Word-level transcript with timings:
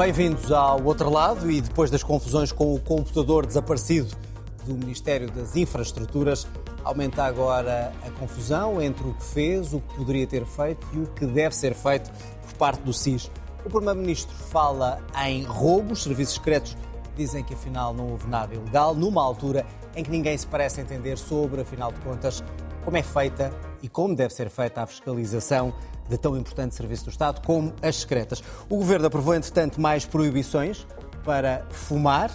Bem-vindos 0.00 0.50
ao 0.50 0.82
outro 0.82 1.10
lado 1.10 1.50
e 1.50 1.60
depois 1.60 1.90
das 1.90 2.02
confusões 2.02 2.50
com 2.50 2.74
o 2.74 2.80
computador 2.80 3.44
desaparecido 3.44 4.16
do 4.64 4.72
Ministério 4.72 5.30
das 5.30 5.54
Infraestruturas, 5.56 6.46
aumenta 6.82 7.22
agora 7.22 7.92
a 8.02 8.10
confusão 8.12 8.80
entre 8.80 9.06
o 9.06 9.12
que 9.12 9.22
fez, 9.22 9.74
o 9.74 9.80
que 9.82 9.96
poderia 9.96 10.26
ter 10.26 10.46
feito 10.46 10.86
e 10.94 11.00
o 11.00 11.06
que 11.08 11.26
deve 11.26 11.54
ser 11.54 11.74
feito 11.74 12.10
por 12.10 12.54
parte 12.54 12.80
do 12.80 12.94
SIS. 12.94 13.30
O 13.62 13.68
Primeiro-Ministro 13.68 14.34
fala 14.34 15.04
em 15.26 15.42
roubos, 15.42 16.02
serviços 16.02 16.36
secretos 16.36 16.78
dizem 17.14 17.44
que 17.44 17.52
afinal 17.52 17.92
não 17.92 18.12
houve 18.12 18.26
nada 18.26 18.54
ilegal, 18.54 18.94
numa 18.94 19.22
altura 19.22 19.66
em 19.94 20.02
que 20.02 20.10
ninguém 20.10 20.38
se 20.38 20.46
parece 20.46 20.80
entender 20.80 21.18
sobre, 21.18 21.60
afinal 21.60 21.92
de 21.92 22.00
contas, 22.00 22.42
como 22.86 22.96
é 22.96 23.02
feita 23.02 23.52
e 23.82 23.88
como 23.88 24.16
deve 24.16 24.32
ser 24.32 24.48
feita 24.48 24.80
a 24.80 24.86
fiscalização 24.86 25.74
de 26.10 26.18
tão 26.18 26.36
importante 26.36 26.74
serviço 26.74 27.04
do 27.04 27.10
Estado 27.10 27.40
como 27.46 27.72
as 27.80 27.96
secretas. 27.96 28.42
O 28.68 28.76
Governo 28.76 29.06
aprovou, 29.06 29.34
entretanto, 29.34 29.80
mais 29.80 30.04
proibições 30.04 30.86
para 31.24 31.64
fumar 31.70 32.30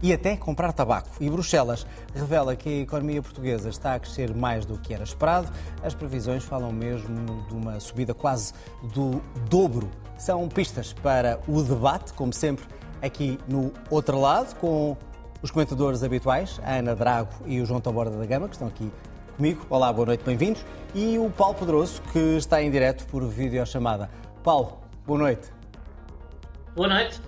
e 0.00 0.12
até 0.12 0.36
comprar 0.36 0.72
tabaco. 0.72 1.08
E 1.20 1.28
Bruxelas 1.28 1.86
revela 2.14 2.56
que 2.56 2.68
a 2.68 2.82
economia 2.82 3.22
portuguesa 3.22 3.68
está 3.68 3.94
a 3.94 4.00
crescer 4.00 4.34
mais 4.34 4.64
do 4.64 4.78
que 4.78 4.94
era 4.94 5.04
esperado. 5.04 5.50
As 5.82 5.94
previsões 5.94 6.42
falam 6.44 6.72
mesmo 6.72 7.44
de 7.48 7.54
uma 7.54 7.78
subida 7.80 8.14
quase 8.14 8.52
do 8.94 9.22
dobro. 9.48 9.90
São 10.16 10.48
pistas 10.48 10.92
para 10.92 11.40
o 11.48 11.62
debate, 11.62 12.12
como 12.14 12.32
sempre, 12.32 12.64
aqui 13.00 13.38
no 13.48 13.72
outro 13.90 14.20
lado, 14.20 14.54
com 14.56 14.96
os 15.40 15.50
comentadores 15.50 16.02
habituais, 16.04 16.60
a 16.64 16.74
Ana 16.74 16.94
Drago 16.94 17.32
e 17.46 17.60
o 17.60 17.66
João 17.66 17.80
Taborda 17.80 18.16
da 18.16 18.26
Gama, 18.26 18.48
que 18.48 18.54
estão 18.54 18.68
aqui 18.68 18.92
comigo. 19.42 19.66
Olá, 19.68 19.92
boa 19.92 20.06
noite, 20.06 20.22
bem-vindos. 20.24 20.64
E 20.94 21.18
o 21.18 21.28
Paulo 21.28 21.56
Pedroso, 21.56 22.00
que 22.12 22.36
está 22.36 22.62
em 22.62 22.70
direto 22.70 23.04
por 23.08 23.26
videochamada. 23.26 24.08
Paulo, 24.44 24.78
boa 25.04 25.18
noite. 25.18 25.48
Boa 26.76 26.86
noite. 26.86 27.20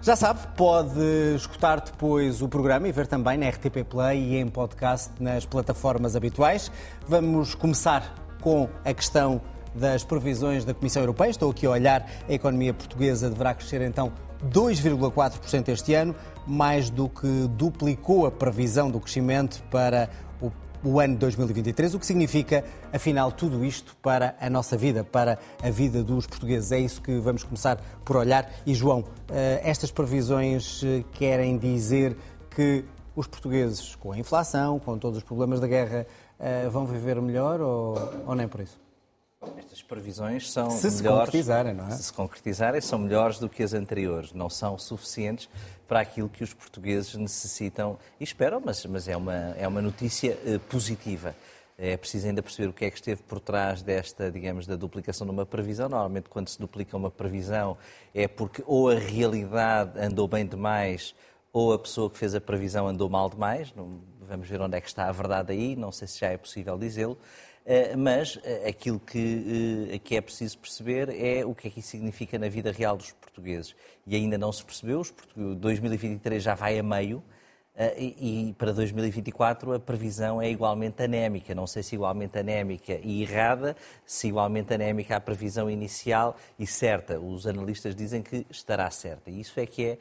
Já 0.00 0.14
sabe, 0.14 0.38
pode 0.56 1.00
escutar 1.34 1.80
depois 1.80 2.40
o 2.42 2.48
programa 2.48 2.86
e 2.86 2.92
ver 2.92 3.08
também 3.08 3.36
na 3.36 3.48
RTP 3.48 3.82
Play 3.90 4.20
e 4.20 4.36
em 4.36 4.46
podcast 4.46 5.10
nas 5.18 5.44
plataformas 5.44 6.14
habituais. 6.14 6.70
Vamos 7.08 7.56
começar 7.56 8.14
com 8.40 8.68
a 8.84 8.94
questão 8.94 9.40
das 9.74 10.04
previsões 10.04 10.64
da 10.64 10.72
Comissão 10.72 11.02
Europeia. 11.02 11.30
Estou 11.30 11.50
aqui 11.50 11.66
a 11.66 11.70
olhar, 11.70 12.08
a 12.28 12.32
economia 12.32 12.72
portuguesa 12.72 13.28
deverá 13.28 13.52
crescer 13.52 13.82
então 13.82 14.12
2,4% 14.48 15.68
este 15.70 15.94
ano, 15.94 16.14
mais 16.46 16.88
do 16.88 17.08
que 17.08 17.48
duplicou 17.48 18.26
a 18.26 18.30
previsão 18.30 18.88
do 18.88 19.00
crescimento 19.00 19.60
para 19.72 20.08
o 20.82 21.00
ano 21.00 21.16
2023, 21.16 21.94
o 21.94 21.98
que 21.98 22.06
significa, 22.06 22.64
afinal, 22.92 23.32
tudo 23.32 23.64
isto 23.64 23.96
para 24.02 24.36
a 24.40 24.48
nossa 24.48 24.76
vida, 24.76 25.04
para 25.04 25.38
a 25.62 25.70
vida 25.70 26.02
dos 26.02 26.26
portugueses. 26.26 26.72
É 26.72 26.78
isso 26.78 27.00
que 27.02 27.18
vamos 27.18 27.42
começar 27.42 27.80
por 28.04 28.16
olhar. 28.16 28.50
E, 28.66 28.74
João, 28.74 29.04
eh, 29.30 29.60
estas 29.64 29.90
previsões 29.90 30.82
eh, 30.84 31.04
querem 31.12 31.58
dizer 31.58 32.16
que 32.50 32.84
os 33.14 33.26
portugueses, 33.26 33.94
com 33.96 34.12
a 34.12 34.18
inflação, 34.18 34.78
com 34.78 34.96
todos 34.98 35.18
os 35.18 35.24
problemas 35.24 35.60
da 35.60 35.66
guerra, 35.66 36.06
eh, 36.38 36.68
vão 36.68 36.86
viver 36.86 37.20
melhor 37.20 37.60
ou, 37.60 37.96
ou 38.26 38.34
nem 38.34 38.46
por 38.46 38.60
isso? 38.60 38.87
Estas 39.56 39.80
previsões 39.82 40.50
são 40.50 40.68
se 40.68 40.84
melhores, 40.84 40.96
se 40.96 41.02
concretizarem, 41.04 41.74
não 41.74 41.86
é? 41.86 41.90
Se 41.92 42.02
se 42.02 42.12
concretizarem, 42.12 42.80
são 42.80 42.98
melhores 42.98 43.38
do 43.38 43.48
que 43.48 43.62
as 43.62 43.72
anteriores. 43.72 44.32
Não 44.32 44.50
são 44.50 44.76
suficientes 44.76 45.48
para 45.86 46.00
aquilo 46.00 46.28
que 46.28 46.42
os 46.42 46.52
portugueses 46.52 47.14
necessitam 47.14 47.96
e 48.18 48.24
esperam, 48.24 48.60
mas, 48.64 48.84
mas 48.86 49.06
é, 49.06 49.16
uma, 49.16 49.54
é 49.56 49.68
uma 49.68 49.80
notícia 49.80 50.36
uh, 50.44 50.58
positiva. 50.60 51.36
É 51.78 51.96
preciso 51.96 52.26
ainda 52.26 52.42
perceber 52.42 52.68
o 52.68 52.72
que 52.72 52.84
é 52.84 52.90
que 52.90 52.96
esteve 52.96 53.22
por 53.22 53.38
trás 53.38 53.80
desta, 53.80 54.28
digamos, 54.28 54.66
da 54.66 54.74
duplicação 54.74 55.24
de 55.24 55.32
uma 55.32 55.46
previsão. 55.46 55.88
Normalmente, 55.88 56.28
quando 56.28 56.48
se 56.48 56.58
duplica 56.58 56.96
uma 56.96 57.10
previsão, 57.10 57.78
é 58.12 58.26
porque 58.26 58.64
ou 58.66 58.90
a 58.90 58.96
realidade 58.96 60.00
andou 60.00 60.26
bem 60.26 60.44
demais 60.44 61.14
ou 61.52 61.72
a 61.72 61.78
pessoa 61.78 62.10
que 62.10 62.18
fez 62.18 62.34
a 62.34 62.40
previsão 62.40 62.88
andou 62.88 63.08
mal 63.08 63.30
demais. 63.30 63.72
Vamos 64.20 64.48
ver 64.48 64.60
onde 64.60 64.76
é 64.76 64.80
que 64.80 64.88
está 64.88 65.08
a 65.08 65.12
verdade 65.12 65.52
aí, 65.52 65.76
não 65.76 65.92
sei 65.92 66.08
se 66.08 66.18
já 66.18 66.26
é 66.26 66.36
possível 66.36 66.76
dizê-lo. 66.76 67.16
Eh, 67.70 67.94
mas 67.96 68.40
eh, 68.44 68.66
aquilo 68.66 68.98
que, 68.98 69.90
eh, 69.92 69.98
que 69.98 70.16
é 70.16 70.22
preciso 70.22 70.56
perceber 70.56 71.10
é 71.10 71.44
o 71.44 71.54
que 71.54 71.68
é 71.68 71.70
que 71.70 71.80
isso 71.80 71.90
significa 71.90 72.38
na 72.38 72.48
vida 72.48 72.72
real 72.72 72.96
dos 72.96 73.12
portugueses. 73.12 73.76
E 74.06 74.16
ainda 74.16 74.38
não 74.38 74.50
se 74.50 74.64
percebeu, 74.64 75.02
2023 75.36 76.42
já 76.42 76.54
vai 76.54 76.78
a 76.78 76.82
meio, 76.82 77.22
e 77.96 78.54
para 78.58 78.72
2024 78.72 79.74
a 79.74 79.78
previsão 79.78 80.42
é 80.42 80.50
igualmente 80.50 81.02
anémica. 81.02 81.54
Não 81.54 81.66
sei 81.66 81.82
se 81.82 81.94
igualmente 81.94 82.36
anémica 82.36 82.98
e 83.02 83.22
errada, 83.22 83.76
se 84.04 84.28
igualmente 84.28 84.74
anémica 84.74 85.16
a 85.16 85.20
previsão 85.20 85.70
inicial 85.70 86.36
e 86.58 86.66
certa. 86.66 87.20
Os 87.20 87.46
analistas 87.46 87.94
dizem 87.94 88.20
que 88.20 88.44
estará 88.50 88.90
certa. 88.90 89.30
E 89.30 89.40
isso 89.40 89.60
é 89.60 89.66
que 89.66 89.84
é 89.84 89.98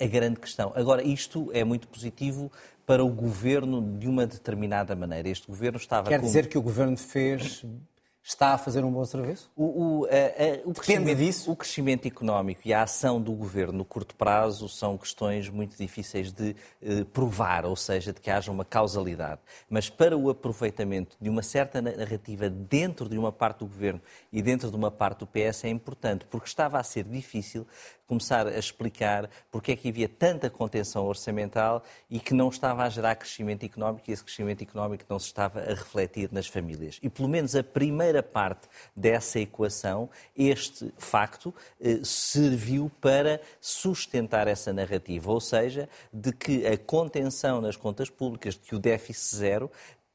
a, 0.00 0.04
a 0.04 0.06
grande 0.06 0.38
questão. 0.38 0.72
Agora, 0.76 1.02
isto 1.02 1.50
é 1.52 1.64
muito 1.64 1.88
positivo 1.88 2.50
para 2.86 3.04
o 3.04 3.08
governo 3.08 3.98
de 3.98 4.08
uma 4.08 4.26
determinada 4.26 4.94
maneira. 4.94 5.28
Este 5.28 5.48
governo 5.48 5.78
estava. 5.78 6.08
Quer 6.08 6.20
dizer 6.20 6.48
que 6.48 6.58
o 6.58 6.62
governo 6.62 6.96
fez 6.96 7.64
está 8.22 8.52
a 8.52 8.58
fazer 8.58 8.84
um 8.84 8.92
bom 8.92 9.04
serviço? 9.04 9.50
O, 9.56 9.64
o, 9.64 10.04
a, 10.04 10.08
a, 10.08 10.68
o, 10.68 10.74
crescimento, 10.74 11.18
disso? 11.18 11.50
o 11.50 11.56
crescimento 11.56 12.06
económico 12.06 12.60
e 12.64 12.74
a 12.74 12.82
ação 12.82 13.20
do 13.20 13.32
governo 13.32 13.78
no 13.78 13.84
curto 13.84 14.14
prazo 14.14 14.68
são 14.68 14.96
questões 14.98 15.48
muito 15.48 15.76
difíceis 15.76 16.32
de 16.32 16.54
eh, 16.82 17.04
provar, 17.12 17.64
ou 17.64 17.76
seja, 17.76 18.12
de 18.12 18.20
que 18.20 18.30
haja 18.30 18.50
uma 18.50 18.64
causalidade. 18.64 19.40
Mas 19.68 19.88
para 19.88 20.16
o 20.16 20.28
aproveitamento 20.28 21.16
de 21.20 21.30
uma 21.30 21.42
certa 21.42 21.80
narrativa 21.80 22.50
dentro 22.50 23.08
de 23.08 23.16
uma 23.16 23.32
parte 23.32 23.60
do 23.60 23.66
governo 23.66 24.00
e 24.32 24.42
dentro 24.42 24.70
de 24.70 24.76
uma 24.76 24.90
parte 24.90 25.20
do 25.20 25.26
PS 25.26 25.64
é 25.64 25.68
importante, 25.68 26.26
porque 26.26 26.46
estava 26.46 26.78
a 26.78 26.82
ser 26.82 27.04
difícil 27.04 27.66
começar 28.10 28.44
a 28.48 28.58
explicar 28.58 29.30
porque 29.52 29.70
é 29.70 29.76
que 29.76 29.88
havia 29.88 30.08
tanta 30.08 30.50
contenção 30.50 31.06
orçamental 31.06 31.80
e 32.10 32.18
que 32.18 32.34
não 32.34 32.48
estava 32.48 32.82
a 32.82 32.88
gerar 32.88 33.14
crescimento 33.14 33.64
económico 33.64 34.10
e 34.10 34.12
esse 34.12 34.24
crescimento 34.24 34.62
económico 34.62 35.04
não 35.08 35.16
se 35.16 35.26
estava 35.26 35.60
a 35.60 35.68
refletir 35.68 36.28
nas 36.32 36.48
famílias. 36.48 36.98
E 37.00 37.08
pelo 37.08 37.28
menos 37.28 37.54
a 37.54 37.62
primeira 37.62 38.19
parte 38.22 38.68
dessa 38.94 39.38
equação, 39.38 40.08
este 40.36 40.92
facto, 40.98 41.54
eh, 41.80 42.00
serviu 42.02 42.90
para 43.00 43.40
sustentar 43.60 44.48
essa 44.48 44.72
narrativa, 44.72 45.30
ou 45.30 45.40
seja, 45.40 45.88
de 46.12 46.32
que 46.32 46.66
a 46.66 46.76
contenção 46.76 47.60
nas 47.60 47.76
contas 47.76 48.10
públicas, 48.10 48.54
de 48.54 48.60
que 48.60 48.74
o 48.74 48.78
déficit 48.78 49.36
zero, 49.36 49.70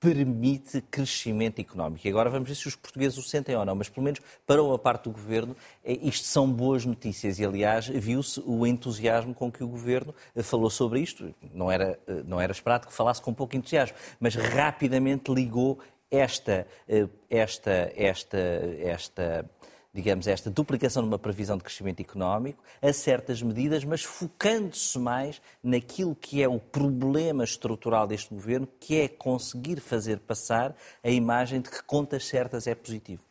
permite 0.06 0.82
crescimento 0.82 1.60
económico. 1.60 2.06
E 2.06 2.10
agora 2.12 2.30
vamos 2.30 2.48
ver 2.48 2.54
se 2.54 2.68
os 2.68 2.76
portugueses 2.76 3.18
o 3.18 3.24
sentem 3.24 3.56
ou 3.56 3.66
não, 3.66 3.74
mas 3.74 3.90
pelo 3.90 4.04
menos 4.04 4.20
para 4.46 4.62
uma 4.62 4.78
parte 4.78 5.06
do 5.06 5.12
governo, 5.12 5.56
é, 5.84 5.94
isto 5.94 6.28
são 6.28 6.52
boas 6.52 6.86
notícias. 6.86 7.40
E 7.40 7.46
aliás, 7.46 7.88
viu-se 7.88 8.40
o 8.46 8.68
entusiasmo 8.68 9.34
com 9.34 9.52
que 9.52 9.64
o 9.64 9.68
governo 9.68 10.14
eh, 10.36 10.44
falou 10.44 10.70
sobre 10.70 11.00
isto. 11.00 11.34
Não 11.52 11.72
era, 11.72 12.00
eh, 12.08 12.22
não 12.26 12.40
era 12.40 12.52
esperado 12.52 12.86
que 12.86 12.94
falasse 12.94 13.20
com 13.20 13.34
pouco 13.34 13.56
entusiasmo, 13.56 13.98
mas 14.20 14.36
rapidamente 14.36 15.34
ligou 15.34 15.80
esta, 16.10 16.68
eh, 16.88 17.08
esta, 17.30 17.92
esta, 17.96 18.38
esta 18.38 19.50
digamos, 19.96 20.28
esta 20.28 20.52
duplicação 20.52 21.02
de 21.02 21.08
uma 21.08 21.18
previsão 21.18 21.58
de 21.58 21.64
crescimento 21.64 22.02
económico 22.02 22.62
a 22.82 22.92
certas 22.92 23.42
medidas, 23.42 23.86
mas 23.86 24.04
focando-se 24.04 25.00
mais 25.00 25.42
naquilo 25.64 26.14
que 26.14 26.44
é 26.44 26.50
o 26.50 26.60
problema 26.60 27.46
estrutural 27.46 28.06
deste 28.06 28.34
governo, 28.34 28.68
que 28.78 29.00
é 29.00 29.08
conseguir 29.08 29.80
fazer 29.80 30.20
passar 30.20 30.76
a 31.02 31.10
imagem 31.10 31.62
de 31.62 31.70
que 31.70 31.82
contas 31.82 32.26
certas 32.26 32.68
é 32.68 32.76
positivo. 32.76 33.24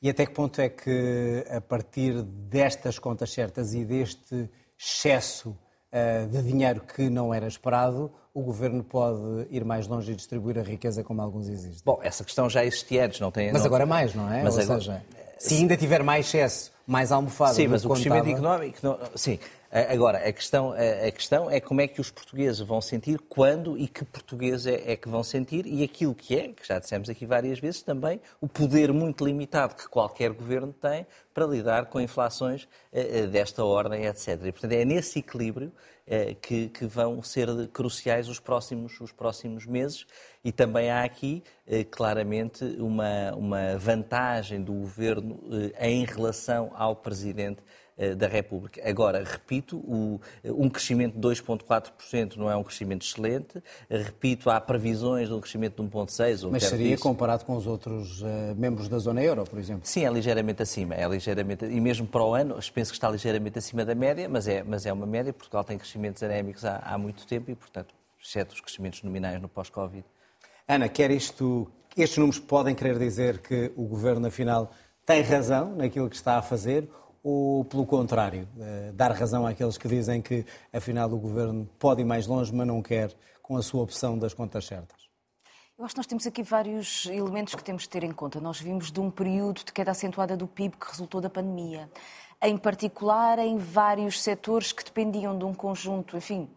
E 0.00 0.08
até 0.08 0.24
que 0.24 0.32
ponto 0.32 0.58
é 0.58 0.70
que, 0.70 1.44
a 1.50 1.60
partir 1.60 2.22
destas 2.22 2.98
contas 2.98 3.30
certas 3.30 3.74
e 3.74 3.84
deste 3.84 4.48
excesso 4.78 5.50
uh, 5.50 6.26
de 6.28 6.42
dinheiro 6.42 6.80
que 6.80 7.10
não 7.10 7.32
era 7.32 7.46
esperado, 7.46 8.10
o 8.36 8.42
governo 8.42 8.84
pode 8.84 9.46
ir 9.50 9.64
mais 9.64 9.86
longe 9.86 10.12
e 10.12 10.14
distribuir 10.14 10.58
a 10.58 10.62
riqueza 10.62 11.02
como 11.02 11.22
alguns 11.22 11.48
existem? 11.48 11.80
Bom, 11.82 11.98
essa 12.02 12.22
questão 12.22 12.50
já 12.50 12.62
existia 12.62 13.06
antes, 13.06 13.18
não 13.18 13.30
tem. 13.30 13.50
Mas 13.50 13.62
não... 13.62 13.66
agora 13.66 13.86
mais, 13.86 14.14
não 14.14 14.30
é? 14.30 14.42
Mas 14.42 14.56
Ou 14.56 14.62
agora... 14.62 14.78
seja, 14.78 15.02
se 15.38 15.54
ainda 15.54 15.74
tiver 15.74 16.02
mais 16.02 16.26
excesso, 16.26 16.70
mais 16.86 17.10
almofada. 17.10 17.54
Sim, 17.54 17.68
mas 17.68 17.82
o 17.86 17.88
crescimento 17.88 18.28
económico. 18.28 18.78
Não, 18.82 18.98
sim. 19.14 19.38
Agora, 19.70 20.18
a 20.18 20.32
questão, 20.32 20.72
a 20.72 21.10
questão 21.10 21.50
é 21.50 21.60
como 21.60 21.80
é 21.80 21.88
que 21.88 22.00
os 22.00 22.10
portugueses 22.10 22.60
vão 22.60 22.80
sentir, 22.80 23.18
quando 23.28 23.76
e 23.76 23.88
que 23.88 24.04
português 24.04 24.66
é, 24.66 24.92
é, 24.92 24.96
que 24.96 25.08
vão 25.08 25.22
sentir, 25.22 25.66
e 25.66 25.82
aquilo 25.82 26.14
que 26.14 26.38
é, 26.38 26.48
que 26.48 26.66
já 26.66 26.78
dissemos 26.78 27.08
aqui 27.08 27.26
várias 27.26 27.58
vezes 27.58 27.82
também, 27.82 28.20
o 28.40 28.46
poder 28.46 28.92
muito 28.92 29.24
limitado 29.24 29.74
que 29.74 29.88
qualquer 29.88 30.30
governo 30.30 30.72
tem 30.72 31.06
para 31.34 31.46
lidar 31.46 31.86
com 31.86 32.00
inflações 32.00 32.68
uh, 32.92 33.26
desta 33.28 33.64
ordem, 33.64 34.04
etc. 34.04 34.40
E, 34.44 34.52
portanto, 34.52 34.72
é 34.72 34.84
nesse 34.84 35.18
equilíbrio 35.18 35.72
que, 36.40 36.68
que, 36.68 36.86
vão 36.86 37.20
ser 37.22 37.48
cruciais 37.72 38.28
os 38.28 38.38
próximos, 38.38 39.00
os 39.00 39.10
próximos 39.10 39.66
meses. 39.66 40.06
E 40.44 40.52
também 40.52 40.90
há 40.90 41.02
aqui, 41.02 41.42
uh, 41.66 41.84
claramente, 41.90 42.64
uma, 42.78 43.32
uma 43.34 43.76
vantagem 43.76 44.62
do 44.62 44.72
governo 44.72 45.40
em 45.80 46.04
relação 46.04 46.70
ao 46.74 46.94
presidente 46.94 47.62
da 48.16 48.26
República. 48.26 48.86
Agora, 48.86 49.24
repito, 49.24 49.78
o, 49.78 50.20
um 50.44 50.68
crescimento 50.68 51.14
de 51.14 51.20
2,4% 51.20 52.36
não 52.36 52.50
é 52.50 52.54
um 52.54 52.62
crescimento 52.62 53.06
excelente. 53.06 53.62
Repito, 53.88 54.50
há 54.50 54.60
previsões 54.60 55.28
de 55.28 55.34
um 55.34 55.40
crescimento 55.40 55.82
de 55.82 55.88
1,6%. 55.88 56.50
Mas 56.50 56.64
seria 56.64 56.90
disso. 56.90 57.02
comparado 57.02 57.44
com 57.46 57.56
os 57.56 57.66
outros 57.66 58.20
uh, 58.20 58.26
membros 58.54 58.88
da 58.88 58.98
zona 58.98 59.22
euro, 59.22 59.44
por 59.44 59.58
exemplo? 59.58 59.82
Sim, 59.84 60.04
é 60.04 60.10
ligeiramente 60.10 60.62
acima. 60.62 60.94
É 60.94 61.08
ligeiramente, 61.08 61.64
e 61.64 61.80
mesmo 61.80 62.06
para 62.06 62.22
o 62.22 62.34
ano, 62.34 62.58
penso 62.74 62.90
que 62.90 62.96
está 62.96 63.08
ligeiramente 63.08 63.58
acima 63.58 63.82
da 63.82 63.94
média, 63.94 64.28
mas 64.28 64.46
é, 64.46 64.62
mas 64.62 64.84
é 64.84 64.92
uma 64.92 65.06
média. 65.06 65.32
Portugal 65.32 65.64
tem 65.64 65.78
crescimentos 65.78 66.22
anémicos 66.22 66.66
há, 66.66 66.76
há 66.84 66.98
muito 66.98 67.26
tempo 67.26 67.50
e, 67.50 67.54
portanto, 67.54 67.94
exceto 68.22 68.54
os 68.54 68.60
crescimentos 68.60 69.02
nominais 69.02 69.40
no 69.40 69.48
pós-Covid. 69.48 70.04
Ana, 70.68 70.88
quer 70.88 71.10
isto, 71.10 71.70
estes 71.96 72.18
números 72.18 72.38
podem 72.40 72.74
querer 72.74 72.98
dizer 72.98 73.38
que 73.38 73.72
o 73.74 73.84
governo, 73.84 74.26
afinal, 74.26 74.70
tem 75.06 75.22
razão 75.22 75.74
naquilo 75.76 76.10
que 76.10 76.16
está 76.16 76.36
a 76.36 76.42
fazer 76.42 76.88
ou, 77.28 77.64
pelo 77.64 77.84
contrário, 77.84 78.48
eh, 78.60 78.92
dar 78.94 79.10
razão 79.10 79.44
àqueles 79.44 79.76
que 79.76 79.88
dizem 79.88 80.22
que, 80.22 80.46
afinal, 80.72 81.10
o 81.12 81.18
governo 81.18 81.68
pode 81.76 82.00
ir 82.00 82.04
mais 82.04 82.24
longe, 82.24 82.54
mas 82.54 82.64
não 82.64 82.80
quer 82.80 83.12
com 83.42 83.56
a 83.56 83.62
sua 83.62 83.82
opção 83.82 84.16
das 84.16 84.32
contas 84.32 84.64
certas? 84.64 85.08
Eu 85.76 85.84
acho 85.84 85.92
que 85.92 85.98
nós 85.98 86.06
temos 86.06 86.24
aqui 86.24 86.44
vários 86.44 87.06
elementos 87.06 87.56
que 87.56 87.64
temos 87.64 87.82
de 87.82 87.88
ter 87.88 88.04
em 88.04 88.12
conta. 88.12 88.40
Nós 88.40 88.60
vimos 88.60 88.92
de 88.92 89.00
um 89.00 89.10
período 89.10 89.64
de 89.64 89.72
queda 89.72 89.90
acentuada 89.90 90.36
do 90.36 90.46
PIB 90.46 90.76
que 90.76 90.88
resultou 90.88 91.20
da 91.20 91.28
pandemia, 91.28 91.90
em 92.40 92.56
particular 92.56 93.40
em 93.40 93.58
vários 93.58 94.22
setores 94.22 94.70
que 94.70 94.84
dependiam 94.84 95.36
de 95.36 95.44
um 95.44 95.52
conjunto, 95.52 96.16
enfim, 96.16 96.48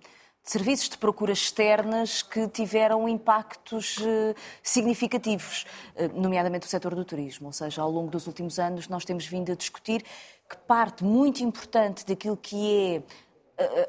de 0.43 0.51
serviços 0.51 0.89
de 0.89 0.99
procura 0.99 1.31
externas 1.31 2.21
que 2.21 2.47
tiveram 2.47 3.09
impactos 3.09 3.97
eh, 4.01 4.35
significativos, 4.63 5.65
eh, 5.95 6.07
nomeadamente 6.09 6.67
o 6.67 6.69
setor 6.69 6.95
do 6.95 7.03
turismo. 7.03 7.47
Ou 7.47 7.53
seja, 7.53 7.81
ao 7.81 7.91
longo 7.91 8.09
dos 8.09 8.27
últimos 8.27 8.57
anos 8.59 8.87
nós 8.87 9.03
temos 9.03 9.25
vindo 9.25 9.51
a 9.51 9.55
discutir 9.55 10.03
que 10.49 10.57
parte 10.57 11.03
muito 11.03 11.43
importante 11.43 12.05
daquilo 12.05 12.35
que 12.35 12.95
é 12.95 13.03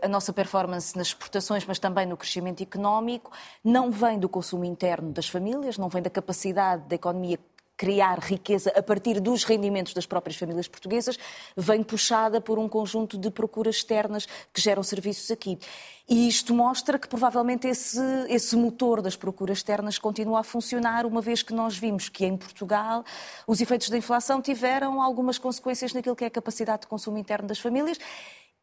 a 0.02 0.08
nossa 0.08 0.32
performance 0.32 0.96
nas 0.96 1.08
exportações, 1.08 1.64
mas 1.64 1.78
também 1.78 2.04
no 2.04 2.16
crescimento 2.16 2.62
económico, 2.62 3.30
não 3.62 3.90
vem 3.90 4.18
do 4.18 4.28
consumo 4.28 4.64
interno 4.64 5.12
das 5.12 5.28
famílias, 5.28 5.78
não 5.78 5.88
vem 5.88 6.02
da 6.02 6.10
capacidade 6.10 6.82
da 6.88 6.96
economia 6.96 7.38
criar 7.80 8.18
riqueza 8.18 8.70
a 8.76 8.82
partir 8.82 9.20
dos 9.20 9.42
rendimentos 9.42 9.94
das 9.94 10.04
próprias 10.04 10.36
famílias 10.36 10.68
portuguesas, 10.68 11.18
vem 11.56 11.82
puxada 11.82 12.38
por 12.38 12.58
um 12.58 12.68
conjunto 12.68 13.16
de 13.16 13.30
procuras 13.30 13.76
externas 13.76 14.28
que 14.52 14.60
geram 14.60 14.82
serviços 14.82 15.30
aqui. 15.30 15.58
E 16.06 16.28
isto 16.28 16.52
mostra 16.52 16.98
que 16.98 17.08
provavelmente 17.08 17.66
esse, 17.66 17.98
esse 18.28 18.54
motor 18.54 19.00
das 19.00 19.16
procuras 19.16 19.56
externas 19.56 19.96
continua 19.96 20.40
a 20.40 20.42
funcionar, 20.42 21.06
uma 21.06 21.22
vez 21.22 21.42
que 21.42 21.54
nós 21.54 21.78
vimos 21.78 22.10
que 22.10 22.26
em 22.26 22.36
Portugal 22.36 23.02
os 23.46 23.62
efeitos 23.62 23.88
da 23.88 23.96
inflação 23.96 24.42
tiveram 24.42 25.00
algumas 25.00 25.38
consequências 25.38 25.94
naquilo 25.94 26.14
que 26.14 26.24
é 26.24 26.26
a 26.26 26.30
capacidade 26.30 26.82
de 26.82 26.86
consumo 26.86 27.16
interno 27.16 27.48
das 27.48 27.60
famílias 27.60 27.98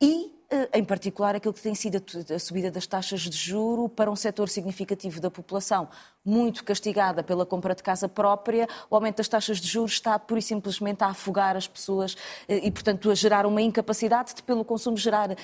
e, 0.02 0.32
eh, 0.50 0.70
em 0.80 0.84
particular, 0.84 1.36
aquilo 1.36 1.54
que 1.54 1.62
tem 1.62 1.74
sido 1.74 2.02
a 2.34 2.40
subida 2.40 2.70
das 2.70 2.86
taxas 2.86 3.22
de 3.22 3.36
juro 3.36 3.90
para 3.90 4.12
um 4.12 4.16
setor 4.16 4.48
significativo 4.48 5.20
da 5.20 5.30
população, 5.32 5.90
muito 6.24 6.64
castigada 6.64 7.24
pela 7.24 7.46
compra 7.46 7.74
de 7.74 7.82
casa 7.82 8.08
própria, 8.08 8.68
o 8.90 8.96
aumento 8.96 9.18
das 9.18 9.28
taxas 9.28 9.60
de 9.60 9.68
juros 9.68 9.94
está 9.94 10.18
pura 10.20 10.40
e 10.40 10.44
simplesmente 10.44 11.04
a 11.04 11.08
afogar 11.08 11.58
as 11.58 11.68
pessoas 11.68 12.16
eh, 12.48 12.62
e, 12.64 12.72
portanto, 12.72 13.10
a 13.10 13.16
gerar 13.16 13.46
uma 13.46 13.62
incapacidade 13.62 14.36
de, 14.36 14.44
pelo 14.44 14.64
consumo, 14.64 14.98
gerar 14.98 15.32
uh, 15.32 15.36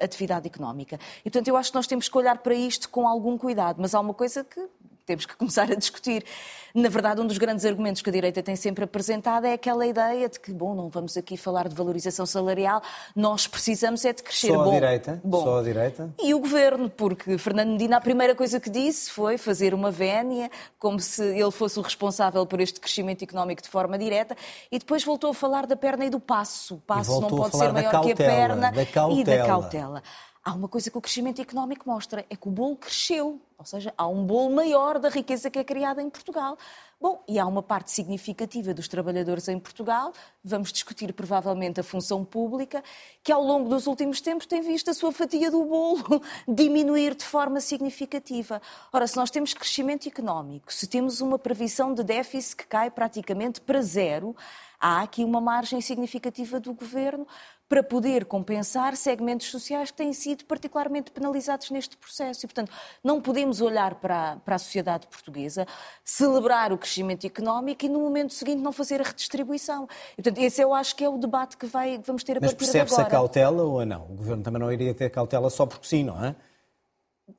atividade 0.00 0.46
económica. 0.46 0.98
E, 1.20 1.30
portanto, 1.30 1.48
eu 1.48 1.56
acho 1.56 1.70
que 1.70 1.76
nós 1.76 1.86
temos 1.86 2.08
que 2.08 2.16
olhar 2.16 2.38
para 2.38 2.54
isto 2.54 2.88
com 2.88 3.08
algum 3.08 3.36
cuidado, 3.36 3.76
mas 3.80 3.94
há 3.94 4.00
uma 4.00 4.14
coisa 4.14 4.44
que 4.44 4.60
temos 5.10 5.26
que 5.26 5.36
começar 5.36 5.70
a 5.70 5.74
discutir. 5.74 6.24
Na 6.72 6.88
verdade, 6.88 7.20
um 7.20 7.26
dos 7.26 7.36
grandes 7.36 7.64
argumentos 7.64 8.00
que 8.00 8.08
a 8.08 8.12
direita 8.12 8.40
tem 8.44 8.54
sempre 8.54 8.84
apresentado 8.84 9.44
é 9.44 9.54
aquela 9.54 9.84
ideia 9.84 10.28
de 10.28 10.38
que, 10.38 10.52
bom, 10.52 10.72
não 10.72 10.88
vamos 10.88 11.16
aqui 11.16 11.36
falar 11.36 11.66
de 11.66 11.74
valorização 11.74 12.24
salarial, 12.24 12.80
nós 13.16 13.48
precisamos 13.48 14.04
é 14.04 14.12
de 14.12 14.22
crescer. 14.22 14.52
Só 14.52 14.62
bom, 14.62 14.70
direita? 14.70 15.20
Bom. 15.24 15.42
Só 15.42 15.58
a 15.58 15.62
direita? 15.64 16.14
E 16.22 16.32
o 16.32 16.38
governo, 16.38 16.88
porque 16.88 17.36
Fernando 17.38 17.70
Medina 17.70 17.96
a 17.96 18.00
primeira 18.00 18.36
coisa 18.36 18.60
que 18.60 18.70
disse 18.70 19.10
foi 19.10 19.36
fazer 19.36 19.74
uma 19.74 19.90
vénia, 19.90 20.48
como 20.78 21.00
se 21.00 21.24
ele 21.24 21.50
fosse 21.50 21.76
o 21.80 21.82
responsável 21.82 22.46
por 22.46 22.60
este 22.60 22.78
crescimento 22.78 23.24
económico 23.24 23.62
de 23.62 23.68
forma 23.68 23.98
direta, 23.98 24.36
e 24.70 24.78
depois 24.78 25.02
voltou 25.02 25.30
a 25.30 25.34
falar 25.34 25.66
da 25.66 25.74
perna 25.74 26.04
e 26.04 26.10
do 26.10 26.20
passo. 26.20 26.76
O 26.76 26.80
passo 26.82 27.20
não 27.20 27.28
pode 27.28 27.56
ser 27.56 27.72
maior 27.72 27.90
cautela, 27.90 28.14
que 28.14 28.22
a 28.22 28.26
perna 28.26 28.72
e 29.18 29.24
da 29.24 29.44
cautela. 29.44 30.02
Há 30.42 30.54
uma 30.54 30.68
coisa 30.68 30.90
que 30.90 30.96
o 30.96 31.02
crescimento 31.02 31.42
económico 31.42 31.86
mostra, 31.86 32.24
é 32.30 32.34
que 32.34 32.48
o 32.48 32.50
bolo 32.50 32.74
cresceu, 32.74 33.42
ou 33.58 33.64
seja, 33.66 33.92
há 33.94 34.08
um 34.08 34.24
bolo 34.24 34.54
maior 34.54 34.98
da 34.98 35.10
riqueza 35.10 35.50
que 35.50 35.58
é 35.58 35.64
criada 35.64 36.00
em 36.00 36.08
Portugal. 36.08 36.56
Bom, 36.98 37.22
e 37.28 37.38
há 37.38 37.46
uma 37.46 37.62
parte 37.62 37.90
significativa 37.90 38.72
dos 38.72 38.88
trabalhadores 38.88 39.48
em 39.48 39.58
Portugal, 39.58 40.14
vamos 40.42 40.72
discutir 40.72 41.12
provavelmente 41.12 41.78
a 41.78 41.82
função 41.82 42.24
pública, 42.24 42.82
que 43.22 43.30
ao 43.30 43.42
longo 43.42 43.68
dos 43.68 43.86
últimos 43.86 44.22
tempos 44.22 44.46
tem 44.46 44.62
visto 44.62 44.90
a 44.90 44.94
sua 44.94 45.12
fatia 45.12 45.50
do 45.50 45.62
bolo 45.62 46.22
diminuir 46.48 47.14
de 47.14 47.24
forma 47.24 47.60
significativa. 47.60 48.62
Ora, 48.90 49.06
se 49.06 49.18
nós 49.18 49.30
temos 49.30 49.52
crescimento 49.52 50.08
económico, 50.08 50.72
se 50.72 50.86
temos 50.86 51.20
uma 51.20 51.38
previsão 51.38 51.92
de 51.92 52.02
déficit 52.02 52.56
que 52.56 52.66
cai 52.66 52.90
praticamente 52.90 53.60
para 53.60 53.82
zero, 53.82 54.34
há 54.80 55.02
aqui 55.02 55.22
uma 55.22 55.40
margem 55.40 55.82
significativa 55.82 56.58
do 56.58 56.72
governo 56.72 57.26
para 57.70 57.84
poder 57.84 58.24
compensar 58.24 58.96
segmentos 58.96 59.46
sociais 59.48 59.92
que 59.92 59.96
têm 59.96 60.12
sido 60.12 60.44
particularmente 60.44 61.12
penalizados 61.12 61.70
neste 61.70 61.96
processo. 61.96 62.44
E, 62.44 62.48
portanto, 62.48 62.72
não 63.02 63.20
podemos 63.20 63.60
olhar 63.60 63.94
para 63.94 64.32
a, 64.32 64.36
para 64.38 64.56
a 64.56 64.58
sociedade 64.58 65.06
portuguesa, 65.06 65.64
celebrar 66.04 66.72
o 66.72 66.78
crescimento 66.78 67.24
económico 67.24 67.86
e, 67.86 67.88
no 67.88 68.00
momento 68.00 68.34
seguinte, 68.34 68.60
não 68.60 68.72
fazer 68.72 69.00
a 69.00 69.04
redistribuição. 69.04 69.88
E, 70.18 70.22
portanto, 70.22 70.38
esse 70.42 70.60
eu 70.60 70.74
acho 70.74 70.96
que 70.96 71.04
é 71.04 71.08
o 71.08 71.16
debate 71.16 71.56
que 71.56 71.66
vai, 71.66 72.00
vamos 72.04 72.24
ter 72.24 72.38
a 72.38 72.40
Mas 72.40 72.50
partir 72.50 72.64
de 72.64 72.70
agora. 72.70 72.82
Mas 72.82 72.90
percebe-se 72.96 73.00
a 73.00 73.18
cautela 73.18 73.62
ou 73.62 73.86
não? 73.86 74.02
O 74.02 74.16
Governo 74.16 74.42
também 74.42 74.60
não 74.60 74.72
iria 74.72 74.92
ter 74.92 75.08
cautela 75.08 75.48
só 75.48 75.64
porque 75.64 75.86
sim, 75.86 76.02
não 76.02 76.24
é? 76.24 76.34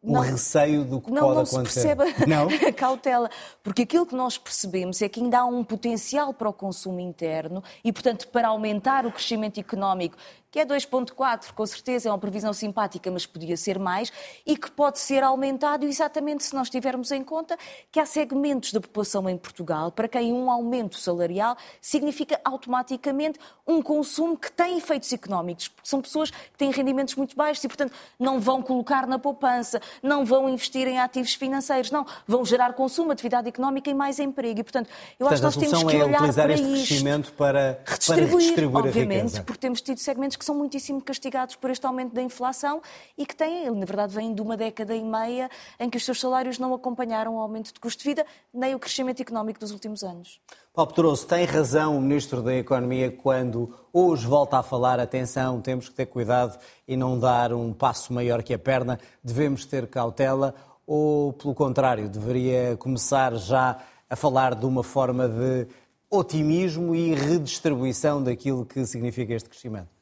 O 0.01 0.13
não, 0.13 0.21
receio 0.21 0.83
do 0.83 1.01
que 1.01 1.11
não, 1.11 1.21
pode 1.21 1.35
não 1.35 1.41
acontecer. 1.41 1.95
Não 1.95 2.05
se 2.07 2.13
percebe 2.13 2.25
não? 2.61 2.67
a 2.67 2.71
cautela, 2.71 3.29
porque 3.63 3.83
aquilo 3.83 4.05
que 4.05 4.15
nós 4.15 4.37
percebemos 4.37 5.01
é 5.01 5.09
que 5.09 5.19
ainda 5.19 5.39
há 5.39 5.45
um 5.45 5.63
potencial 5.63 6.33
para 6.33 6.49
o 6.49 6.53
consumo 6.53 6.99
interno 6.99 7.63
e, 7.83 7.91
portanto, 7.91 8.27
para 8.27 8.49
aumentar 8.49 9.05
o 9.05 9.11
crescimento 9.11 9.59
económico 9.59 10.17
que 10.51 10.59
é 10.59 10.65
2,4, 10.65 11.53
com 11.53 11.65
certeza 11.65 12.09
é 12.09 12.11
uma 12.11 12.17
previsão 12.17 12.51
simpática, 12.51 13.09
mas 13.09 13.25
podia 13.25 13.55
ser 13.55 13.79
mais, 13.79 14.11
e 14.45 14.57
que 14.57 14.69
pode 14.69 14.99
ser 14.99 15.23
aumentado 15.23 15.85
exatamente 15.85 16.43
se 16.43 16.53
nós 16.53 16.69
tivermos 16.69 17.09
em 17.11 17.23
conta 17.23 17.57
que 17.89 17.99
há 17.99 18.05
segmentos 18.05 18.73
da 18.73 18.81
população 18.81 19.29
em 19.29 19.37
Portugal 19.37 19.91
para 19.91 20.09
quem 20.09 20.33
um 20.33 20.51
aumento 20.51 20.97
salarial 20.97 21.55
significa 21.79 22.39
automaticamente 22.43 23.39
um 23.65 23.81
consumo 23.81 24.35
que 24.35 24.51
tem 24.51 24.77
efeitos 24.77 25.13
económicos, 25.13 25.69
porque 25.69 25.87
são 25.87 26.01
pessoas 26.01 26.29
que 26.29 26.57
têm 26.57 26.69
rendimentos 26.71 27.15
muito 27.15 27.33
baixos 27.35 27.63
e, 27.63 27.67
portanto, 27.69 27.93
não 28.19 28.37
vão 28.37 28.61
colocar 28.61 29.07
na 29.07 29.17
poupança, 29.17 29.81
não 30.03 30.25
vão 30.25 30.49
investir 30.49 30.85
em 30.85 30.99
ativos 30.99 31.33
financeiros, 31.33 31.91
não, 31.91 32.05
vão 32.27 32.43
gerar 32.43 32.73
consumo, 32.73 33.11
atividade 33.11 33.47
económica 33.47 33.89
e 33.89 33.93
mais 33.93 34.19
emprego. 34.19 34.59
E, 34.59 34.63
portanto, 34.63 34.89
eu 35.17 35.27
portanto, 35.27 35.47
acho 35.47 35.59
que 35.59 35.65
nós 35.65 35.71
temos 35.71 35.91
que 35.91 35.97
é 35.97 36.03
olhar 36.03 36.33
para 36.33 36.53
isto. 36.53 36.87
para 37.31 37.79
redistribuir, 37.85 38.05
para 38.05 38.15
redistribuir 38.15 38.85
obviamente, 38.85 39.41
porque 39.43 39.59
temos 39.59 39.81
tido 39.81 39.99
segmentos 39.99 40.40
que 40.41 40.45
são 40.45 40.55
muitíssimo 40.55 40.99
castigados 40.99 41.55
por 41.55 41.69
este 41.69 41.85
aumento 41.85 42.15
da 42.15 42.21
inflação 42.23 42.81
e 43.15 43.27
que 43.27 43.35
têm, 43.35 43.69
na 43.69 43.85
verdade, 43.85 44.15
vêm 44.15 44.33
de 44.33 44.41
uma 44.41 44.57
década 44.57 44.95
e 44.95 45.03
meia 45.03 45.47
em 45.79 45.87
que 45.87 45.97
os 45.97 46.03
seus 46.03 46.19
salários 46.19 46.57
não 46.57 46.73
acompanharam 46.73 47.35
o 47.35 47.39
aumento 47.39 47.71
de 47.71 47.79
custo 47.79 48.01
de 48.01 48.09
vida 48.09 48.25
nem 48.51 48.73
o 48.73 48.79
crescimento 48.79 49.21
económico 49.21 49.59
dos 49.59 49.69
últimos 49.69 50.01
anos. 50.01 50.41
Paulo 50.73 50.89
Pedroso, 50.89 51.27
tem 51.27 51.45
razão 51.45 51.95
o 51.95 52.01
Ministro 52.01 52.41
da 52.41 52.55
Economia 52.55 53.11
quando 53.11 53.71
hoje 53.93 54.25
volta 54.25 54.57
a 54.57 54.63
falar, 54.63 54.99
atenção, 54.99 55.61
temos 55.61 55.87
que 55.87 55.93
ter 55.93 56.07
cuidado 56.07 56.57
e 56.87 56.97
não 56.97 57.19
dar 57.19 57.53
um 57.53 57.71
passo 57.71 58.11
maior 58.11 58.41
que 58.41 58.55
a 58.55 58.57
perna, 58.57 58.99
devemos 59.23 59.63
ter 59.63 59.85
cautela, 59.85 60.55
ou, 60.87 61.33
pelo 61.33 61.53
contrário, 61.53 62.09
deveria 62.09 62.75
começar 62.77 63.35
já 63.35 63.77
a 64.09 64.15
falar 64.15 64.55
de 64.55 64.65
uma 64.65 64.83
forma 64.83 65.29
de 65.29 65.67
otimismo 66.09 66.95
e 66.95 67.13
redistribuição 67.13 68.23
daquilo 68.23 68.65
que 68.65 68.83
significa 68.87 69.35
este 69.35 69.47
crescimento? 69.47 70.00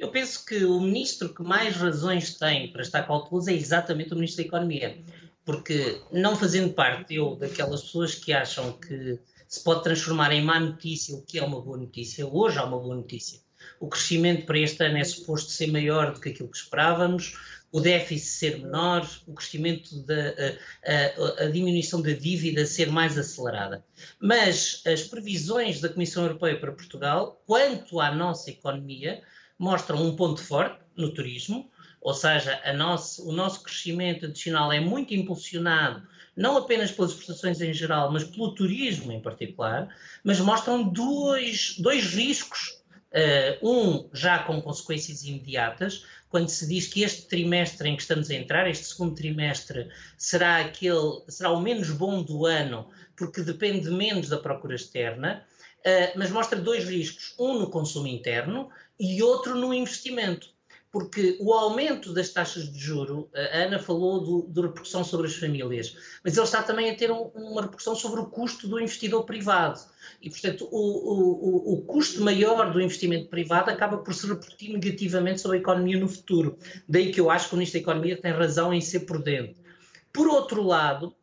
Eu 0.00 0.10
penso 0.10 0.46
que 0.46 0.64
o 0.64 0.80
ministro 0.80 1.28
que 1.28 1.42
mais 1.42 1.76
razões 1.76 2.34
tem 2.34 2.72
para 2.72 2.80
estar 2.80 3.02
cauteloso 3.02 3.50
é 3.50 3.52
exatamente 3.52 4.12
o 4.12 4.14
ministro 4.14 4.42
da 4.42 4.48
Economia. 4.48 4.98
Porque, 5.44 6.00
não 6.10 6.34
fazendo 6.34 6.72
parte 6.72 7.14
eu 7.16 7.36
daquelas 7.36 7.82
pessoas 7.82 8.14
que 8.14 8.32
acham 8.32 8.72
que 8.72 9.18
se 9.46 9.62
pode 9.62 9.82
transformar 9.82 10.32
em 10.32 10.42
má 10.42 10.58
notícia 10.58 11.14
o 11.14 11.20
que 11.20 11.38
é 11.38 11.44
uma 11.44 11.60
boa 11.60 11.76
notícia, 11.76 12.26
hoje 12.26 12.58
há 12.58 12.64
uma 12.64 12.78
boa 12.78 12.96
notícia. 12.96 13.40
O 13.78 13.88
crescimento 13.88 14.46
para 14.46 14.58
este 14.58 14.82
ano 14.82 14.96
é 14.96 15.04
suposto 15.04 15.50
ser 15.50 15.66
maior 15.66 16.14
do 16.14 16.20
que 16.20 16.30
aquilo 16.30 16.48
que 16.48 16.56
esperávamos, 16.56 17.36
o 17.70 17.78
déficit 17.78 18.26
ser 18.26 18.58
menor, 18.58 19.06
o 19.26 19.34
crescimento 19.34 20.00
da 20.06 20.14
a, 20.14 21.42
a, 21.42 21.44
a, 21.44 21.50
diminuição 21.50 22.00
da 22.00 22.12
dívida 22.12 22.64
ser 22.64 22.90
mais 22.90 23.18
acelerada. 23.18 23.84
Mas 24.18 24.80
as 24.86 25.02
previsões 25.02 25.78
da 25.78 25.90
Comissão 25.90 26.22
Europeia 26.22 26.58
para 26.58 26.72
Portugal, 26.72 27.42
quanto 27.46 28.00
à 28.00 28.10
nossa 28.10 28.50
economia, 28.50 29.22
mostram 29.60 30.02
um 30.02 30.16
ponto 30.16 30.42
forte 30.42 30.80
no 30.96 31.12
turismo, 31.12 31.70
ou 32.00 32.14
seja, 32.14 32.58
nosso, 32.72 33.28
o 33.28 33.32
nosso 33.32 33.62
crescimento 33.62 34.24
adicional 34.24 34.72
é 34.72 34.80
muito 34.80 35.14
impulsionado 35.14 36.02
não 36.34 36.56
apenas 36.56 36.90
pelas 36.90 37.12
prestações 37.12 37.60
em 37.60 37.74
geral, 37.74 38.10
mas 38.10 38.24
pelo 38.24 38.54
turismo 38.54 39.12
em 39.12 39.20
particular, 39.20 39.94
mas 40.24 40.40
mostram 40.40 40.82
dois, 40.82 41.76
dois 41.78 42.14
riscos. 42.14 42.80
Um 43.60 44.08
já 44.14 44.38
com 44.38 44.62
consequências 44.62 45.24
imediatas, 45.24 46.06
quando 46.30 46.48
se 46.48 46.66
diz 46.68 46.86
que 46.86 47.02
este 47.02 47.26
trimestre 47.26 47.88
em 47.88 47.96
que 47.96 48.02
estamos 48.02 48.30
a 48.30 48.34
entrar, 48.34 48.70
este 48.70 48.86
segundo 48.86 49.16
trimestre, 49.16 49.90
será 50.16 50.60
aquele, 50.60 51.20
será 51.28 51.50
o 51.50 51.60
menos 51.60 51.90
bom 51.90 52.22
do 52.22 52.46
ano, 52.46 52.88
porque 53.16 53.42
depende 53.42 53.90
menos 53.90 54.28
da 54.28 54.38
procura 54.38 54.76
externa, 54.76 55.44
uh, 55.44 55.49
mas 56.16 56.30
mostra 56.30 56.58
dois 56.58 56.84
riscos: 56.84 57.34
um 57.38 57.58
no 57.58 57.70
consumo 57.70 58.06
interno 58.06 58.68
e 58.98 59.22
outro 59.22 59.54
no 59.54 59.72
investimento 59.72 60.48
porque 60.92 61.36
o 61.40 61.52
aumento 61.52 62.12
das 62.12 62.30
taxas 62.30 62.70
de 62.70 62.78
juro, 62.78 63.30
a 63.34 63.58
Ana 63.58 63.78
falou 63.78 64.44
de 64.48 64.60
repercussão 64.60 65.04
sobre 65.04 65.28
as 65.28 65.36
famílias, 65.36 65.96
mas 66.24 66.36
ele 66.36 66.44
está 66.44 66.62
também 66.62 66.90
a 66.90 66.94
ter 66.96 67.12
um, 67.12 67.30
uma 67.34 67.62
repercussão 67.62 67.94
sobre 67.94 68.20
o 68.20 68.26
custo 68.26 68.66
do 68.66 68.80
investidor 68.80 69.24
privado. 69.24 69.80
E, 70.20 70.28
portanto, 70.28 70.68
o, 70.70 70.76
o, 70.76 71.74
o, 71.74 71.82
custo 71.82 72.22
maior 72.22 72.72
do 72.72 72.80
investimento 72.80 73.28
privado 73.28 73.70
acaba 73.70 73.98
por 73.98 74.12
se 74.12 74.26
repercutir 74.26 74.72
negativamente 74.72 75.40
sobre 75.40 75.58
a 75.58 75.60
economia 75.60 75.98
no 75.98 76.08
futuro. 76.08 76.58
Daí 76.88 77.12
que 77.12 77.20
eu 77.20 77.30
acho 77.30 77.48
que 77.48 77.54
o 77.54 77.56
Ministro 77.56 77.80
da 77.80 77.82
Economia 77.82 78.20
tem 78.20 78.32
razão 78.32 78.74
em 78.74 78.80
ser 78.80 79.00
prudente. 79.00 79.54
Por 80.12 80.26
outro 80.26 80.62
lado, 80.62 81.14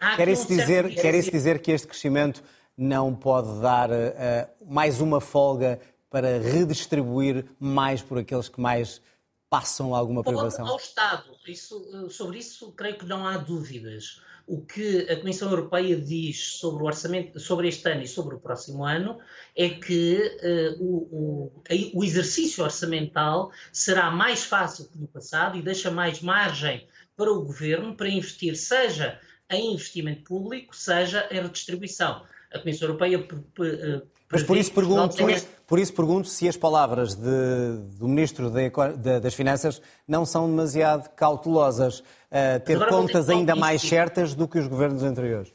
há 0.00 0.16
quer 0.16 0.28
isso, 0.28 0.52
um 0.52 0.56
dizer, 0.56 0.94
quer 0.96 1.14
isso 1.14 1.30
dizer 1.30 1.60
que 1.60 1.70
este 1.70 1.86
crescimento 1.86 2.42
não 2.76 3.14
pode 3.14 3.60
dar 3.60 3.90
uh, 3.90 3.94
mais 4.66 5.00
uma 5.00 5.20
folga 5.20 5.80
para 6.10 6.38
redistribuir 6.38 7.44
mais 7.58 8.02
por 8.02 8.18
aqueles 8.18 8.48
que 8.48 8.60
mais 8.60 9.00
passam 9.48 9.94
alguma 9.94 10.22
privação? 10.22 10.66
Ao 10.66 10.76
Estado, 10.76 11.24
isso, 11.46 12.10
sobre 12.10 12.38
isso 12.38 12.72
creio 12.72 12.98
que 12.98 13.06
não 13.06 13.26
há 13.26 13.38
dúvidas. 13.38 14.20
O 14.46 14.60
que 14.64 15.10
a 15.10 15.16
Comissão 15.16 15.50
Europeia 15.50 15.96
diz 16.00 16.58
sobre 16.58 16.84
o 16.84 16.86
orçamento, 16.86 17.40
sobre 17.40 17.66
este 17.66 17.88
ano 17.90 18.02
e 18.02 18.06
sobre 18.06 18.36
o 18.36 18.38
próximo 18.38 18.84
ano, 18.84 19.18
é 19.56 19.68
que 19.70 20.38
uh, 20.78 20.82
o, 20.82 21.52
o, 21.52 21.62
o 21.94 22.04
exercício 22.04 22.62
orçamental 22.62 23.50
será 23.72 24.10
mais 24.10 24.44
fácil 24.44 24.88
que 24.88 24.98
no 24.98 25.08
passado 25.08 25.58
e 25.58 25.62
deixa 25.62 25.90
mais 25.90 26.20
margem 26.20 26.86
para 27.16 27.32
o 27.32 27.42
governo 27.42 27.96
para 27.96 28.08
investir, 28.08 28.54
seja 28.56 29.18
em 29.50 29.74
investimento 29.74 30.22
público, 30.22 30.76
seja 30.76 31.26
em 31.30 31.40
redistribuição. 31.40 32.22
A 32.56 32.58
Comissão 32.58 32.88
Europeia 32.88 33.26
eh, 33.60 34.02
mas 34.30 34.42
por 34.42 34.56
isso 34.56 34.72
pergunto, 34.72 35.16
por 35.66 35.78
isso 35.78 35.92
pergunto 35.92 36.28
se 36.28 36.48
as 36.48 36.56
palavras 36.56 37.14
de, 37.14 37.76
do 37.96 38.08
Ministro 38.08 38.50
de, 38.50 38.70
de, 38.96 39.20
das 39.20 39.34
Finanças 39.34 39.80
não 40.06 40.26
são 40.26 40.50
demasiado 40.50 41.08
cautelosas, 41.14 42.00
uh, 42.00 42.60
ter 42.64 42.84
contas 42.88 43.30
ainda 43.30 43.54
mais 43.54 43.80
certas 43.82 44.34
do 44.34 44.48
que 44.48 44.58
os 44.58 44.66
governos 44.66 45.04
anteriores. 45.04 45.52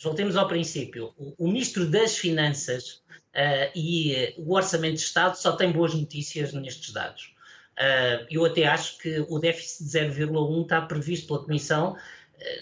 Voltemos 0.00 0.36
ao 0.36 0.46
princípio. 0.46 1.12
O, 1.18 1.34
o 1.44 1.48
Ministro 1.48 1.86
das 1.86 2.16
Finanças 2.16 3.02
uh, 3.34 3.70
e 3.74 4.34
uh, 4.38 4.48
o 4.48 4.54
Orçamento 4.54 4.94
de 4.94 5.00
Estado 5.00 5.36
só 5.36 5.52
tem 5.56 5.72
boas 5.72 5.92
notícias 5.92 6.52
nestes 6.52 6.92
dados. 6.92 7.34
eu 8.30 8.44
até 8.44 8.64
acho 8.66 8.98
que 8.98 9.26
o 9.28 9.40
déficit 9.40 9.84
de 9.84 9.90
0,1 9.90 10.62
está 10.62 10.80
previsto 10.82 11.26
pela 11.26 11.44
Comissão 11.44 11.96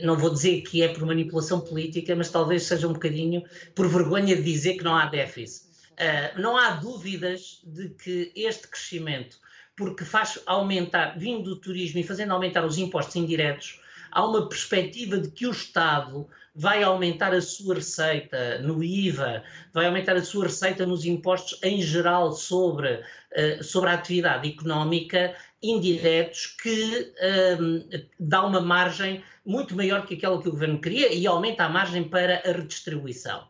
não 0.01 0.17
vou 0.17 0.31
dizer 0.31 0.63
que 0.63 0.83
é 0.83 0.89
por 0.89 1.05
manipulação 1.05 1.61
política, 1.61 2.15
mas 2.15 2.31
talvez 2.31 2.65
seja 2.65 2.89
um 2.89 2.93
bocadinho 2.93 3.43
por 3.75 3.89
vergonha 3.89 4.37
de 4.37 4.43
dizer 4.43 4.75
que 4.75 4.85
não 4.85 4.97
há 4.97 5.07
déficit. 5.07 5.67
Uh, 5.93 6.41
não 6.41 6.57
há 6.57 6.71
dúvidas 6.71 7.61
de 7.65 7.91
que 7.91 8.33
este 8.35 8.67
crescimento, 8.69 9.37
porque 9.77 10.05
faz 10.05 10.39
aumentar, 10.47 11.19
vindo 11.19 11.45
do 11.51 11.57
turismo 11.57 12.01
e 12.01 12.05
fazendo 12.05 12.33
aumentar 12.33 12.65
os 12.65 12.79
impostos 12.79 13.17
indiretos, 13.17 13.81
há 14.11 14.25
uma 14.27 14.49
perspectiva 14.49 15.19
de 15.19 15.31
que 15.31 15.47
o 15.47 15.51
Estado 15.51 16.27
vai 16.55 16.83
aumentar 16.83 17.33
a 17.33 17.41
sua 17.41 17.77
receita 17.77 18.59
no 18.59 18.83
IVA, 18.85 19.43
vai 19.73 19.87
aumentar 19.87 20.17
a 20.17 20.25
sua 20.25 20.45
receita 20.45 20.85
nos 20.85 21.05
impostos 21.05 21.59
em 21.63 21.81
geral 21.81 22.33
sobre, 22.33 22.95
uh, 22.95 23.63
sobre 23.63 23.91
a 23.91 23.95
atividade 23.95 24.49
económica 24.49 25.35
indiretos 25.63 26.47
que 26.47 27.13
um, 27.61 27.89
dá 28.19 28.45
uma 28.45 28.61
margem 28.61 29.23
muito 29.45 29.75
maior 29.77 30.07
que 30.07 30.15
aquela 30.15 30.41
que 30.41 30.49
o 30.49 30.53
governo 30.53 30.81
queria 30.81 31.13
e 31.13 31.27
aumenta 31.27 31.65
a 31.65 31.69
margem 31.69 32.05
para 32.05 32.43
a 32.45 32.53
redistribuição. 32.53 33.47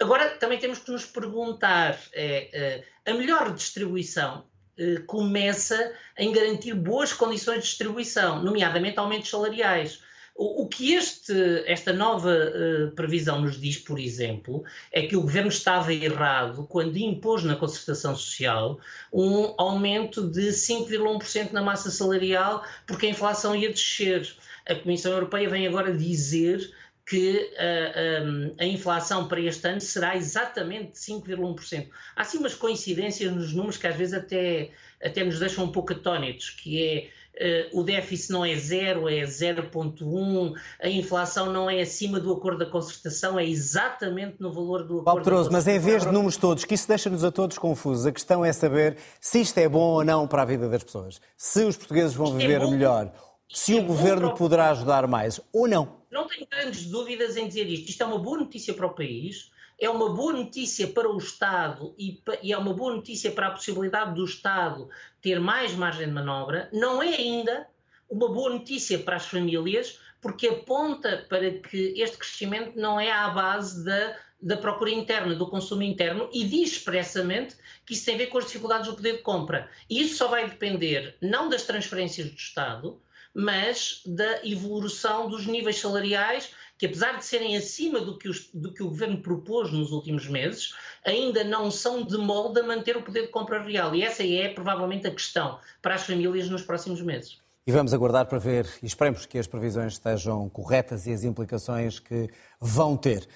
Agora, 0.00 0.30
também 0.30 0.58
temos 0.58 0.78
que 0.78 0.90
nos 0.90 1.04
perguntar: 1.04 1.98
é, 2.12 2.84
é, 3.06 3.10
a 3.10 3.14
melhor 3.14 3.48
redistribuição 3.48 4.44
é, 4.76 4.96
começa 5.06 5.92
em 6.18 6.32
garantir 6.32 6.74
boas 6.74 7.12
condições 7.12 7.62
de 7.62 7.68
distribuição, 7.68 8.42
nomeadamente 8.42 8.98
aumentos 8.98 9.30
salariais. 9.30 10.00
O, 10.34 10.66
que 10.66 10.94
este, 10.94 11.62
esta 11.66 11.92
nova 11.92 12.30
uh, 12.30 12.90
previsão 12.92 13.42
nos 13.42 13.60
diz, 13.60 13.76
por 13.76 13.98
exemplo, 13.98 14.64
é 14.90 15.02
que 15.02 15.14
o 15.14 15.20
governo 15.20 15.50
estava 15.50 15.92
errado 15.92 16.66
quando 16.70 16.96
impôs 16.96 17.44
na 17.44 17.54
concertação 17.54 18.16
social 18.16 18.80
um 19.12 19.54
aumento 19.58 20.26
de 20.26 20.48
5,1% 20.48 21.52
na 21.52 21.60
massa 21.60 21.90
salarial, 21.90 22.64
porque 22.86 23.06
a 23.06 23.10
inflação 23.10 23.54
ia 23.54 23.68
descer. 23.68 24.34
A 24.68 24.74
Comissão 24.74 25.12
Europeia 25.12 25.48
vem 25.48 25.66
agora 25.66 25.92
dizer 25.92 26.72
que 27.04 27.50
a, 27.58 28.24
uh, 28.24 28.54
a, 28.58 28.62
a, 28.62 28.66
inflação 28.66 29.26
para 29.26 29.40
este 29.40 29.66
ano 29.66 29.80
será 29.80 30.16
exatamente 30.16 30.92
de 30.92 30.98
5,1%. 30.98 31.88
Há 32.14 32.24
sim 32.24 32.38
umas 32.38 32.54
coincidências 32.54 33.32
nos 33.32 33.52
números 33.52 33.76
que 33.76 33.86
às 33.86 33.96
vezes 33.96 34.14
até, 34.14 34.70
até 35.02 35.24
nos 35.24 35.38
deixam 35.40 35.64
um 35.64 35.72
pouco 35.72 35.92
atónitos, 35.92 36.50
que 36.50 36.80
é 36.80 37.70
uh, 37.72 37.80
o 37.80 37.82
déficit 37.82 38.30
não 38.30 38.44
é 38.44 38.54
zero, 38.54 39.08
é 39.08 39.22
0,1, 39.22 40.54
a 40.80 40.88
inflação 40.88 41.52
não 41.52 41.68
é 41.68 41.80
acima 41.80 42.20
do 42.20 42.32
acordo 42.32 42.64
da 42.64 42.66
concertação, 42.66 43.36
é 43.36 43.44
exatamente 43.44 44.36
no 44.38 44.52
valor 44.52 44.84
do 44.84 45.00
acordo 45.00 45.24
Paulo 45.24 45.48
mas 45.50 45.66
em 45.66 45.80
vez 45.80 46.04
de 46.04 46.12
números 46.12 46.36
todos, 46.36 46.64
que 46.64 46.74
isso 46.74 46.86
deixa-nos 46.86 47.24
a 47.24 47.32
todos 47.32 47.58
confusos, 47.58 48.06
a 48.06 48.12
questão 48.12 48.44
é 48.44 48.52
saber 48.52 48.96
se 49.20 49.40
isto 49.40 49.58
é 49.58 49.68
bom 49.68 49.94
ou 49.94 50.04
não 50.04 50.28
para 50.28 50.42
a 50.42 50.46
vida 50.46 50.68
das 50.68 50.84
pessoas, 50.84 51.20
se 51.36 51.64
os 51.64 51.76
portugueses 51.76 52.14
vão 52.14 52.26
isto 52.26 52.36
é 52.36 52.40
viver 52.40 52.62
é 52.62 52.70
melhor 52.70 53.31
se 53.48 53.74
o 53.74 53.82
governo 53.82 54.34
poderá 54.34 54.70
ajudar 54.70 55.06
mais 55.06 55.40
ou 55.52 55.68
não. 55.68 56.02
Não 56.10 56.26
tenho 56.26 56.46
grandes 56.46 56.86
dúvidas 56.86 57.36
em 57.36 57.48
dizer 57.48 57.68
isto. 57.68 57.90
Isto 57.90 58.02
é 58.02 58.06
uma 58.06 58.18
boa 58.18 58.38
notícia 58.38 58.74
para 58.74 58.86
o 58.86 58.94
país, 58.94 59.50
é 59.82 59.90
uma 59.90 60.14
boa 60.14 60.32
notícia 60.32 60.86
para 60.86 61.10
o 61.10 61.18
Estado 61.18 61.94
e, 61.98 62.22
é 62.44 62.56
uma 62.56 62.72
boa 62.72 62.94
notícia 62.94 63.32
para 63.32 63.48
a 63.48 63.50
possibilidade 63.50 64.14
do 64.14 64.24
Estado 64.24 64.88
ter 65.20 65.40
mais 65.40 65.74
margem 65.74 66.06
de 66.06 66.12
manobra. 66.12 66.68
Não 66.72 67.02
é 67.02 67.08
ainda 67.08 67.66
uma 68.08 68.28
boa 68.28 68.50
notícia 68.50 68.98
para 68.98 69.16
as 69.16 69.26
famílias, 69.26 69.98
porque 70.20 70.46
aponta 70.46 71.26
para 71.28 71.50
que 71.50 71.94
este 71.96 72.16
crescimento 72.16 72.78
não 72.78 73.00
é 73.00 73.10
à 73.10 73.28
base 73.30 73.84
da, 73.84 74.16
da 74.40 74.56
procura 74.56 74.90
interna, 74.90 75.34
do 75.34 75.48
consumo 75.48 75.82
interno, 75.82 76.30
e 76.32 76.44
diz 76.44 76.72
expressamente 76.72 77.56
que 77.84 77.94
isso 77.94 78.04
tem 78.04 78.14
a 78.14 78.18
ver 78.18 78.26
com 78.28 78.38
as 78.38 78.46
dificuldades 78.46 78.86
do 78.86 78.94
poder 78.94 79.16
de 79.16 79.22
compra. 79.22 79.68
E 79.90 80.00
isso 80.00 80.16
só 80.16 80.28
vai 80.28 80.48
depender 80.48 81.16
não 81.20 81.48
das 81.48 81.64
transferências 81.64 82.30
do 82.30 82.36
Estado, 82.36 83.01
mas 83.34 84.02
da 84.06 84.46
evolução 84.46 85.28
dos 85.28 85.46
níveis 85.46 85.78
salariais, 85.80 86.50
que 86.78 86.86
apesar 86.86 87.16
de 87.16 87.24
serem 87.24 87.56
acima 87.56 88.00
do 88.00 88.18
que, 88.18 88.28
os, 88.28 88.50
do 88.52 88.72
que 88.72 88.82
o 88.82 88.88
governo 88.88 89.22
propôs 89.22 89.70
nos 89.70 89.92
últimos 89.92 90.26
meses, 90.26 90.74
ainda 91.04 91.44
não 91.44 91.70
são 91.70 92.02
de 92.02 92.16
molde 92.16 92.60
a 92.60 92.62
manter 92.64 92.96
o 92.96 93.02
poder 93.02 93.22
de 93.22 93.28
compra 93.28 93.62
real. 93.62 93.94
E 93.94 94.02
essa 94.02 94.24
é 94.24 94.48
provavelmente 94.48 95.06
a 95.06 95.10
questão 95.10 95.58
para 95.80 95.94
as 95.94 96.02
famílias 96.02 96.48
nos 96.48 96.62
próximos 96.62 97.00
meses. 97.00 97.40
E 97.64 97.70
vamos 97.70 97.94
aguardar 97.94 98.26
para 98.26 98.38
ver 98.38 98.68
e 98.82 98.86
esperemos 98.86 99.24
que 99.24 99.38
as 99.38 99.46
previsões 99.46 99.92
estejam 99.92 100.48
corretas 100.48 101.06
e 101.06 101.12
as 101.12 101.22
implicações 101.22 102.00
que 102.00 102.28
vão 102.60 102.96
ter. 102.96 103.28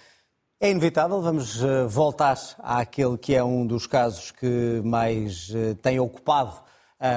É 0.58 0.70
inevitável, 0.70 1.20
vamos 1.20 1.62
eh, 1.62 1.86
voltar 1.86 2.36
àquele 2.58 3.16
que 3.16 3.34
é 3.34 3.44
um 3.44 3.64
dos 3.64 3.86
casos 3.86 4.32
que 4.32 4.80
mais 4.82 5.52
eh, 5.54 5.74
tem 5.74 6.00
ocupado 6.00 6.60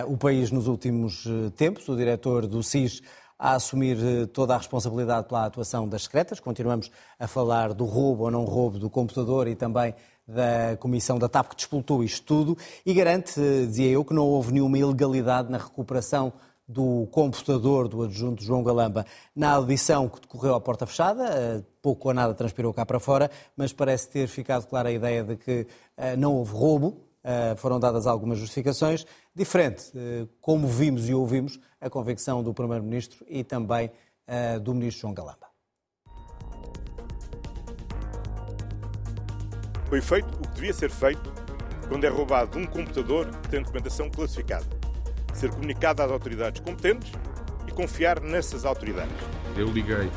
o 0.08 0.18
país 0.18 0.52
nos 0.52 0.68
últimos 0.68 1.26
uh, 1.26 1.52
tempos. 1.52 1.88
O 1.88 1.96
diretor 1.96 2.46
do 2.48 2.62
SIS 2.62 3.02
a 3.38 3.54
assumir 3.54 3.98
uh, 3.98 4.28
toda 4.28 4.54
a 4.54 4.58
responsabilidade 4.58 5.28
pela 5.28 5.46
atuação 5.46 5.88
das 5.88 6.04
secretas. 6.04 6.40
Continuamos 6.40 6.92
a 7.18 7.28
falar 7.28 7.74
do 7.74 7.86
roubo 7.86 8.24
ou 8.24 8.32
não 8.32 8.44
roubo 8.44 8.78
do 8.78 8.90
computador 8.90 9.48
e 9.48 9.56
também 9.56 9.94
da 10.28 10.78
Comissão 10.78 11.18
da 11.18 11.28
TAP 11.28 11.50
que 11.50 11.56
disputou 11.56 12.04
isto 12.04 12.24
tudo 12.26 12.58
e 12.86 12.94
garante, 12.94 13.40
dizia 13.40 13.90
eu, 13.90 14.06
que 14.06 14.14
não 14.14 14.28
houve 14.28 14.54
nenhuma 14.54 14.78
ilegalidade 14.78 15.50
na 15.50 15.58
recuperação 15.58 16.32
do 16.68 17.08
computador 17.12 17.88
do 17.88 18.04
adjunto 18.04 18.44
João 18.44 18.64
Galamba 18.64 19.04
na 19.36 19.54
audição 19.54 20.08
que 20.08 20.22
decorreu 20.22 20.54
à 20.54 20.62
porta 20.62 20.86
fechada. 20.86 21.66
Pouco 21.82 22.10
ou 22.10 22.14
nada 22.14 22.36
transpirou 22.36 22.72
cá 22.72 22.86
para 22.86 23.00
fora, 23.00 23.32
mas 23.58 23.74
parece 23.74 24.08
ter 24.10 24.28
ficado 24.28 24.68
clara 24.68 24.90
a 24.90 24.92
ideia 24.92 25.24
de 25.24 25.36
que 25.36 25.66
não 26.16 26.36
houve 26.36 26.54
roubo, 26.54 26.98
eh, 26.98 27.09
foram 27.58 27.80
dadas 27.80 28.08
algumas 28.08 28.38
justificações, 28.40 29.06
diferente, 29.36 29.92
eh, 29.96 30.28
como 30.42 30.68
vimos 30.68 31.08
e 31.08 31.14
ouvimos, 31.14 31.60
a 31.80 31.90
convicção 31.90 32.44
do 32.44 32.54
Primeiro-Ministro 32.54 33.26
e 33.28 33.44
também 33.44 33.92
eh, 34.28 34.60
do 34.60 34.74
Ministro 34.74 35.02
João 35.02 35.14
Galamba. 35.14 35.48
Foi 39.88 40.02
feito 40.02 40.28
o 40.36 40.42
que 40.42 40.56
devia 40.56 40.74
ser 40.74 40.92
feito 40.92 41.34
quando 41.88 42.04
é 42.04 42.10
roubado 42.10 42.60
um 42.60 42.66
computador 42.66 43.28
que 43.42 43.50
tem 43.50 43.62
documentação 43.62 44.10
classificada. 44.10 44.68
Ser 45.34 45.50
comunicado 45.50 46.04
às 46.04 46.12
autoridades 46.12 46.62
competentes 46.62 47.12
e 47.68 47.72
confiar 47.72 48.20
nessas 48.22 48.66
autoridades. 48.66 49.16
Eu 49.58 49.68
liguei 49.68 50.12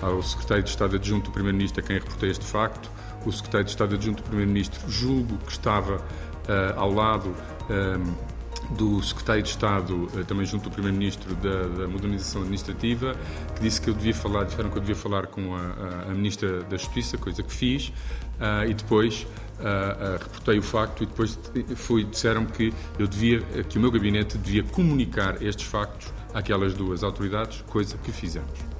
ao 0.00 0.22
Secretário 0.22 0.62
de 0.62 0.70
Estado 0.70 0.96
Adjunto 0.96 1.30
do 1.30 1.32
Primeiro-Ministro, 1.32 1.82
a 1.82 1.86
quem 1.86 1.98
reportei 1.98 2.30
este 2.30 2.44
facto. 2.44 2.90
O 3.26 3.32
Secretário 3.32 3.64
de 3.64 3.70
Estado 3.72 3.94
Adjunto 3.96 4.22
do 4.22 4.26
Primeiro-Ministro 4.26 4.88
julgo 4.88 5.36
que 5.38 5.52
estava 5.52 6.02
ao 6.76 6.92
lado 6.92 7.34
do 8.70 9.02
secretário 9.02 9.42
de 9.42 9.48
Estado, 9.48 10.08
eh, 10.16 10.22
também 10.24 10.44
junto 10.44 10.64
do 10.64 10.70
primeiro-ministro 10.70 11.34
da, 11.36 11.62
da, 11.62 11.88
modernização 11.88 12.42
administrativa, 12.42 13.14
que 13.54 13.62
disse 13.62 13.80
que 13.80 13.88
eu 13.88 13.94
devia 13.94 14.14
falar, 14.14 14.44
disseram 14.44 14.70
que 14.70 14.76
eu 14.76 14.80
devia 14.80 14.96
falar 14.96 15.26
com 15.28 15.54
a, 15.54 15.60
a, 15.60 16.10
a 16.10 16.14
ministra 16.14 16.62
da 16.64 16.76
Justiça, 16.76 17.16
coisa 17.16 17.42
que 17.42 17.52
fiz, 17.52 17.88
uh, 17.88 18.68
e 18.68 18.74
depois 18.74 19.22
uh, 19.22 19.62
uh, 19.62 20.22
reportei 20.22 20.58
o 20.58 20.62
facto 20.62 21.02
e 21.02 21.06
depois 21.06 21.38
fui, 21.76 22.04
disseram 22.04 22.44
que 22.44 22.72
eu 22.98 23.06
devia, 23.06 23.40
que 23.64 23.78
o 23.78 23.80
meu 23.80 23.90
gabinete 23.90 24.36
devia 24.36 24.62
comunicar 24.62 25.42
estes 25.42 25.66
factos 25.66 26.12
àquelas 26.34 26.74
duas 26.74 27.02
autoridades, 27.02 27.62
coisa 27.68 27.96
que 27.96 28.12
fizemos. 28.12 28.78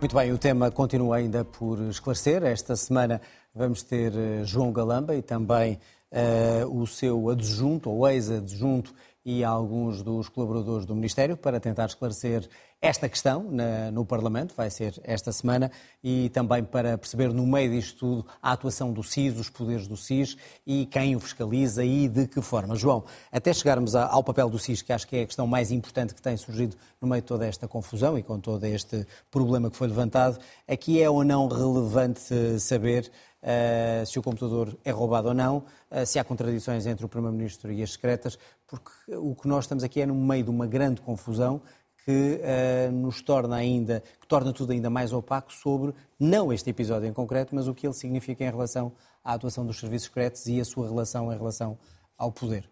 Muito 0.00 0.16
bem, 0.16 0.32
o 0.32 0.38
tema 0.38 0.70
continua 0.70 1.16
ainda 1.16 1.44
por 1.44 1.78
esclarecer. 1.82 2.42
Esta 2.42 2.74
semana 2.74 3.20
vamos 3.54 3.82
ter 3.82 4.12
João 4.44 4.72
Galamba 4.72 5.14
e 5.14 5.22
também 5.22 5.78
uh, 6.12 6.80
o 6.80 6.86
seu 6.86 7.28
adjunto 7.30 7.90
ou 7.90 8.08
ex-adjunto 8.08 8.94
e 9.24 9.44
alguns 9.44 10.02
dos 10.02 10.28
colaboradores 10.28 10.86
do 10.86 10.94
Ministério 10.94 11.36
para 11.36 11.60
tentar 11.60 11.86
esclarecer 11.86 12.48
esta 12.82 13.08
questão 13.10 13.50
na, 13.50 13.90
no 13.90 14.06
Parlamento, 14.06 14.54
vai 14.56 14.70
ser 14.70 14.98
esta 15.04 15.30
semana, 15.32 15.70
e 16.02 16.30
também 16.30 16.64
para 16.64 16.96
perceber 16.96 17.30
no 17.30 17.46
meio 17.46 17.70
disto 17.70 17.98
tudo 17.98 18.26
a 18.42 18.52
atuação 18.52 18.90
do 18.90 19.02
SIS, 19.02 19.38
os 19.38 19.50
poderes 19.50 19.86
do 19.86 19.98
SIS 19.98 20.36
e 20.66 20.86
quem 20.86 21.14
o 21.14 21.20
fiscaliza 21.20 21.84
e 21.84 22.08
de 22.08 22.26
que 22.26 22.40
forma. 22.40 22.74
João, 22.74 23.04
até 23.30 23.52
chegarmos 23.52 23.94
ao 23.94 24.24
papel 24.24 24.48
do 24.48 24.58
SIS, 24.58 24.80
que 24.80 24.94
acho 24.94 25.06
que 25.06 25.16
é 25.16 25.22
a 25.22 25.26
questão 25.26 25.46
mais 25.46 25.70
importante 25.70 26.14
que 26.14 26.22
tem 26.22 26.36
surgido 26.38 26.74
no 26.98 27.06
meio 27.06 27.20
de 27.20 27.28
toda 27.28 27.46
esta 27.46 27.68
confusão 27.68 28.16
e 28.16 28.22
com 28.22 28.40
todo 28.40 28.64
este 28.64 29.06
problema 29.30 29.70
que 29.70 29.76
foi 29.76 29.88
levantado, 29.88 30.38
aqui 30.66 31.02
é 31.02 31.10
ou 31.10 31.22
não 31.22 31.48
relevante 31.48 32.58
saber 32.58 33.10
uh, 33.42 34.06
se 34.06 34.18
o 34.18 34.22
computador 34.22 34.76
é 34.84 34.90
roubado 34.90 35.28
ou 35.28 35.34
não, 35.34 35.58
uh, 35.90 36.06
se 36.06 36.18
há 36.18 36.24
contradições 36.24 36.86
entre 36.86 37.04
o 37.04 37.08
Primeiro-Ministro 37.08 37.72
e 37.72 37.82
as 37.82 37.92
secretas, 37.92 38.38
porque 38.66 38.90
o 39.14 39.34
que 39.34 39.48
nós 39.48 39.64
estamos 39.64 39.84
aqui 39.84 40.00
é 40.00 40.06
no 40.06 40.14
meio 40.14 40.44
de 40.44 40.50
uma 40.50 40.66
grande 40.66 41.00
confusão 41.00 41.60
que 42.04 42.40
uh, 42.40 42.92
nos 42.92 43.20
torna 43.22 43.56
ainda, 43.56 44.02
que 44.20 44.26
torna 44.26 44.52
tudo 44.52 44.72
ainda 44.72 44.88
mais 44.88 45.12
opaco 45.12 45.52
sobre, 45.52 45.94
não 46.18 46.52
este 46.52 46.70
episódio 46.70 47.08
em 47.08 47.12
concreto, 47.12 47.54
mas 47.54 47.68
o 47.68 47.74
que 47.74 47.86
ele 47.86 47.94
significa 47.94 48.44
em 48.44 48.50
relação 48.50 48.92
à 49.22 49.34
atuação 49.34 49.66
dos 49.66 49.78
serviços 49.78 50.08
secretos 50.08 50.46
e 50.46 50.60
a 50.60 50.64
sua 50.64 50.88
relação 50.88 51.32
em 51.32 51.36
relação 51.36 51.78
ao 52.16 52.32
poder. 52.32 52.68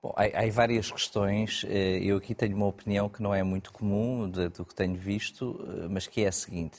Bom, 0.00 0.14
há, 0.16 0.44
há, 0.44 0.50
várias 0.50 0.92
questões. 0.92 1.64
Eu 2.00 2.18
aqui 2.18 2.32
tenho 2.32 2.56
uma 2.56 2.66
opinião 2.66 3.08
que 3.08 3.20
não 3.20 3.34
é 3.34 3.42
muito 3.42 3.72
comum 3.72 4.30
do 4.30 4.64
que 4.64 4.72
tenho 4.72 4.94
visto, 4.94 5.58
mas 5.90 6.06
que 6.06 6.22
é 6.22 6.28
a 6.28 6.32
seguinte. 6.32 6.78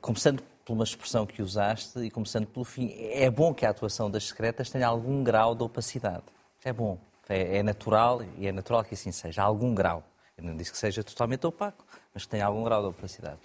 Começando 0.00 0.40
por 0.64 0.72
uma 0.72 0.84
expressão 0.84 1.26
que 1.26 1.42
usaste 1.42 1.98
e 2.00 2.10
começando 2.10 2.46
pelo 2.46 2.64
fim, 2.64 2.92
é 2.96 3.30
bom 3.30 3.52
que 3.52 3.66
a 3.66 3.70
atuação 3.70 4.10
das 4.10 4.28
secretas 4.28 4.70
tenha 4.70 4.86
algum 4.86 5.22
grau 5.22 5.54
de 5.54 5.62
opacidade. 5.62 6.24
É 6.64 6.72
bom, 6.72 6.98
é, 7.28 7.58
é 7.58 7.62
natural 7.62 8.22
e 8.38 8.46
é 8.46 8.52
natural 8.52 8.84
que 8.84 8.94
assim 8.94 9.12
seja, 9.12 9.42
algum 9.42 9.74
grau. 9.74 10.02
Eu 10.36 10.44
não 10.44 10.56
disse 10.56 10.72
que 10.72 10.78
seja 10.78 11.02
totalmente 11.02 11.46
opaco, 11.46 11.84
mas 12.14 12.24
que 12.24 12.30
tenha 12.30 12.46
algum 12.46 12.64
grau 12.64 12.82
de 12.82 12.88
opacidade. 12.88 13.38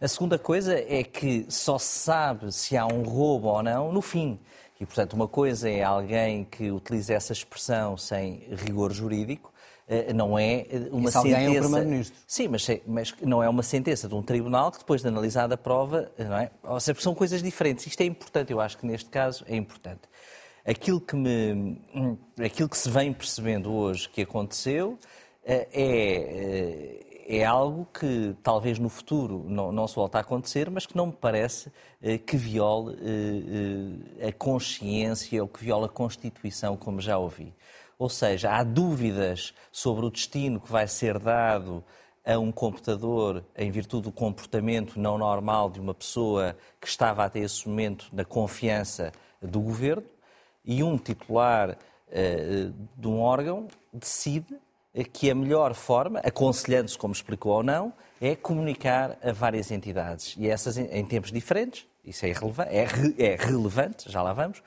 A 0.00 0.08
segunda 0.08 0.38
coisa 0.38 0.74
é 0.76 1.04
que 1.04 1.46
só 1.48 1.78
se 1.78 1.98
sabe 2.00 2.52
se 2.52 2.76
há 2.76 2.86
um 2.86 3.02
roubo 3.02 3.48
ou 3.48 3.62
não 3.62 3.92
no 3.92 4.02
fim. 4.02 4.38
E, 4.80 4.86
portanto, 4.86 5.12
uma 5.12 5.28
coisa 5.28 5.70
é 5.70 5.82
alguém 5.82 6.44
que 6.44 6.72
utiliza 6.72 7.14
essa 7.14 7.32
expressão 7.32 7.96
sem 7.96 8.48
rigor 8.50 8.92
jurídico, 8.92 9.51
não 10.14 10.38
é 10.38 10.66
eh, 10.70 10.88
uma 10.90 11.08
Esse 11.08 11.18
sentença. 11.18 11.18
Alguém 11.18 11.56
é 11.56 11.58
o 11.58 11.62
Primeiro-Ministro. 11.62 12.18
Sim, 12.26 12.48
mas, 12.48 12.66
mas, 12.86 13.14
não 13.22 13.42
é 13.42 13.48
uma 13.48 13.62
sentença 13.62 14.08
de 14.08 14.14
um 14.14 14.22
tribunal 14.22 14.70
que 14.70 14.78
depois 14.78 15.02
de 15.02 15.08
analisada 15.08 15.54
a 15.54 15.58
prova, 15.58 16.10
não 16.18 16.36
é? 16.36 16.50
Ou 16.62 16.80
seja, 16.80 17.00
são 17.00 17.14
coisas 17.14 17.42
diferentes. 17.42 17.86
Isto 17.86 18.00
é 18.00 18.04
importante, 18.04 18.52
eu 18.52 18.60
acho 18.60 18.78
que 18.78 18.86
neste 18.86 19.10
caso 19.10 19.44
é 19.48 19.56
importante. 19.56 20.02
Aquilo 20.64 21.00
que, 21.00 21.16
me, 21.16 21.80
hum, 21.94 22.16
aquilo 22.42 22.68
que 22.68 22.78
se 22.78 22.88
vem 22.88 23.12
percebendo 23.12 23.72
hoje 23.72 24.08
que 24.08 24.22
aconteceu 24.22 24.96
eh, 25.44 25.68
é, 25.72 27.40
é 27.40 27.44
algo 27.44 27.86
que 27.92 28.36
talvez 28.42 28.78
no 28.78 28.88
futuro 28.88 29.44
não, 29.48 29.72
não 29.72 29.88
se 29.88 29.96
volte 29.96 30.16
a 30.16 30.20
acontecer, 30.20 30.70
mas 30.70 30.86
que 30.86 30.96
não 30.96 31.06
me 31.06 31.12
parece 31.12 31.72
que 32.26 32.36
viole 32.36 32.96
a 34.26 34.32
consciência 34.32 35.40
ou 35.40 35.48
que 35.48 35.64
viole 35.64 35.84
a 35.84 35.88
Constituição, 35.88 36.76
como 36.76 37.00
já 37.00 37.16
ouvi. 37.16 37.52
Ou 38.02 38.08
seja, 38.08 38.50
há 38.50 38.64
dúvidas 38.64 39.54
sobre 39.70 40.04
o 40.04 40.10
destino 40.10 40.58
que 40.58 40.72
vai 40.72 40.88
ser 40.88 41.20
dado 41.20 41.84
a 42.26 42.36
um 42.36 42.50
computador 42.50 43.44
em 43.56 43.70
virtude 43.70 44.02
do 44.02 44.10
comportamento 44.10 44.98
não 44.98 45.16
normal 45.16 45.70
de 45.70 45.78
uma 45.78 45.94
pessoa 45.94 46.56
que 46.80 46.88
estava 46.88 47.24
até 47.24 47.38
esse 47.38 47.68
momento 47.68 48.08
na 48.12 48.24
confiança 48.24 49.12
do 49.40 49.60
governo 49.60 50.02
e 50.64 50.82
um 50.82 50.98
titular 50.98 51.70
uh, 51.70 52.74
de 52.96 53.06
um 53.06 53.20
órgão 53.20 53.68
decide 53.92 54.56
que 55.12 55.30
a 55.30 55.34
melhor 55.36 55.72
forma, 55.72 56.18
aconselhando-se 56.24 56.98
como 56.98 57.14
explicou 57.14 57.52
ou 57.52 57.62
não, 57.62 57.92
é 58.20 58.34
comunicar 58.34 59.16
a 59.22 59.30
várias 59.30 59.70
entidades. 59.70 60.34
E 60.36 60.48
essas 60.48 60.76
em 60.76 61.04
tempos 61.04 61.30
diferentes, 61.30 61.86
isso 62.04 62.26
é, 62.26 62.30
é, 62.30 62.84
re, 62.84 63.14
é 63.16 63.36
relevante, 63.36 64.10
já 64.10 64.20
lá 64.20 64.32
vamos, 64.32 64.60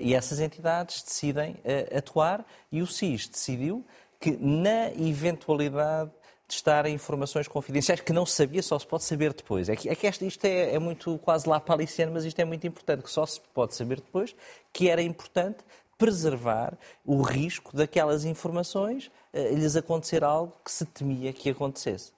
e 0.00 0.14
essas 0.14 0.40
entidades 0.40 1.02
decidem 1.02 1.56
eh, 1.64 1.96
atuar 1.96 2.44
e 2.72 2.80
o 2.80 2.86
SIS 2.86 3.28
decidiu 3.28 3.84
que, 4.18 4.36
na 4.40 4.90
eventualidade 4.92 6.10
de 6.48 6.54
estar 6.54 6.86
em 6.86 6.94
informações 6.94 7.48
confidenciais 7.48 8.00
que 8.00 8.12
não 8.12 8.24
sabia, 8.24 8.62
só 8.62 8.78
se 8.78 8.86
pode 8.86 9.04
saber 9.04 9.34
depois. 9.34 9.68
É 9.68 9.76
que, 9.76 9.88
é 9.88 9.94
que 9.94 10.06
isto 10.06 10.44
é, 10.44 10.74
é, 10.74 10.78
muito 10.78 11.18
quase 11.18 11.48
lá 11.48 11.58
paliciano, 11.58 12.12
mas 12.12 12.24
isto 12.24 12.38
é 12.38 12.44
muito 12.44 12.66
importante, 12.66 13.02
que 13.02 13.10
só 13.10 13.26
se 13.26 13.40
pode 13.52 13.74
saber 13.74 13.96
depois, 13.96 14.34
que 14.72 14.88
era 14.88 15.02
importante 15.02 15.58
preservar 15.98 16.78
o 17.04 17.20
risco 17.22 17.76
daquelas 17.76 18.24
informações 18.24 19.10
eh, 19.32 19.54
lhes 19.54 19.76
acontecer 19.76 20.22
algo 20.22 20.52
que 20.64 20.70
se 20.70 20.84
temia 20.84 21.32
que 21.32 21.50
acontecesse. 21.50 22.15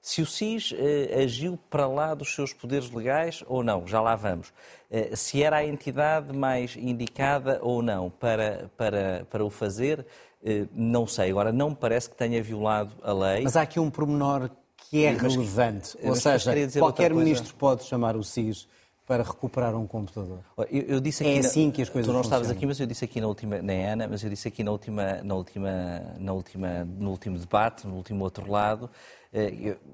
Se 0.00 0.22
o 0.22 0.26
SIS 0.26 0.72
eh, 0.76 1.22
agiu 1.22 1.58
para 1.68 1.86
lá 1.86 2.14
dos 2.14 2.34
seus 2.34 2.52
poderes 2.52 2.90
legais 2.90 3.42
ou 3.46 3.62
não, 3.62 3.86
já 3.86 4.00
lá 4.00 4.14
vamos. 4.16 4.52
Eh, 4.90 5.14
se 5.14 5.42
era 5.42 5.56
a 5.56 5.66
entidade 5.66 6.32
mais 6.32 6.76
indicada 6.76 7.58
ou 7.62 7.82
não 7.82 8.08
para, 8.08 8.70
para, 8.76 9.26
para 9.28 9.44
o 9.44 9.50
fazer, 9.50 10.06
eh, 10.44 10.66
não 10.72 11.06
sei. 11.06 11.30
Agora, 11.30 11.52
não 11.52 11.70
me 11.70 11.76
parece 11.76 12.08
que 12.08 12.16
tenha 12.16 12.42
violado 12.42 12.92
a 13.02 13.12
lei. 13.12 13.42
Mas 13.42 13.56
há 13.56 13.62
aqui 13.62 13.78
um 13.80 13.90
pormenor 13.90 14.50
que 14.88 15.04
é 15.04 15.10
relevante. 15.10 15.96
ou 16.02 16.14
seja, 16.14 16.52
qualquer 16.78 17.12
ministro 17.12 17.54
pode 17.54 17.84
chamar 17.84 18.16
o 18.16 18.22
SIS 18.22 18.66
para 19.08 19.22
recuperar 19.22 19.74
um 19.74 19.86
computador. 19.86 20.40
Eu, 20.70 20.82
eu 20.82 21.00
disse 21.00 21.22
aqui 21.22 21.36
é 21.36 21.38
assim 21.38 21.70
que 21.70 21.80
as 21.80 21.88
coisas 21.88 22.06
Tu 22.06 22.12
não 22.12 22.22
funcionam. 22.22 22.42
estavas 22.42 22.50
aqui, 22.50 22.66
mas 22.66 22.78
eu 22.78 22.86
disse 22.86 23.06
aqui 23.06 23.22
na 23.22 23.26
última, 23.26 23.56
nem 23.62 23.86
Ana, 23.86 24.06
mas 24.06 24.22
eu 24.22 24.28
disse 24.28 24.46
aqui 24.48 24.62
na 24.62 24.70
última, 24.70 25.22
na 25.24 25.34
última, 25.34 25.70
na 26.18 26.32
última, 26.34 26.84
no 26.84 27.10
último 27.10 27.38
debate, 27.38 27.86
no 27.86 27.94
último 27.94 28.22
outro 28.22 28.50
lado, 28.50 28.90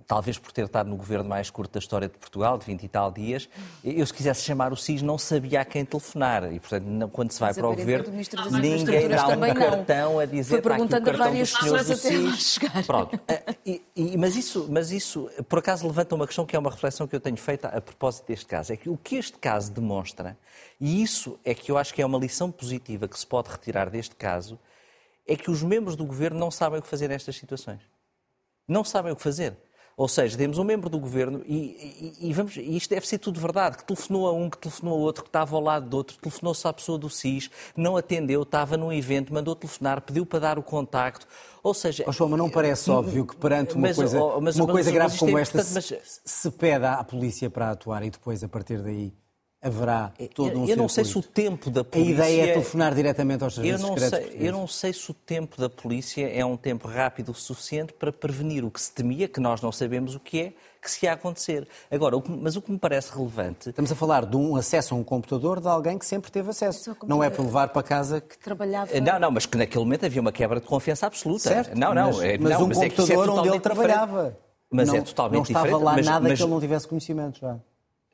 talvez 0.07 0.39
por 0.39 0.53
ter 0.53 0.65
estado 0.65 0.89
no 0.89 0.97
governo 0.97 1.29
mais 1.29 1.51
curto 1.51 1.73
da 1.73 1.79
história 1.81 2.09
de 2.09 2.17
Portugal, 2.17 2.57
de 2.57 2.65
20 2.67 2.83
e 2.85 2.89
tal 2.89 3.11
dias, 3.11 3.49
eu 3.83 4.07
se 4.07 4.15
quisesse 4.15 4.43
chamar 4.43 4.73
o 4.73 4.77
SIS 4.77 5.03
não 5.03 5.19
sabia 5.19 5.61
a 5.61 5.65
quem 5.65 5.85
telefonar. 5.85 6.53
E, 6.53 6.61
portanto, 6.61 7.09
quando 7.13 7.33
se 7.33 7.41
vai 7.41 7.53
para 7.53 7.69
o 7.69 7.75
governo, 7.75 8.13
ninguém 8.61 9.09
dá 9.09 9.27
um 9.27 9.55
cartão 9.55 10.19
a 10.21 10.25
dizer 10.25 10.63
para 10.63 10.77
aqui 10.77 10.85
o 10.85 10.89
cartão 10.89 11.35
dos 11.35 11.51
senhores 11.51 11.87
do 11.87 11.97
SIS. 11.97 12.59
Pronto. 12.87 13.19
Eh, 13.27 13.55
e, 13.67 13.83
e, 13.97 14.17
mas, 14.17 14.37
isso, 14.37 14.69
mas 14.71 14.93
isso, 14.93 15.29
por 15.49 15.59
acaso, 15.59 15.87
levanta 15.87 16.15
uma 16.15 16.27
questão 16.27 16.47
que 16.47 16.55
é 16.55 16.59
uma 16.59 16.71
reflexão 16.71 17.07
que 17.07 17.17
eu 17.17 17.21
tenho 17.21 17.37
feito 17.37 17.65
a 17.65 17.81
propósito 17.81 18.27
deste 18.29 18.47
caso. 18.47 18.73
É 18.73 18.77
que 18.77 18.89
o 18.89 18.97
que 18.97 19.17
este 19.17 19.39
caso 19.39 19.73
demonstra, 19.73 20.37
e 20.81 21.03
isso 21.03 21.39
é 21.45 21.55
que 21.55 21.73
eu 21.73 21.79
acho 21.79 21.93
que 21.93 22.01
é 22.01 22.07
uma 22.07 22.19
lição 22.19 22.53
positiva 22.53 23.09
que 23.09 23.19
se 23.19 23.27
pode 23.27 23.51
retirar 23.51 23.91
deste 23.91 24.15
caso, 24.15 24.59
é 25.27 25.37
que 25.37 25.51
os 25.51 25.63
membros 25.63 25.97
do 25.97 26.05
governo 26.05 26.39
não 26.39 26.51
sabem 26.51 26.79
o 26.79 26.83
que 26.83 26.89
fazer 26.89 27.09
nestas 27.09 27.35
situações 27.37 27.94
não 28.69 28.85
sabem 28.85 29.13
o 29.13 29.17
que 29.17 29.23
fazer. 29.23 29.57
Ou 29.97 30.09
seja, 30.09 30.37
temos 30.37 30.59
um 30.59 30.65
membro 30.65 30.91
do 30.91 30.99
governo 30.99 31.41
e, 31.47 32.15
e, 32.21 32.29
e, 32.29 32.33
vamos, 32.33 32.57
e 32.57 32.77
isto 32.77 32.91
deve 32.91 33.07
ser 33.07 33.19
tudo 33.19 33.39
verdade, 33.39 33.77
que 33.77 33.85
telefonou 33.85 34.27
a 34.27 34.33
um, 34.33 34.51
que 34.51 34.59
telefonou 34.59 34.95
a 34.95 34.97
outro, 34.97 35.23
que 35.23 35.29
estava 35.29 35.55
ao 35.55 35.63
lado 35.63 35.89
do 35.89 35.97
outro, 35.97 36.17
telefonou-se 36.21 36.67
à 36.67 36.73
pessoa 36.73 36.99
do 36.99 37.09
SIS, 37.09 37.49
não 37.77 37.97
atendeu, 37.97 38.43
estava 38.43 38.77
num 38.77 38.93
evento, 38.93 39.33
mandou 39.33 39.55
telefonar, 39.55 40.01
pediu 40.01 40.27
para 40.27 40.41
dar 40.41 40.59
o 40.59 40.65
contacto. 40.65 41.29
Ou 41.63 41.73
seja... 41.73 42.05
Oh, 42.09 42.13
João, 42.13 42.31
mas 42.31 42.39
não 42.39 42.51
parece 42.51 42.91
óbvio 42.91 43.25
que 43.25 43.37
perante 43.37 43.75
uma 43.75 43.83
mas, 43.83 43.97
coisa, 43.97 44.21
oh, 44.21 44.41
mas, 44.41 44.57
uma 44.57 44.67
mas, 44.67 44.73
coisa 44.73 44.91
grave 44.91 45.17
como 45.17 45.39
é 45.39 45.43
esta 45.43 45.63
se, 45.63 46.01
se 46.03 46.51
pede 46.51 46.85
à 46.87 47.05
polícia 47.05 47.49
para 47.49 47.71
atuar 47.71 48.03
e 48.03 48.11
depois, 48.11 48.43
a 48.43 48.49
partir 48.49 48.83
daí, 48.83 49.13
haverá 49.65 50.13
todo 50.35 50.61
um 50.61 50.69
Eu 50.69 50.77
não 50.77 50.89
sei 50.89 51.05
se 51.05 51.17
o 51.17 51.23
tempo 51.23 51.71
da 51.71 51.83
polícia... 51.83 52.25
A 52.25 52.31
ideia 52.31 52.43
é 52.43 52.53
telefonar 52.53 52.95
diretamente 52.95 53.43
aos 53.43 53.55
serviços 53.55 53.81
eu 53.81 53.89
não 53.89 53.97
secretos 53.97 54.31
sei, 54.31 54.49
Eu 54.49 54.53
não 54.53 54.67
sei 54.67 54.93
se 54.93 55.11
o 55.11 55.15
tempo 55.15 55.59
da 55.59 55.71
polícia 55.71 56.29
é 56.29 56.45
um 56.45 56.57
tempo 56.57 56.87
rápido 56.87 57.31
o 57.31 57.35
suficiente 57.35 57.95
para 57.95 58.13
prevenir 58.13 58.63
o 58.63 58.71
que 58.71 58.81
se 58.81 58.93
temia, 58.93 59.27
que 59.27 59.41
nós 59.41 59.63
não 59.63 59.73
sabemos 59.73 60.15
o 60.15 60.21
que 60.21 60.41
é, 60.41 60.53
que 60.83 60.91
se 60.91 61.07
ia 61.07 61.15
acontecer. 61.15 61.67
Agora, 61.91 62.23
mas 62.29 62.57
o 62.57 62.63
que 62.63 62.71
me 62.71 62.79
parece 62.79 63.17
relevante... 63.17 63.71
Estamos 63.71 63.91
a 63.91 63.95
falar 63.95 64.27
de 64.27 64.37
um 64.37 64.55
acesso 64.55 64.95
a 64.95 64.99
um 64.99 65.03
computador 65.03 65.59
de 65.61 65.67
alguém 65.67 65.99
que 65.99 66.05
sempre 66.05 66.31
teve 66.31 66.51
acesso. 66.51 66.95
Não 67.07 67.25
é 67.25 67.31
para 67.31 67.43
levar 67.43 67.69
para 67.69 67.83
casa 67.83 68.21
que... 68.21 68.39
Trabalhava... 68.39 69.01
Não, 69.01 69.19
não, 69.19 69.31
mas 69.31 69.47
que 69.47 69.57
naquele 69.57 69.83
momento 69.83 70.05
havia 70.05 70.21
uma 70.21 70.33
quebra 70.33 70.61
de 70.61 70.67
confiança 70.67 71.07
absoluta. 71.07 71.49
Certo, 71.49 71.79
não, 71.79 71.95
não. 71.95 72.09
Mas, 72.09 72.21
é, 72.23 72.37
mas 72.37 72.53
não, 72.53 72.65
um 72.65 72.69
mas 72.69 72.79
computador 72.79 73.11
é 73.11 73.15
é 73.15 73.31
onde 73.31 73.49
ele 73.49 73.61
trabalhava. 73.61 74.39
Mas 74.71 74.89
não, 74.89 74.97
é 74.97 75.01
totalmente 75.01 75.37
não 75.37 75.43
estava 75.43 75.65
diferente. 75.67 75.85
lá 75.85 75.93
mas, 75.95 76.07
nada 76.07 76.29
mas, 76.29 76.39
que 76.39 76.45
ele 76.45 76.51
não 76.53 76.61
tivesse 76.61 76.89
conhecimento 76.89 77.41
já. 77.41 77.59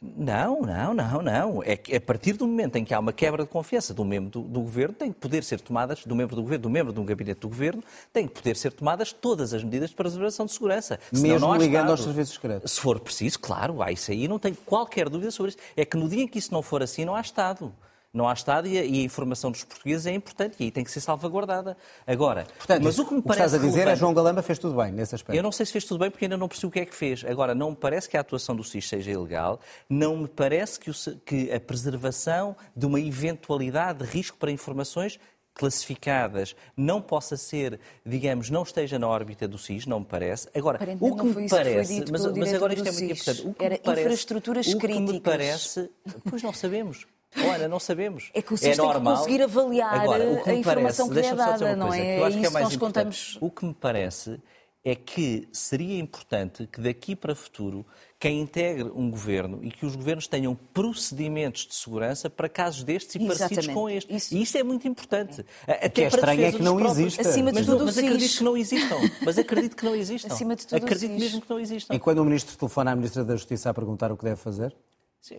Não, 0.03 0.63
não, 0.63 0.95
não, 0.95 1.23
não. 1.23 1.63
É 1.63 1.77
que 1.77 1.95
a 1.95 2.01
partir 2.01 2.33
do 2.33 2.47
momento 2.47 2.77
em 2.77 2.85
que 2.85 2.95
há 2.95 2.99
uma 2.99 3.13
quebra 3.13 3.43
de 3.43 3.51
confiança 3.51 3.93
do 3.93 4.03
membro 4.03 4.31
do, 4.31 4.41
do, 4.41 4.61
governo, 4.61 4.95
tem 4.95 5.13
que 5.13 5.19
poder 5.19 5.45
ser 5.45 5.61
tomadas, 5.61 6.05
do 6.07 6.17
membro 6.17 6.35
do 6.35 6.43
governo, 6.43 6.63
do 6.63 6.71
membro 6.71 6.93
de 6.93 7.01
um 7.01 7.05
gabinete 7.05 7.41
do 7.41 7.49
governo, 7.49 7.83
tem 8.11 8.27
que 8.27 8.33
poder 8.33 8.57
ser 8.57 8.73
tomadas 8.73 9.13
todas 9.13 9.53
as 9.53 9.63
medidas 9.63 9.91
de 9.91 9.97
preservação 9.97 10.47
de 10.47 10.53
segurança. 10.53 10.99
Mesmo 11.13 11.55
ligando 11.55 11.67
Estado. 11.67 11.91
aos 11.91 12.03
serviços 12.03 12.35
secretos. 12.35 12.73
Se 12.73 12.81
for 12.81 12.99
preciso, 12.99 13.39
claro, 13.39 13.83
há 13.83 13.93
isso 13.93 14.11
aí, 14.11 14.27
não 14.27 14.39
tenho 14.39 14.57
qualquer 14.65 15.09
dúvida 15.09 15.31
sobre 15.31 15.51
isso. 15.51 15.59
É 15.77 15.85
que 15.85 15.99
no 15.99 16.09
dia 16.09 16.23
em 16.23 16.29
que 16.29 16.39
isso 16.39 16.53
não 16.53 16.63
for 16.63 16.83
assim, 16.83 17.05
não 17.05 17.15
há 17.15 17.21
Estado 17.21 17.71
não 18.13 18.29
há 18.29 18.33
Estado 18.33 18.67
e 18.67 18.79
a, 18.79 18.85
informação 18.85 19.51
dos 19.51 19.63
portugueses 19.65 20.07
é 20.07 20.13
importante 20.13 20.57
e 20.61 20.65
aí 20.65 20.71
tem 20.71 20.83
que 20.83 20.91
ser 20.91 21.01
salvaguardada. 21.01 21.77
Agora, 22.07 22.47
Portanto, 22.59 22.83
mas 22.83 22.99
o 22.99 23.07
que 23.07 23.15
me 23.15 23.21
o 23.21 23.23
parece. 23.23 23.47
estás 23.47 23.63
a 23.63 23.67
dizer 23.67 23.87
é 23.87 23.97
João 23.97 24.13
Galamba 24.13 24.43
fez 24.43 24.59
tudo 24.59 24.77
bem 24.77 24.93
nesse 24.93 25.15
aspecto. 25.15 25.37
Eu 25.37 25.43
não 25.43 25.53
sei 25.53 25.65
se 25.67 25.73
fez 25.73 25.85
tudo 25.85 26.01
bem 26.01 26.11
porque 26.11 26.25
ainda 26.25 26.37
não 26.37 26.49
percebi 26.49 26.67
o 26.67 26.71
que 26.71 26.81
é 26.81 26.87
que 26.87 26.95
fez. 26.95 27.25
Agora, 27.25 27.55
não 27.55 27.71
me 27.71 27.77
parece 27.77 28.09
que 28.09 28.17
a 28.17 28.21
atuação 28.21 28.57
do 28.57 28.65
SIS 28.65 28.89
seja 28.89 29.11
ilegal, 29.11 29.61
não 29.89 30.17
me 30.17 30.29
parece 30.29 30.79
que, 30.81 30.91
o, 30.91 30.95
que 31.25 31.53
a 31.53 31.61
preservação 31.61 32.57
de 32.75 32.87
uma 32.87 33.01
eventualidade 33.01 34.05
de 34.05 34.11
risco 34.11 34.37
para 34.37 34.51
informações 34.51 35.19
classificadas 35.55 36.57
não 36.77 37.03
possa 37.03 37.37
ser, 37.37 37.79
digamos, 38.05 38.51
não 38.51 38.63
esteja 38.63 38.99
na 38.99 39.07
órbita 39.07 39.47
do 39.47 39.59
SIS, 39.59 39.87
não 39.87 40.01
me 40.01 40.07
parece. 40.07 40.49
Agora, 40.55 40.79
o 40.99 41.17
que 41.17 41.25
me 41.25 41.49
parece, 41.49 42.05
mas, 42.11 42.27
mas, 42.27 42.55
agora 42.55 42.75
isto 42.75 42.89
é 42.89 42.93
muito 42.93 43.13
importante. 43.13 43.47
O 43.47 43.55
que 43.55 43.65
Era 43.65 43.75
me 43.75 43.81
parece, 43.81 44.03
infraestruturas 44.03 44.67
o 44.67 44.79
críticas. 44.79 45.03
O 45.03 45.07
que 45.07 45.13
me 45.13 45.21
parece, 45.21 45.91
pois 46.29 46.43
não 46.43 46.53
sabemos. 46.53 47.07
Olha, 47.37 47.69
não 47.69 47.79
sabemos. 47.79 48.31
É 48.35 48.43
que 48.43 48.53
o 48.53 48.57
SIS 48.57 48.69
é 48.69 48.71
tem 48.71 48.85
normal. 48.85 49.15
que 49.15 49.19
conseguir 49.21 49.43
avaliar 49.43 50.01
Agora, 50.01 50.25
a 50.25 50.55
informação 50.55 51.09
parece, 51.09 51.29
que 51.29 51.35
lhe 51.35 51.43
é 51.43 51.47
dada, 51.47 51.77
não 51.77 51.95
é? 51.95 51.99
Que 51.99 52.21
eu 52.21 52.25
acho 52.25 52.37
é 52.37 52.41
que 52.41 52.47
é 52.47 52.51
mais 52.51 52.65
nós 52.65 52.77
contamos. 52.77 53.39
O 53.41 53.51
que 53.51 53.65
me 53.65 53.75
parece 53.75 54.41
é 54.85 54.95
que 54.95 55.47
seria 55.53 55.99
importante 55.99 56.67
que 56.67 56.81
daqui 56.81 57.15
para 57.15 57.33
o 57.33 57.37
futuro 57.37 57.85
quem 58.19 58.41
integre 58.41 58.91
um 58.95 59.11
governo 59.11 59.61
e 59.63 59.71
que 59.71 59.85
os 59.87 59.95
governos 59.97 60.27
tenham 60.27 60.55
procedimentos 60.55 61.67
de 61.67 61.75
segurança 61.75 62.29
para 62.29 62.49
casos 62.49 62.83
destes 62.85 63.15
e 63.15 63.19
Exatamente. 63.19 63.55
parecidos 63.55 63.75
com 63.75 63.89
este. 63.89 64.15
Isso. 64.15 64.35
E 64.35 64.43
isso 64.43 64.59
é 64.59 64.63
muito 64.63 64.89
importante. 64.89 65.45
É. 65.67 65.87
Até 65.87 65.89
que 65.89 66.01
é 66.03 66.07
estranho 66.09 66.45
é 66.45 66.53
que 66.53 66.63
não 66.63 66.81
exista. 66.81 67.23
Acima 67.23 67.51
de 67.51 67.59
mas, 67.59 67.67
tudo 67.67 67.85
mas 67.85 67.99
acredito 67.99 68.37
que 68.37 68.45
não 68.45 68.57
existam. 68.57 68.97
Mas 69.25 69.39
acredito 69.39 69.77
que 69.77 69.85
não 69.85 69.95
existam. 69.95 70.35
Acima 70.35 70.57
de 70.57 70.67
tudo 70.67 70.85
acredito 70.85 71.13
mesmo 71.13 71.41
que 71.41 71.51
não 71.51 71.61
existam. 71.61 71.95
E 71.95 71.99
quando 71.99 72.19
o 72.19 72.25
Ministro 72.25 72.57
telefona 72.57 72.93
à 72.93 72.97
Ministra 72.97 73.25
da 73.25 73.37
Justiça 73.37 73.71
a 73.71 73.75
perguntar 73.75 74.13
o 74.13 74.17
que 74.17 74.25
deve 74.25 74.37
fazer? 74.37 74.75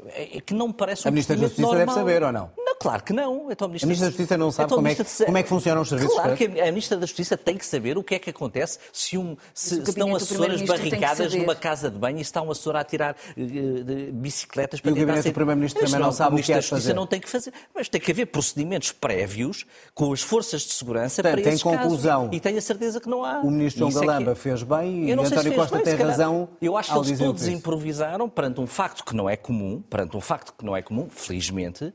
É, 0.10 0.38
é 0.38 0.42
que 0.42 0.54
não 0.54 0.68
me 0.68 0.74
parece 0.74 1.08
um 1.08 1.10
A 1.10 1.12
Ministra 1.12 1.36
da 1.36 1.42
Justiça 1.44 1.62
normal. 1.64 1.86
deve 1.86 1.94
saber 1.98 2.24
ou 2.24 2.32
não? 2.32 2.52
Claro 2.82 3.04
que 3.04 3.14
não. 3.14 3.52
Então, 3.52 3.68
a, 3.68 3.70
Ministra 3.70 3.86
a 3.86 3.90
Ministra 3.90 4.08
da 4.08 4.12
Justiça 4.12 4.38
não 4.38 4.52
sabe 4.52 4.66
então, 4.66 4.78
como, 4.78 4.88
é 4.88 4.96
que, 4.96 5.26
como 5.26 5.38
é 5.38 5.44
que 5.44 5.50
funcionam 5.50 5.82
os 5.84 5.90
serviços 5.90 6.16
Claro 6.16 6.36
que 6.36 6.46
a 6.46 6.66
Ministra 6.66 6.98
da 6.98 7.06
Justiça 7.06 7.38
tem 7.38 7.56
que 7.56 7.64
saber 7.64 7.96
o 7.96 8.04
que 8.04 8.16
é 8.16 8.20
que 8.20 8.32
acontece 8.32 8.80
se, 8.92 9.20
um, 9.20 9.38
se, 9.54 9.76
se 9.76 9.90
estão 9.92 10.16
assessoras 10.16 10.64
barricadas 10.64 11.36
numa 11.36 11.54
casa 11.54 11.92
de 11.92 12.00
banho 12.00 12.18
e 12.18 12.22
está 12.22 12.42
um 12.42 12.50
assessor 12.50 12.76
a 12.76 12.84
tirar 12.84 13.14
uh, 13.14 14.14
bicicletas 14.14 14.82
para 14.82 14.90
e. 14.90 14.96
E 14.96 14.98
o 14.98 15.06
Gabinete 15.06 15.30
do 15.30 15.34
Primeiro-Ministro 15.34 15.86
também 15.86 16.00
não, 16.00 16.08
não 16.08 16.12
sabe 16.12 16.42
o 16.42 16.44
que 16.44 16.52
é 16.52 16.56
fazer. 16.56 16.70
Justiça 16.70 16.94
não 16.96 17.06
tem 17.06 17.20
que 17.20 17.30
fazer. 17.30 17.54
Mas 17.76 17.88
tem 17.88 18.02
que 18.02 18.12
haver 18.12 18.26
procedimentos 18.26 18.92
prévios 18.92 19.64
com 19.94 20.12
as 20.12 20.24
forças 20.24 20.64
de 20.64 20.74
segurança 20.74 21.22
Portanto, 21.22 21.44
para 21.44 21.52
esses 21.52 21.62
em 21.62 21.64
conclusão, 21.64 22.22
casos. 22.24 22.38
E 22.38 22.40
tenho 22.40 22.58
a 22.58 22.62
certeza 22.62 23.00
que 23.00 23.08
não 23.08 23.24
há. 23.24 23.42
O 23.42 23.52
Ministro 23.52 23.92
João 23.92 24.04
Galamba 24.04 24.32
é 24.32 24.34
que... 24.34 24.42
fez 24.42 24.64
bem 24.64 25.10
e 25.10 25.12
António 25.12 25.54
Costa 25.54 25.76
bem, 25.76 25.86
tem 25.86 25.96
razão 25.96 26.50
Eu 26.60 26.76
acho 26.76 26.92
que 26.92 26.98
eles 26.98 27.20
todos 27.20 27.48
improvisaram 27.48 28.28
perante 28.28 28.60
um 28.60 28.66
facto 28.66 29.06
que 29.06 29.16
não 29.16 29.30
é 29.30 29.38
comum, 29.38 29.84
perante 29.88 30.18
um 30.18 30.22
facto 30.22 30.52
que 30.58 30.66
não 30.66 30.76
é 30.76 30.82
comum, 30.82 31.08
felizmente, 31.12 31.94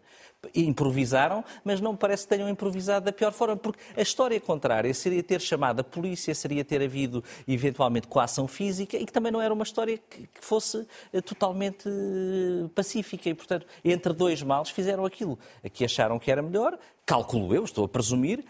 improvisaram, 0.54 1.44
mas 1.64 1.80
não 1.80 1.96
parece 1.96 2.24
que 2.24 2.28
tenham 2.30 2.48
improvisado 2.48 3.06
da 3.06 3.12
pior 3.12 3.32
forma, 3.32 3.56
porque 3.56 3.80
a 3.96 4.02
história 4.02 4.40
contrária 4.40 4.92
seria 4.94 5.22
ter 5.22 5.40
chamado 5.40 5.80
a 5.80 5.84
polícia, 5.84 6.34
seria 6.34 6.64
ter 6.64 6.82
havido 6.82 7.22
eventualmente 7.46 8.06
coação 8.06 8.46
física 8.46 8.96
e 8.96 9.04
que 9.04 9.12
também 9.12 9.32
não 9.32 9.40
era 9.40 9.52
uma 9.52 9.64
história 9.64 9.98
que 9.98 10.28
fosse 10.40 10.86
eh, 11.12 11.20
totalmente 11.20 11.88
eh, 11.88 12.68
pacífica 12.74 13.28
e, 13.28 13.34
portanto, 13.34 13.66
entre 13.84 14.12
dois 14.12 14.42
males 14.42 14.70
fizeram 14.70 15.04
aquilo. 15.04 15.38
Que 15.72 15.84
acharam 15.84 16.18
que 16.18 16.30
era 16.30 16.42
melhor, 16.42 16.78
calculo 17.04 17.54
eu, 17.54 17.64
estou 17.64 17.84
a 17.84 17.88
presumir, 17.88 18.44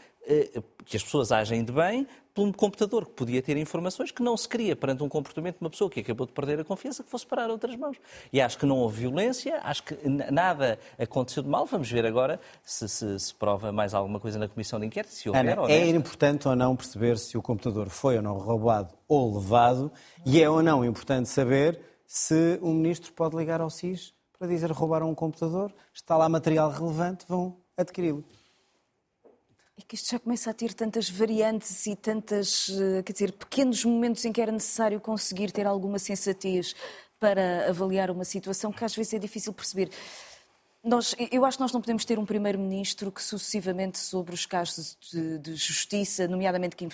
que 0.85 0.97
as 0.97 1.03
pessoas 1.03 1.33
agem 1.33 1.65
de 1.65 1.73
bem, 1.73 2.07
por 2.37 2.47
um 2.47 2.53
computador 2.53 3.07
que 3.07 3.13
podia 3.13 3.41
ter 3.41 3.57
informações 3.57 4.11
que 4.11 4.23
não 4.23 4.37
se 4.37 4.47
queria 4.47 4.77
perante 4.77 5.03
um 5.03 5.09
comportamento 5.09 5.59
de 5.59 5.65
uma 5.65 5.71
pessoa 5.71 5.89
que 5.89 6.01
acabou 6.01 6.27
de 6.27 6.35
perder 6.35 6.61
a 6.61 6.65
confiança 6.65 7.03
que 7.03 7.09
fosse 7.09 7.27
parar 7.27 7.49
outras 7.49 7.75
mãos. 7.77 7.97
E 8.31 8.43
acho 8.43 8.59
que 8.59 8.67
não 8.67 8.77
houve 8.77 9.01
violência, 9.01 9.59
acho 9.63 9.83
que 9.85 9.97
nada 10.07 10.79
aconteceu 10.99 11.43
de 11.43 11.49
mal. 11.49 11.65
Vamos 11.65 11.91
ver 11.91 12.05
agora 12.05 12.39
se, 12.63 12.87
se, 12.89 13.19
se 13.19 13.35
prova 13.35 13.73
mais 13.73 13.95
alguma 13.95 14.21
coisa 14.21 14.39
na 14.39 14.49
comissão 14.49 14.79
de 14.79 14.85
inquérito, 14.85 15.15
se 15.15 15.31
houver 15.31 15.53
Ana, 15.53 15.63
ou 15.63 15.69
É 15.69 15.89
importante 15.89 16.47
ou 16.47 16.55
não 16.55 16.77
perceber 16.77 17.17
se 17.17 17.39
o 17.39 17.43
computador 17.43 17.89
foi 17.89 18.17
ou 18.17 18.23
não 18.23 18.37
roubado 18.37 18.93
ou 19.09 19.39
levado 19.39 19.91
e 20.27 20.43
é 20.43 20.51
ou 20.51 20.63
não 20.63 20.85
importante 20.85 21.31
saber 21.31 21.81
se 22.07 22.59
o 22.61 22.69
ministro 22.69 23.15
pode 23.15 23.35
ligar 23.35 23.63
ao 23.63 23.71
SIS 23.71 24.13
para 24.39 24.47
dizer 24.47 24.71
roubaram 24.71 25.09
um 25.09 25.15
computador, 25.15 25.73
está 25.95 26.19
lá 26.19 26.29
material 26.29 26.71
relevante, 26.71 27.25
vão 27.27 27.57
adquiri-lo. 27.77 28.23
É 29.79 29.83
que 29.83 29.95
isto 29.95 30.11
já 30.11 30.19
começa 30.19 30.51
a 30.51 30.55
ter 30.55 30.73
tantas 30.73 31.11
variantes 31.11 31.87
e 31.87 31.95
tantas, 31.95 32.71
eh, 32.71 33.03
quer 33.03 33.13
dizer, 33.13 33.33
pequenos 33.33 33.85
momentos 33.85 34.25
em 34.25 34.33
que 34.33 34.41
era 34.41 34.51
necessário 34.51 34.99
conseguir 35.01 35.53
ter 35.53 35.67
alguma 35.67 35.99
sensatez 35.99 36.75
para 37.21 37.69
avaliar 37.69 38.11
uma 38.11 38.25
situação 38.25 38.73
que 38.73 38.85
às 38.85 38.97
vezes 38.97 39.13
é 39.13 39.19
difícil 39.19 39.53
perceber. 39.53 39.91
Nós, 40.83 41.15
eu 41.33 41.45
acho 41.45 41.59
que 41.59 41.63
nós 41.63 41.73
não 41.73 41.81
podemos 41.81 42.05
ter 42.05 42.19
um 42.19 42.25
primeiro-ministro 42.25 43.11
que 43.13 43.23
sucessivamente 43.23 43.99
sobre 43.99 44.35
os 44.35 44.47
casos 44.47 44.97
de, 45.13 45.39
de 45.41 45.55
justiça, 45.57 46.29
nomeadamente 46.29 46.77
que, 46.77 46.87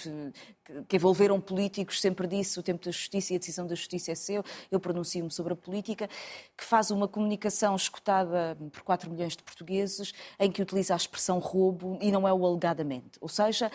que, 0.88 0.96
envolveram 0.96 1.40
políticos, 1.40 2.00
sempre 2.00 2.26
disse 2.26 2.58
o 2.58 2.62
tempo 2.62 2.84
da 2.84 2.90
justiça 2.90 3.32
e 3.32 3.36
a 3.36 3.38
decisão 3.38 3.66
da 3.66 3.74
justiça 3.74 4.12
é 4.12 4.14
seu, 4.14 4.44
eu 4.70 4.80
pronuncio-me 4.80 5.30
sobre 5.30 5.52
a 5.52 5.56
política, 5.56 6.08
que 6.56 6.64
faz 6.64 6.90
uma 6.90 7.08
comunicação 7.08 7.74
escutada 7.76 8.56
por 8.70 8.82
4 8.82 9.10
milhões 9.10 9.36
de 9.36 9.42
portugueses 9.42 10.12
em 10.38 10.50
que 10.50 10.62
utiliza 10.62 10.94
a 10.94 10.96
expressão 10.96 11.38
roubo 11.38 11.98
e 12.00 12.10
não 12.10 12.26
é 12.26 12.32
o 12.32 12.44
alegadamente. 12.44 13.18
Ou 13.20 13.28
seja, 13.28 13.70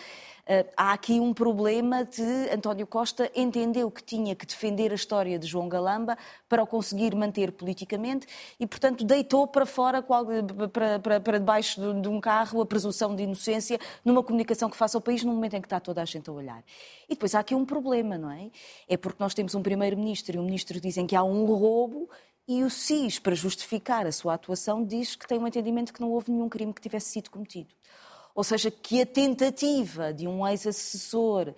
eh, 0.46 0.64
há 0.74 0.94
aqui 0.94 1.20
um 1.20 1.34
problema 1.34 2.04
de 2.04 2.50
António 2.50 2.86
Costa 2.86 3.30
entendeu 3.36 3.90
que 3.90 4.02
tinha 4.02 4.34
que 4.34 4.46
defender 4.46 4.92
a 4.92 4.94
história 4.94 5.38
de 5.38 5.46
João 5.46 5.68
Galamba 5.68 6.16
para 6.48 6.62
o 6.62 6.66
conseguir 6.66 7.14
manter 7.14 7.52
politicamente 7.52 8.26
e, 8.58 8.66
portanto, 8.66 9.04
deitou 9.04 9.46
para 9.46 9.66
fora, 9.66 10.02
para, 10.02 10.98
para, 10.98 11.20
para 11.20 11.38
debaixo 11.38 11.92
de 12.00 12.08
um 12.08 12.18
carro, 12.18 12.62
a 12.62 12.66
presunção 12.66 13.14
de 13.14 13.24
inocência 13.24 13.78
numa 14.02 14.22
comunicação 14.22 14.70
que 14.70 14.76
faça 14.76 14.96
ao 14.96 15.02
país 15.02 15.22
no 15.22 15.32
momento 15.34 15.54
em 15.54 15.60
que 15.60 15.66
está 15.66 15.78
toda 15.78 16.00
a 16.00 16.04
gente 16.06 16.30
a 16.30 16.32
olhar. 16.32 16.64
E 17.08 17.14
depois 17.14 17.34
há 17.34 17.40
aqui 17.40 17.54
um 17.54 17.64
problema, 17.64 18.18
não 18.18 18.30
é? 18.30 18.50
É 18.88 18.96
porque 18.96 19.22
nós 19.22 19.34
temos 19.34 19.54
um 19.54 19.62
primeiro-ministro 19.62 20.36
e 20.36 20.38
o 20.38 20.42
ministro 20.42 20.80
dizem 20.80 21.06
que 21.06 21.16
há 21.16 21.22
um 21.22 21.44
roubo 21.44 22.08
e 22.46 22.64
o 22.64 22.70
SIS, 22.70 23.18
para 23.18 23.34
justificar 23.34 24.06
a 24.06 24.12
sua 24.12 24.34
atuação, 24.34 24.82
diz 24.82 25.14
que 25.14 25.28
tem 25.28 25.38
um 25.38 25.46
entendimento 25.46 25.92
que 25.92 26.00
não 26.00 26.10
houve 26.10 26.32
nenhum 26.32 26.48
crime 26.48 26.72
que 26.72 26.80
tivesse 26.80 27.10
sido 27.10 27.30
cometido. 27.30 27.68
Ou 28.38 28.44
seja, 28.44 28.70
que 28.70 29.02
a 29.02 29.04
tentativa 29.04 30.14
de 30.14 30.28
um 30.28 30.46
ex-assessor 30.46 31.48
uh, 31.48 31.54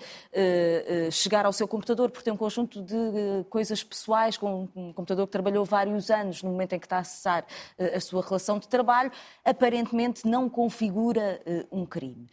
uh, 1.09 1.12
chegar 1.12 1.45
ao 1.45 1.53
seu 1.53 1.69
computador 1.69 2.11
por 2.11 2.23
ter 2.23 2.31
um 2.31 2.38
conjunto 2.38 2.83
de 2.83 2.95
uh, 2.95 3.45
coisas 3.51 3.85
pessoais, 3.85 4.38
com 4.38 4.66
um 4.75 4.90
computador 4.90 5.27
que 5.27 5.33
trabalhou 5.33 5.62
vários 5.62 6.11
anos 6.11 6.43
no 6.43 6.51
momento 6.51 6.73
em 6.73 6.79
que 6.79 6.87
está 6.87 6.97
a 6.97 7.01
acessar 7.01 7.45
a 7.79 8.01
sua 8.01 8.23
relação 8.23 8.59
de 8.59 8.66
trabalho, 8.66 9.12
aparentemente 9.45 10.27
não 10.27 10.49
configura 10.49 11.40
um 11.71 11.85
crime. 11.85 12.27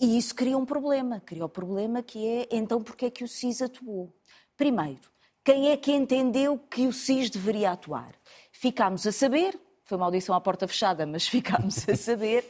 E 0.00 0.16
isso 0.16 0.34
cria 0.34 0.56
um 0.56 0.64
problema. 0.64 1.20
Cria 1.20 1.44
o 1.44 1.48
problema 1.48 2.02
que 2.02 2.26
é, 2.26 2.48
então, 2.50 2.82
porque 2.82 3.06
é 3.06 3.10
que 3.10 3.24
o 3.24 3.28
SIS 3.28 3.60
atuou? 3.62 4.14
Primeiro, 4.56 5.00
quem 5.44 5.70
é 5.70 5.76
que 5.76 5.92
entendeu 5.92 6.58
que 6.58 6.86
o 6.86 6.92
SIS 6.92 7.30
deveria 7.30 7.72
atuar? 7.72 8.14
Ficámos 8.52 9.06
a 9.06 9.12
saber, 9.12 9.58
foi 9.84 9.96
uma 9.96 10.06
audição 10.06 10.34
à 10.34 10.40
porta 10.40 10.68
fechada, 10.68 11.06
mas 11.06 11.26
ficámos 11.28 11.88
a 11.88 11.96
saber 11.96 12.48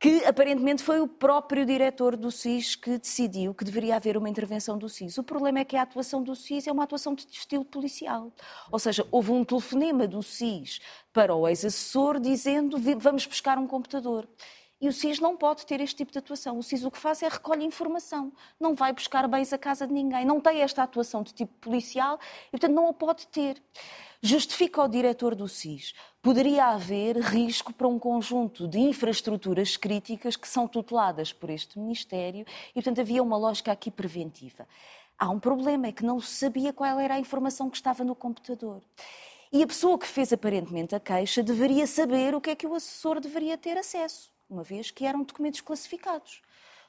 que 0.00 0.24
aparentemente 0.24 0.82
foi 0.82 0.98
o 0.98 1.06
próprio 1.06 1.66
diretor 1.66 2.16
do 2.16 2.30
SIS 2.30 2.74
que 2.74 2.96
decidiu 2.96 3.54
que 3.54 3.62
deveria 3.62 3.96
haver 3.96 4.16
uma 4.16 4.30
intervenção 4.30 4.78
do 4.78 4.88
SIS. 4.88 5.18
O 5.18 5.22
problema 5.22 5.58
é 5.58 5.64
que 5.64 5.76
a 5.76 5.82
atuação 5.82 6.22
do 6.22 6.34
SIS 6.34 6.66
é 6.66 6.72
uma 6.72 6.84
atuação 6.84 7.14
de 7.14 7.26
estilo 7.30 7.66
policial. 7.66 8.32
Ou 8.72 8.78
seja, 8.78 9.06
houve 9.10 9.30
um 9.30 9.44
telefonema 9.44 10.08
do 10.08 10.22
SIS 10.22 10.80
para 11.12 11.34
o 11.34 11.46
ex-assessor 11.46 12.18
dizendo 12.18 12.78
vamos 12.98 13.26
buscar 13.26 13.58
um 13.58 13.66
computador. 13.66 14.26
E 14.80 14.88
o 14.88 14.92
SIS 14.94 15.20
não 15.20 15.36
pode 15.36 15.66
ter 15.66 15.78
este 15.82 15.96
tipo 15.96 16.10
de 16.10 16.18
atuação. 16.18 16.58
O 16.58 16.62
SIS 16.62 16.84
o 16.84 16.90
que 16.90 16.96
faz 16.96 17.22
é 17.22 17.28
recolhe 17.28 17.62
informação. 17.62 18.32
Não 18.58 18.74
vai 18.74 18.94
buscar 18.94 19.28
bens 19.28 19.52
à 19.52 19.58
casa 19.58 19.86
de 19.86 19.92
ninguém. 19.92 20.24
Não 20.24 20.40
tem 20.40 20.62
esta 20.62 20.82
atuação 20.82 21.22
de 21.22 21.34
tipo 21.34 21.52
policial 21.60 22.18
e, 22.48 22.52
portanto, 22.52 22.72
não 22.72 22.88
a 22.88 22.92
pode 22.94 23.26
ter. 23.26 23.62
Justifica 24.22 24.82
o 24.82 24.88
diretor 24.88 25.34
do 25.34 25.46
SIS. 25.46 25.92
Poderia 26.22 26.68
haver 26.68 27.18
risco 27.18 27.74
para 27.74 27.86
um 27.86 27.98
conjunto 27.98 28.66
de 28.66 28.78
infraestruturas 28.78 29.76
críticas 29.76 30.34
que 30.34 30.48
são 30.48 30.66
tuteladas 30.66 31.30
por 31.30 31.50
este 31.50 31.78
Ministério 31.78 32.46
e, 32.70 32.74
portanto, 32.74 33.02
havia 33.02 33.22
uma 33.22 33.36
lógica 33.36 33.70
aqui 33.70 33.90
preventiva. 33.90 34.66
Há 35.18 35.28
um 35.28 35.38
problema, 35.38 35.88
é 35.88 35.92
que 35.92 36.04
não 36.04 36.18
sabia 36.20 36.72
qual 36.72 36.98
era 36.98 37.16
a 37.16 37.20
informação 37.20 37.68
que 37.68 37.76
estava 37.76 38.02
no 38.02 38.14
computador. 38.14 38.80
E 39.52 39.62
a 39.62 39.66
pessoa 39.66 39.98
que 39.98 40.06
fez 40.06 40.32
aparentemente 40.32 40.94
a 40.94 41.00
queixa 41.00 41.42
deveria 41.42 41.86
saber 41.86 42.34
o 42.34 42.40
que 42.40 42.48
é 42.48 42.56
que 42.56 42.66
o 42.66 42.74
assessor 42.74 43.20
deveria 43.20 43.58
ter 43.58 43.76
acesso 43.76 44.30
uma 44.50 44.62
vez 44.62 44.90
que 44.90 45.06
eram 45.06 45.22
documentos 45.22 45.60
classificados. 45.60 46.42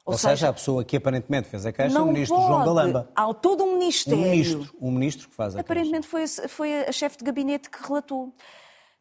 Ou, 0.04 0.14
Ou 0.14 0.18
seja, 0.18 0.30
seja, 0.30 0.50
a 0.50 0.54
pessoa 0.54 0.84
que 0.84 0.98
aparentemente 0.98 1.48
fez 1.48 1.64
a 1.64 1.72
queixa 1.72 1.96
é 1.96 2.02
o 2.02 2.08
ministro 2.08 2.36
pode. 2.36 2.48
João 2.48 2.66
Galamba. 2.66 3.12
Há 3.16 3.32
todo 3.36 3.64
um 3.64 3.74
ministério. 3.78 4.20
Um 4.20 4.24
ministro, 4.24 4.76
um 4.82 4.92
ministro 4.92 5.30
que 5.30 5.36
faz 5.36 5.56
a 5.56 5.60
Aparentemente 5.60 6.08
queixa. 6.08 6.42
foi, 6.42 6.48
foi 6.48 6.86
a 6.86 6.92
chefe 6.92 7.18
de 7.20 7.24
gabinete 7.24 7.70
que 7.70 7.88
relatou. 7.88 8.34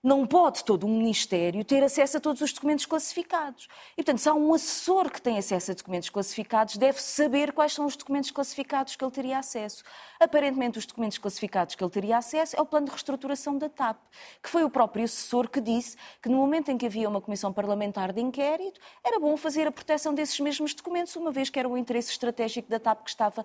Não 0.03 0.27
pode 0.27 0.65
todo 0.65 0.87
um 0.87 0.99
Ministério 0.99 1.65
ter 1.65 1.83
acesso 1.83 2.17
a 2.17 2.21
todos 2.21 2.41
os 2.41 2.53
documentos 2.53 2.87
classificados. 2.87 3.69
E, 3.93 3.97
portanto, 3.97 4.19
se 4.19 4.29
há 4.29 4.35
um 4.35 4.55
assessor 4.55 5.11
que 5.11 5.21
tem 5.21 5.37
acesso 5.37 5.71
a 5.71 5.75
documentos 5.75 6.09
classificados, 6.09 6.77
deve 6.77 7.01
saber 7.01 7.53
quais 7.53 7.73
são 7.73 7.85
os 7.85 7.97
documentos 7.97 8.31
classificados 8.31 8.97
que 8.97 9.05
ele 9.05 9.13
teria 9.13 9.39
acesso. 9.39 9.83
Aparentemente, 10.19 10.79
os 10.79 10.87
documentos 10.87 11.19
classificados 11.19 11.75
que 11.75 11.85
ele 11.85 11.91
teria 11.91 12.17
acesso 12.17 12.57
é 12.57 12.61
o 12.63 12.67
plano 12.67 12.87
de 12.87 12.93
reestruturação 12.93 13.59
da 13.59 13.69
TAP, 13.69 13.99
que 14.43 14.49
foi 14.49 14.65
o 14.65 14.71
próprio 14.71 15.05
assessor 15.05 15.49
que 15.49 15.61
disse 15.61 15.97
que 16.23 16.29
no 16.29 16.37
momento 16.37 16.71
em 16.71 16.79
que 16.79 16.87
havia 16.87 17.09
uma 17.09 17.21
comissão 17.21 17.53
parlamentar 17.53 18.13
de 18.13 18.21
inquérito, 18.21 18.81
era 19.05 19.21
bom 19.21 19.37
fazer 19.37 19.67
a 19.67 19.73
proteção 19.73 20.15
desses 20.15 20.41
mesmos 20.41 20.73
documentos, 20.73 21.15
uma 21.17 21.31
vez 21.31 21.51
que 21.51 21.59
era 21.59 21.69
o 21.69 21.77
interesse 21.77 22.11
estratégico 22.11 22.71
da 22.71 22.79
TAP 22.79 23.05
que 23.05 23.11
estava 23.11 23.43
uh, 23.43 23.45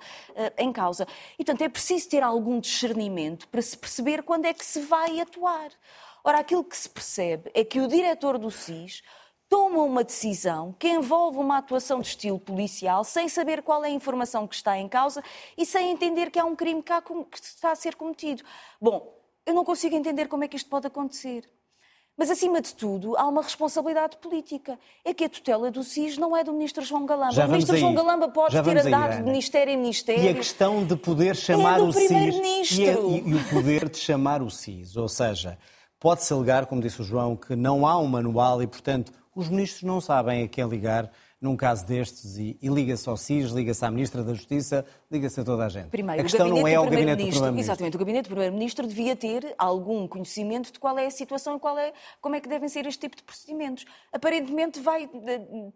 em 0.58 0.72
causa. 0.72 1.06
E, 1.34 1.44
portanto, 1.44 1.62
é 1.64 1.70
preciso 1.70 2.10
ter 2.10 2.24
algum 2.24 2.60
discernimento 2.60 3.48
para 3.50 3.62
se 3.62 3.78
perceber 3.78 4.24
quando 4.24 4.46
é 4.46 4.54
que 4.54 4.66
se 4.66 4.80
vai 4.82 5.20
atuar. 5.20 5.70
Ora, 6.26 6.40
aquilo 6.40 6.64
que 6.64 6.76
se 6.76 6.90
percebe 6.90 7.52
é 7.54 7.64
que 7.64 7.80
o 7.80 7.88
diretor 7.88 8.40
do 8.40 8.50
SIS 8.50 9.04
toma 9.48 9.84
uma 9.84 10.04
decisão 10.04 10.76
que 10.80 10.88
envolve 10.88 11.38
uma 11.38 11.60
atuação 11.60 12.02
de 12.02 12.08
estilo 12.08 12.40
policial 12.40 13.04
sem 13.04 13.30
saber 13.30 13.62
qual 13.62 13.86
é 13.86 13.90
a 13.90 13.92
informação 13.92 14.48
que 14.48 14.56
está 14.56 14.76
em 14.76 14.90
causa 14.90 15.24
e 15.56 15.68
sem 15.68 15.92
entender 15.92 16.32
que 16.32 16.40
há 16.40 16.46
um 16.46 16.56
crime 16.56 16.82
que 16.82 16.92
está 17.40 17.72
a 17.72 17.76
ser 17.76 17.94
cometido. 17.94 18.42
Bom, 18.82 19.14
eu 19.46 19.54
não 19.54 19.64
consigo 19.64 19.96
entender 19.96 20.28
como 20.28 20.44
é 20.44 20.48
que 20.48 20.58
isto 20.58 20.68
pode 20.68 20.88
acontecer. 20.88 21.48
Mas, 22.18 22.32
acima 22.32 22.62
de 22.62 22.74
tudo, 22.74 23.16
há 23.18 23.28
uma 23.28 23.42
responsabilidade 23.42 24.18
política. 24.18 24.80
É 25.04 25.14
que 25.14 25.26
a 25.26 25.30
tutela 25.30 25.70
do 25.70 25.84
SIS 25.84 26.18
não 26.18 26.36
é 26.36 26.46
do 26.46 26.54
Ministro 26.54 26.82
João 26.82 27.06
Galamba. 27.06 27.34
Já 27.34 27.46
o 27.46 27.50
Ministro. 27.52 27.78
João 27.78 27.94
Galamba 27.94 28.30
pode 28.30 28.60
ter 28.64 28.78
andado 28.78 29.18
de 29.18 29.24
Ministério 29.24 29.74
em 29.74 29.78
Ministério. 29.78 30.24
E 30.24 30.30
a 30.30 30.34
questão 30.34 30.86
de 30.86 30.96
poder 30.96 31.36
chamar 31.36 31.80
é 31.80 31.84
o 31.84 31.92
SIS. 31.92 32.10
E, 32.80 32.90
a, 32.90 32.94
e, 32.94 33.24
e 33.28 33.36
o 33.36 33.50
poder 33.50 33.90
de 33.90 33.98
chamar 33.98 34.42
o 34.42 34.50
SIS. 34.50 34.96
Ou 34.96 35.10
seja, 35.10 35.60
Pode-se 36.06 36.32
alegar, 36.32 36.68
como 36.68 36.84
disse 36.84 37.02
o 37.02 37.04
João, 37.04 37.36
que 37.36 37.56
não 37.56 37.88
há 37.88 37.98
um 37.98 38.06
manual 38.06 38.62
e, 38.62 38.68
portanto, 38.68 39.12
os 39.34 39.50
ministros 39.50 39.82
não 39.82 40.00
sabem 40.00 40.44
a 40.44 40.48
quem 40.48 40.64
ligar 40.70 41.10
num 41.42 41.56
caso 41.56 41.86
destes 41.86 42.38
e, 42.38 42.58
e 42.62 42.68
liga-se 42.70 43.08
ao 43.10 43.18
CIS, 43.18 43.52
liga-se 43.52 43.84
à 43.84 43.92
Ministra 43.92 44.24
da 44.24 44.34
Justiça, 44.34 44.86
liga-se 45.12 45.40
a 45.40 45.44
toda 45.44 45.66
a 45.66 45.70
gente. 45.70 45.88
Primeiro, 45.88 46.22
a 46.22 46.24
questão 46.24 46.48
não 46.48 46.68
é 46.68 46.80
o 46.80 46.84
Gabinete 46.84 47.18
do 47.24 47.30
Primeiro-Ministro. 47.30 47.60
Exatamente, 47.60 47.96
o 47.96 48.00
Gabinete 48.00 48.24
do 48.24 48.30
Primeiro-Ministro 48.30 48.88
devia 48.88 49.16
ter 49.16 49.54
algum 49.58 50.08
conhecimento 50.08 50.72
de 50.72 50.80
qual 50.80 50.98
é 50.98 51.06
a 51.06 51.12
situação 51.12 51.58
e 51.58 51.60
qual 51.60 51.78
é, 51.78 51.94
como 52.22 52.36
é 52.36 52.40
que 52.40 52.48
devem 52.48 52.70
ser 52.70 52.86
este 52.86 53.02
tipo 53.02 53.16
de 53.16 53.24
procedimentos. 53.24 53.86
Aparentemente 54.14 54.80
vai 54.80 55.10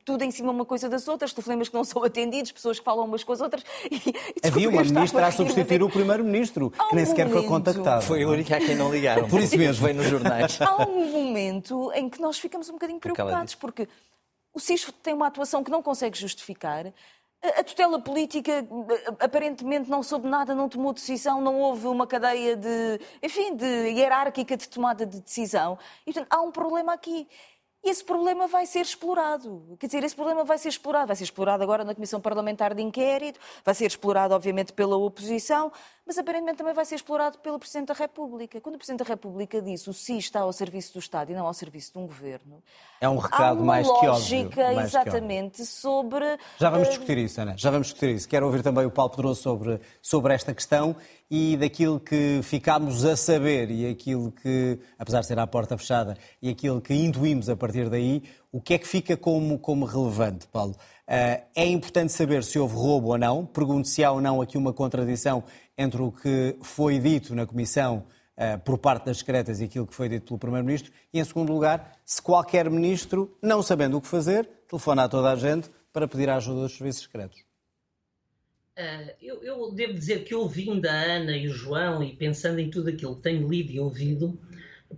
tudo 0.06 0.24
em 0.24 0.32
cima 0.32 0.52
uma 0.52 0.66
coisa 0.66 0.88
das 0.88 1.08
outras, 1.08 1.34
telefonemas 1.34 1.70
que 1.70 1.76
não 1.76 1.84
são 1.84 2.04
atendidos, 2.04 2.52
pessoas 2.52 2.80
que 2.80 2.86
falam 2.86 3.06
umas 3.06 3.24
com 3.24 3.34
as 3.34 3.42
outras. 3.42 3.64
E, 3.90 3.96
e, 3.96 4.48
Havia 4.48 4.70
uma 4.70 4.84
ministra 4.84 5.28
a 5.28 5.32
substituir 5.32 5.82
o 5.82 5.90
Primeiro-Ministro, 5.90 6.72
que 6.72 6.96
nem 6.96 7.06
sequer 7.06 7.28
foi 7.30 7.44
contactado. 7.46 8.04
Foi 8.04 8.24
a 8.24 8.28
única 8.28 8.56
a 8.56 8.60
quem 8.60 8.76
não 8.76 8.92
ligaram. 8.92 9.28
Por 9.28 9.42
isso 9.42 9.58
mesmo. 9.58 9.84
Veio 9.86 9.98
nos 9.98 10.08
jornais. 10.08 10.60
Há 10.62 10.88
um 10.88 11.12
momento 11.12 11.92
em 11.94 12.08
que 12.10 12.22
nós 12.22 12.38
ficamos 12.38 12.70
um 12.70 12.74
bocadinho 12.74 13.00
preocupados, 13.00 13.56
porque 13.56 13.88
o 14.54 14.60
SIS 14.60 14.92
tem 15.04 15.14
uma 15.14 15.28
atuação 15.28 15.64
que 15.64 15.72
não 15.72 15.82
consegue 15.82 16.18
justificar. 16.18 16.94
A 17.42 17.64
tutela 17.64 18.02
política 18.02 18.68
aparentemente 19.20 19.90
não 19.90 20.04
soube 20.04 20.28
nada, 20.28 20.54
não 20.54 20.68
tomou 20.68 20.92
decisão, 20.92 21.40
não 21.40 21.62
houve 21.62 21.88
uma 21.88 22.06
cadeia 22.06 22.56
de, 22.58 23.00
enfim, 23.24 23.56
de 23.56 23.66
hierárquica 23.66 24.58
de 24.58 24.68
tomada 24.68 25.06
de 25.06 25.22
decisão. 25.22 25.78
E, 26.06 26.12
portanto, 26.12 26.28
há 26.30 26.42
um 26.42 26.52
problema 26.52 26.94
aqui. 26.94 27.28
E 27.82 27.90
esse 27.90 28.04
problema 28.04 28.46
vai 28.46 28.66
ser 28.66 28.82
explorado. 28.82 29.78
Quer 29.80 29.86
dizer, 29.86 30.04
esse 30.04 30.16
problema 30.16 30.44
vai 30.44 30.58
ser 30.58 30.68
explorado. 30.68 31.08
Vai 31.08 31.16
ser 31.16 31.24
explorado 31.24 31.64
agora 31.64 31.86
na 31.86 31.96
Comissão 31.96 32.20
Parlamentar 32.20 32.74
de 32.76 32.82
Inquérito, 32.82 33.40
vai 33.64 33.74
ser 33.74 33.86
explorado, 33.86 34.34
obviamente, 34.34 34.74
pela 34.74 34.98
oposição, 34.98 35.72
mas 36.10 36.18
aparentemente 36.18 36.58
também 36.58 36.74
vai 36.74 36.86
ser 36.86 36.96
explorado 36.96 37.38
pelo 37.38 37.60
Presidente 37.60 37.90
da 37.90 37.94
República. 37.94 38.60
Quando 38.60 38.74
o 38.74 38.78
Presidente 38.80 39.04
da 39.04 39.14
República 39.14 39.62
disse 39.62 39.92
o 39.92 39.94
SI 39.94 40.18
está 40.18 40.40
ao 40.40 40.52
serviço 40.52 40.94
do 40.94 41.00
Estado 41.00 41.32
e 41.32 41.36
não 41.36 41.46
ao 41.46 41.54
serviço 41.54 41.94
de 41.94 42.00
um 42.00 42.08
governo. 42.08 42.64
É 43.00 43.08
um 43.08 43.18
recado 43.18 43.64
mais 43.64 43.86
que 43.86 43.94
óbvio. 43.94 44.10
lógica, 44.10 44.74
exatamente, 44.74 45.64
sobre. 45.68 46.26
Já 46.58 46.72
vamos 46.72 46.90
discutir 46.90 47.20
isso, 47.20 47.40
Ana. 47.40 47.54
Já 47.56 47.70
vamos 47.70 47.90
discutir 47.90 48.16
isso. 48.16 48.28
Quero 48.28 48.48
ouvir 48.48 48.64
também 48.64 48.88
o 48.88 48.90
Paulo 48.90 49.12
Pedroso 49.12 49.40
sobre, 49.40 49.80
sobre 50.02 50.34
esta 50.34 50.52
questão 50.52 50.96
e 51.30 51.56
daquilo 51.58 52.00
que 52.00 52.40
ficámos 52.42 53.06
a 53.06 53.16
saber 53.16 53.70
e 53.70 53.88
aquilo 53.88 54.32
que, 54.32 54.80
apesar 54.98 55.20
de 55.20 55.28
ser 55.28 55.38
à 55.38 55.46
porta 55.46 55.78
fechada, 55.78 56.18
e 56.42 56.50
aquilo 56.50 56.82
que 56.82 56.92
intuímos 56.96 57.50
a 57.50 57.56
partir 57.56 57.88
daí, 57.88 58.24
o 58.52 58.60
que 58.60 58.74
é 58.74 58.80
que 58.80 58.88
fica 58.88 59.16
como, 59.16 59.60
como 59.60 59.86
relevante, 59.86 60.48
Paulo? 60.48 60.76
Uh, 61.10 61.42
é 61.56 61.66
importante 61.66 62.12
saber 62.12 62.44
se 62.44 62.60
houve 62.60 62.76
roubo 62.76 63.10
ou 63.10 63.18
não. 63.18 63.44
Pergunto 63.44 63.88
se 63.88 64.04
há 64.04 64.12
ou 64.12 64.22
não 64.22 64.42
aqui 64.42 64.58
uma 64.60 64.72
contradição 64.72 65.44
entre 65.80 66.02
o 66.02 66.12
que 66.12 66.58
foi 66.62 67.00
dito 67.00 67.34
na 67.34 67.46
Comissão 67.46 68.06
uh, 68.36 68.60
por 68.66 68.78
parte 68.78 69.06
das 69.06 69.20
secretas 69.20 69.62
e 69.62 69.64
aquilo 69.64 69.88
que 69.88 69.96
foi 69.96 70.10
dito 70.10 70.26
pelo 70.26 70.38
Primeiro-Ministro. 70.38 70.92
E, 71.14 71.20
em 71.22 71.24
segundo 71.24 71.54
lugar, 71.54 71.98
se 72.04 72.22
qualquer 72.22 72.70
ministro, 72.70 73.38
não 73.42 73.64
sabendo 73.64 73.96
o 73.96 74.02
que 74.02 74.08
fazer, 74.10 74.46
telefona 74.68 75.06
a 75.06 75.10
toda 75.10 75.32
a 75.32 75.38
gente 75.38 75.70
para 75.94 76.06
pedir 76.06 76.30
a 76.30 76.36
ajuda 76.36 76.64
dos 76.64 76.76
serviços 76.76 77.04
secretos. 77.04 77.40
Uh, 78.78 79.12
eu, 79.22 79.42
eu, 79.42 79.72
devo 79.72 79.94
dizer 79.94 80.26
que 80.26 80.36
ouvindo 80.36 80.86
a 80.86 80.92
Ana 80.92 81.38
e 81.38 81.48
o 81.48 81.54
João 81.54 82.04
e 82.04 82.14
pensando 82.14 82.60
em 82.60 82.70
tudo 82.70 82.90
aquilo 82.90 83.16
que 83.16 83.22
tenho 83.22 83.48
lido 83.48 83.72
e 83.72 83.80
ouvido, 83.80 84.38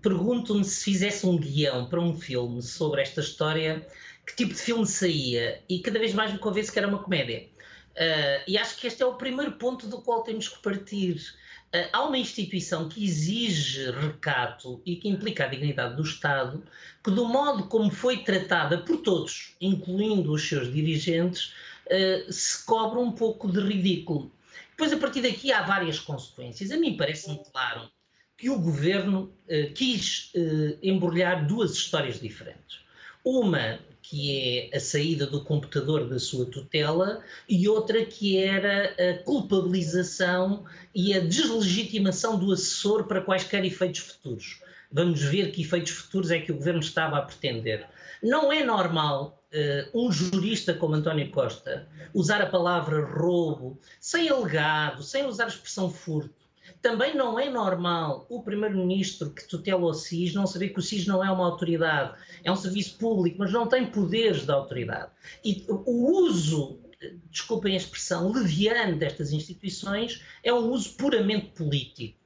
pergunto-me 0.01 0.65
se 0.65 0.83
fizesse 0.83 1.27
um 1.27 1.37
guião 1.37 1.87
para 1.87 2.01
um 2.01 2.15
filme 2.15 2.59
sobre 2.63 3.03
esta 3.03 3.21
história, 3.21 3.85
que 4.25 4.35
tipo 4.35 4.53
de 4.53 4.59
filme 4.59 4.87
saía? 4.87 5.61
E 5.69 5.79
cada 5.79 5.99
vez 5.99 6.13
mais 6.13 6.33
me 6.33 6.39
convenço 6.39 6.71
que 6.71 6.79
era 6.79 6.87
uma 6.87 7.03
comédia. 7.03 7.50
Uh, 7.91 8.43
e 8.47 8.57
acho 8.57 8.77
que 8.77 8.87
este 8.87 9.03
é 9.03 9.05
o 9.05 9.15
primeiro 9.15 9.51
ponto 9.53 9.87
do 9.87 10.01
qual 10.01 10.23
temos 10.23 10.47
que 10.47 10.59
partir. 10.61 11.15
Uh, 11.73 11.89
há 11.91 12.03
uma 12.03 12.17
instituição 12.17 12.87
que 12.87 13.03
exige 13.03 13.91
recato 13.91 14.81
e 14.85 14.95
que 14.95 15.09
implica 15.09 15.43
a 15.43 15.47
dignidade 15.47 15.95
do 15.95 16.03
Estado, 16.03 16.63
que, 17.03 17.11
do 17.11 17.25
modo 17.25 17.65
como 17.65 17.91
foi 17.91 18.23
tratada 18.23 18.77
por 18.77 18.97
todos, 18.97 19.55
incluindo 19.59 20.31
os 20.31 20.47
seus 20.47 20.71
dirigentes, 20.71 21.53
uh, 21.87 22.31
se 22.31 22.65
cobra 22.65 22.99
um 22.99 23.11
pouco 23.11 23.51
de 23.51 23.59
ridículo. 23.59 24.31
Depois, 24.71 24.93
a 24.93 24.97
partir 24.97 25.21
daqui, 25.21 25.51
há 25.51 25.61
várias 25.61 25.99
consequências. 25.99 26.71
A 26.71 26.77
mim 26.77 26.97
parece-me 26.97 27.39
claro 27.51 27.89
que 28.35 28.49
o 28.49 28.57
governo 28.57 29.31
quis 29.75 30.31
embrulhar 30.81 31.45
duas 31.45 31.73
histórias 31.73 32.19
diferentes. 32.19 32.79
Uma 33.23 33.77
que 34.11 34.69
é 34.69 34.75
a 34.75 34.79
saída 34.81 35.25
do 35.25 35.41
computador 35.41 36.05
da 36.05 36.19
sua 36.19 36.45
tutela, 36.45 37.23
e 37.47 37.69
outra 37.69 38.03
que 38.03 38.35
era 38.35 38.93
a 38.99 39.23
culpabilização 39.23 40.65
e 40.93 41.13
a 41.13 41.21
deslegitimação 41.21 42.37
do 42.37 42.51
assessor 42.51 43.05
para 43.05 43.21
quaisquer 43.21 43.63
efeitos 43.63 44.01
futuros. 44.01 44.59
Vamos 44.91 45.21
ver 45.21 45.53
que 45.53 45.61
efeitos 45.61 45.93
futuros 45.93 46.29
é 46.29 46.41
que 46.41 46.51
o 46.51 46.55
governo 46.55 46.81
estava 46.81 47.19
a 47.19 47.21
pretender. 47.21 47.87
Não 48.21 48.51
é 48.51 48.65
normal 48.65 49.41
uh, 49.53 49.97
um 49.97 50.11
jurista 50.11 50.73
como 50.73 50.95
António 50.95 51.31
Costa 51.31 51.87
usar 52.13 52.41
a 52.41 52.47
palavra 52.47 53.05
roubo 53.05 53.79
sem 53.97 54.27
alegado, 54.27 55.03
sem 55.03 55.25
usar 55.25 55.45
a 55.45 55.47
expressão 55.47 55.89
furto 55.89 56.40
também 56.81 57.15
não 57.15 57.39
é 57.39 57.49
normal 57.49 58.25
o 58.29 58.41
Primeiro-Ministro 58.41 59.29
que 59.29 59.47
tutela 59.47 59.85
o 59.85 59.93
SIS 59.93 60.33
não 60.33 60.47
saber 60.47 60.69
que 60.69 60.79
o 60.79 60.81
SIS 60.81 61.05
não 61.05 61.23
é 61.23 61.31
uma 61.31 61.45
autoridade, 61.45 62.17
é 62.43 62.51
um 62.51 62.55
serviço 62.55 62.97
público, 62.97 63.37
mas 63.39 63.51
não 63.51 63.67
tem 63.67 63.85
poderes 63.85 64.45
de 64.45 64.51
autoridade. 64.51 65.11
E 65.45 65.65
o 65.69 66.11
uso, 66.25 66.79
desculpem 67.29 67.75
a 67.75 67.77
expressão, 67.77 68.31
leviano 68.31 68.97
destas 68.97 69.31
instituições 69.31 70.21
é 70.43 70.51
um 70.51 70.69
uso 70.71 70.95
puramente 70.95 71.47
político. 71.47 72.17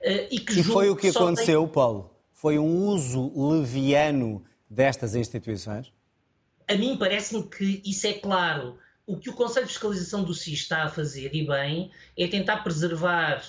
Eh, 0.00 0.28
e, 0.30 0.40
que 0.40 0.60
e 0.60 0.64
foi 0.64 0.88
o 0.88 0.96
que 0.96 1.08
aconteceu, 1.08 1.64
tem... 1.64 1.72
Paulo? 1.72 2.10
Foi 2.32 2.58
um 2.58 2.86
uso 2.86 3.32
leviano 3.50 4.44
destas 4.70 5.14
instituições? 5.14 5.92
A 6.66 6.74
mim 6.74 6.96
parece-me 6.98 7.42
que 7.42 7.82
isso 7.84 8.06
é 8.06 8.14
claro 8.14 8.78
o 9.08 9.16
que 9.16 9.30
o 9.30 9.32
Conselho 9.32 9.64
de 9.64 9.72
Fiscalização 9.72 10.22
do 10.22 10.34
SIS 10.34 10.60
está 10.60 10.84
a 10.84 10.88
fazer, 10.88 11.34
e 11.34 11.46
bem, 11.46 11.90
é 12.16 12.28
tentar 12.28 12.58
preservar 12.58 13.42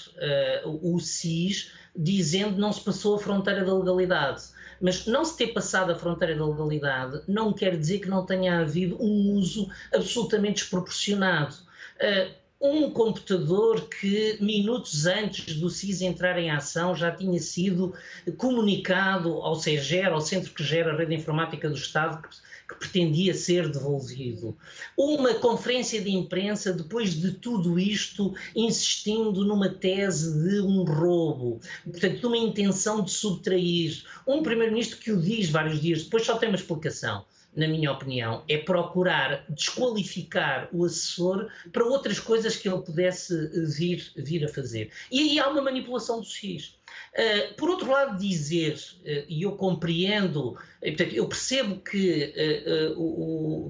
uh, 0.64 0.96
o 0.96 0.98
SIS 1.02 1.74
dizendo 1.94 2.56
que 2.56 2.62
não 2.62 2.72
se 2.72 2.80
passou 2.80 3.16
a 3.16 3.20
fronteira 3.20 3.66
da 3.66 3.78
legalidade. 3.78 4.42
Mas 4.80 5.06
não 5.06 5.26
se 5.26 5.36
ter 5.36 5.48
passado 5.48 5.92
a 5.92 5.96
fronteira 5.96 6.34
da 6.34 6.46
legalidade 6.46 7.22
não 7.28 7.52
quer 7.52 7.78
dizer 7.78 8.00
que 8.00 8.08
não 8.08 8.26
tenha 8.26 8.60
havido 8.60 8.96
um 9.04 9.34
uso 9.34 9.70
absolutamente 9.94 10.62
desproporcionado. 10.62 11.54
Uh, 12.00 12.40
um 12.62 12.92
computador 12.92 13.90
que 13.90 14.38
minutos 14.40 15.06
antes 15.06 15.56
do 15.56 15.70
SIS 15.70 16.02
entrar 16.02 16.38
em 16.40 16.52
ação 16.52 16.96
já 16.96 17.12
tinha 17.12 17.40
sido 17.40 17.94
comunicado 18.38 19.42
ao 19.42 19.56
CEGER, 19.56 20.08
ao 20.08 20.22
centro 20.22 20.54
que 20.54 20.64
gera 20.64 20.94
a 20.94 20.98
rede 20.98 21.16
informática 21.16 21.70
do 21.70 21.76
Estado, 21.76 22.22
que 22.70 22.76
pretendia 22.76 23.34
ser 23.34 23.68
devolvido. 23.70 24.56
Uma 24.96 25.34
conferência 25.34 26.00
de 26.00 26.12
imprensa, 26.12 26.72
depois 26.72 27.16
de 27.16 27.32
tudo 27.32 27.80
isto, 27.80 28.36
insistindo 28.56 29.44
numa 29.44 29.70
tese 29.70 30.48
de 30.48 30.62
um 30.62 30.84
roubo, 30.84 31.60
portanto, 31.84 32.20
de 32.20 32.26
uma 32.26 32.38
intenção 32.38 33.04
de 33.04 33.12
subtrair. 33.12 34.04
Um 34.28 34.44
primeiro-ministro 34.44 35.00
que 35.00 35.12
o 35.12 35.20
diz 35.20 35.50
vários 35.50 35.82
dias 35.82 36.04
depois 36.04 36.26
só 36.26 36.38
tem 36.38 36.50
uma 36.50 36.58
explicação 36.58 37.26
na 37.56 37.68
minha 37.68 37.92
opinião, 37.92 38.44
é 38.48 38.58
procurar 38.58 39.44
desqualificar 39.50 40.70
o 40.72 40.86
assessor 40.86 41.50
para 41.74 41.84
outras 41.84 42.20
coisas 42.20 42.56
que 42.56 42.70
ele 42.70 42.82
pudesse 42.82 43.36
vir, 43.76 44.12
vir 44.16 44.46
a 44.46 44.48
fazer. 44.48 44.92
E 45.12 45.20
aí 45.20 45.40
há 45.40 45.50
uma 45.50 45.62
manipulação 45.62 46.20
do 46.20 46.26
SIS. 46.26 46.79
Uh, 47.14 47.56
por 47.56 47.70
outro 47.70 47.92
lado, 47.92 48.18
dizer, 48.18 48.76
uh, 48.76 49.26
e 49.28 49.44
eu 49.44 49.54
compreendo, 49.54 50.58
portanto, 50.82 51.14
eu 51.14 51.28
percebo 51.28 51.78
que 51.82 52.34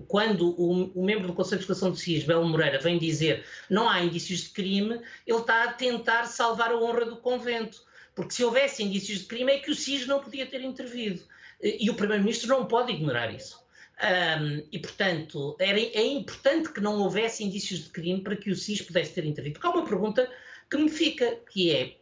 quando 0.07 0.55
o, 0.59 1.03
membro 1.03 1.27
do 1.27 1.33
Conselho 1.33 1.59
de 1.59 1.67
Fiscalização 1.67 1.91
do 1.91 1.97
SIS, 1.97 2.23
Belo 2.23 2.47
Moreira, 2.47 2.79
vem 2.79 2.97
dizer 2.97 3.45
não 3.69 3.89
há 3.89 4.01
indícios 4.01 4.41
de 4.41 4.49
crime, 4.49 5.01
ele 5.25 5.39
está 5.39 5.63
a 5.63 5.73
tentar 5.73 6.25
salvar 6.25 6.71
a 6.71 6.77
honra 6.77 7.05
do 7.05 7.17
convento. 7.17 7.81
Porque 8.13 8.33
se 8.33 8.43
houvesse 8.43 8.83
indícios 8.83 9.19
de 9.19 9.25
crime 9.25 9.53
é 9.53 9.59
que 9.59 9.71
o 9.71 9.75
SIS 9.75 10.05
não 10.05 10.19
podia 10.19 10.45
ter 10.45 10.61
intervido. 10.61 11.21
E 11.61 11.89
o 11.89 11.93
Primeiro-Ministro 11.93 12.49
não 12.49 12.65
pode 12.65 12.91
ignorar 12.91 13.33
isso. 13.33 13.59
Um, 13.99 14.63
e, 14.71 14.79
portanto, 14.79 15.57
era, 15.59 15.77
é 15.77 16.05
importante 16.05 16.71
que 16.71 16.79
não 16.79 16.99
houvesse 16.99 17.43
indícios 17.43 17.83
de 17.83 17.89
crime 17.89 18.21
para 18.21 18.35
que 18.35 18.49
o 18.49 18.55
SIS 18.55 18.81
pudesse 18.81 19.13
ter 19.13 19.25
intervido. 19.25 19.59
Porque 19.59 19.67
há 19.67 19.71
uma 19.71 19.85
pergunta 19.85 20.29
que 20.69 20.77
me 20.77 20.89
fica, 20.89 21.37
que 21.51 21.71
é, 21.73 21.97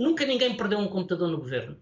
nunca 0.00 0.24
ninguém 0.24 0.56
perdeu 0.56 0.78
um 0.78 0.88
computador 0.88 1.28
no 1.28 1.38
governo. 1.38 1.76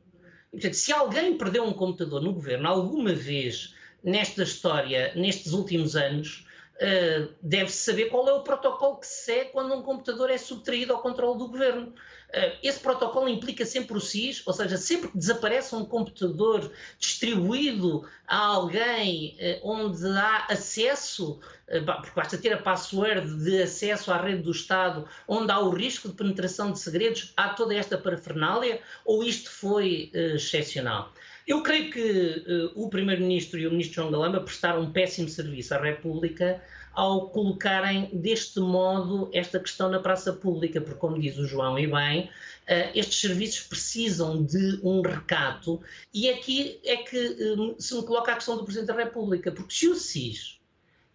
E, 0.52 0.56
portanto, 0.56 0.74
se 0.74 0.92
alguém 0.92 1.38
perdeu 1.38 1.64
um 1.64 1.72
computador 1.72 2.20
no 2.20 2.32
governo 2.32 2.68
alguma 2.68 3.14
vez 3.14 3.74
nesta 4.02 4.42
história, 4.42 5.12
nestes 5.14 5.52
últimos 5.52 5.94
anos, 5.94 6.46
uh, 6.76 7.32
deve-se 7.40 7.78
saber 7.78 8.06
qual 8.06 8.28
é 8.28 8.32
o 8.32 8.42
protocolo 8.42 8.96
que 8.96 9.06
se 9.06 9.24
segue 9.24 9.50
quando 9.50 9.74
um 9.74 9.82
computador 9.82 10.30
é 10.30 10.38
subtraído 10.38 10.92
ao 10.92 11.00
controle 11.00 11.38
do 11.38 11.48
governo. 11.48 11.94
Eh, 12.32 12.58
esse 12.62 12.80
protocolo 12.80 13.28
implica 13.28 13.64
sempre 13.64 13.96
o 13.96 14.00
SIS, 14.00 14.42
ou 14.46 14.52
seja, 14.52 14.76
sempre 14.76 15.08
que 15.08 15.16
desaparece 15.16 15.74
um 15.74 15.84
computador 15.84 16.70
distribuído 16.98 18.06
a 18.26 18.36
alguém 18.36 19.34
eh, 19.38 19.58
onde 19.62 20.06
há 20.06 20.46
acesso, 20.50 21.40
eh, 21.66 21.80
porque 21.80 22.10
basta 22.14 22.36
ter 22.36 22.52
a 22.52 22.58
password 22.58 23.44
de 23.44 23.62
acesso 23.62 24.12
à 24.12 24.20
rede 24.20 24.42
do 24.42 24.50
Estado, 24.50 25.08
onde 25.26 25.50
há 25.50 25.58
o 25.58 25.70
risco 25.70 26.08
de 26.08 26.14
penetração 26.14 26.70
de 26.70 26.78
segredos, 26.78 27.32
há 27.34 27.50
toda 27.50 27.74
esta 27.74 27.96
parafernália, 27.96 28.82
ou 29.06 29.24
isto 29.24 29.50
foi 29.50 30.10
excepcional? 30.12 31.12
Eu 31.46 31.62
creio 31.62 31.90
que 31.90 32.44
o 32.74 32.90
Primeiro-Ministro 32.90 33.58
e 33.58 33.66
o 33.66 33.70
Ministro 33.70 34.02
João 34.02 34.10
Galamba 34.10 34.40
prestaram 34.40 34.82
um 34.82 34.92
péssimo 34.92 35.30
serviço 35.30 35.72
à 35.72 35.78
República 35.78 36.62
ao 36.92 37.30
colocarem 37.30 38.10
deste 38.12 38.60
modo 38.60 39.30
esta 39.32 39.58
questão 39.60 39.88
na 39.88 40.00
praça 40.00 40.32
pública, 40.32 40.80
porque, 40.80 40.98
como 40.98 41.20
diz 41.20 41.36
o 41.38 41.46
João 41.46 41.78
e 41.78 41.86
bem, 41.86 42.24
uh, 42.24 42.90
estes 42.94 43.20
serviços 43.20 43.60
precisam 43.66 44.42
de 44.44 44.80
um 44.82 45.00
recato, 45.00 45.80
e 46.12 46.28
aqui 46.28 46.80
é 46.84 46.96
que 46.96 47.18
uh, 47.18 47.76
se 47.80 47.94
me 47.94 48.02
coloca 48.02 48.32
a 48.32 48.34
questão 48.34 48.56
do 48.56 48.64
Presidente 48.64 48.88
da 48.88 48.94
República, 48.94 49.52
porque 49.52 49.74
se 49.74 49.88
o 49.88 49.94
SIS 49.94 50.58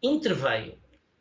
interveio 0.01 0.75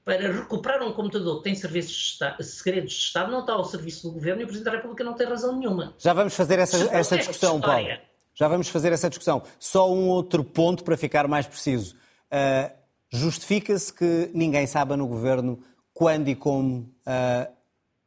para 0.04 0.32
recuperar 0.32 0.82
um 0.82 0.92
computador 0.92 1.38
que 1.38 1.44
tem 1.44 1.54
serviços 1.54 1.92
de 1.92 2.02
Estado, 2.02 2.42
segredos 2.42 2.92
de 2.92 2.98
Estado, 2.98 3.30
não 3.30 3.40
está 3.40 3.52
ao 3.52 3.64
serviço 3.64 4.08
do 4.08 4.14
Governo 4.14 4.42
e 4.42 4.44
o 4.44 4.46
Presidente 4.48 4.72
da 4.72 4.76
República 4.76 5.04
não 5.04 5.14
tem 5.14 5.26
razão 5.26 5.56
nenhuma. 5.56 5.94
Já 5.98 6.12
vamos 6.12 6.34
fazer 6.34 6.58
essa, 6.58 6.76
essa 6.92 7.16
discussão, 7.16 7.60
Paulo. 7.60 7.86
Já 8.34 8.48
vamos 8.48 8.68
fazer 8.68 8.92
essa 8.92 9.08
discussão. 9.08 9.42
Só 9.58 9.92
um 9.92 10.08
outro 10.08 10.42
ponto 10.42 10.82
para 10.82 10.96
ficar 10.96 11.28
mais 11.28 11.46
preciso. 11.46 11.94
Uh, 12.32 12.81
Justifica-se 13.12 13.92
que 13.92 14.30
ninguém 14.32 14.66
saiba 14.66 14.96
no 14.96 15.06
governo 15.06 15.62
quando 15.92 16.28
e 16.28 16.34
como 16.34 16.90
uh, 17.06 17.52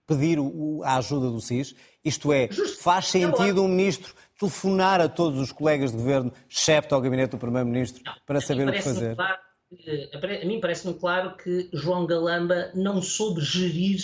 pedir 0.08 0.40
o, 0.40 0.82
a 0.84 0.98
ajuda 0.98 1.30
do 1.30 1.40
SIS? 1.40 1.76
Isto 2.04 2.34
é, 2.34 2.50
faz 2.80 3.08
sentido 3.08 3.64
um 3.64 3.68
ministro 3.68 4.14
telefonar 4.40 5.00
a 5.00 5.08
todos 5.08 5.40
os 5.40 5.52
colegas 5.52 5.92
de 5.92 5.98
governo, 5.98 6.34
excepto 6.50 6.94
ao 6.94 7.02
gabinete 7.02 7.32
do 7.32 7.38
primeiro-ministro, 7.38 8.04
para 8.26 8.42
saber 8.42 8.68
o 8.68 8.72
que 8.72 8.82
fazer? 8.82 9.16
Claro, 9.16 9.38
a 10.42 10.46
mim 10.46 10.60
parece-me 10.60 10.94
claro 10.94 11.38
que 11.38 11.70
João 11.72 12.06
Galamba 12.06 12.72
não 12.74 13.02
soube 13.02 13.42
gerir 13.42 14.00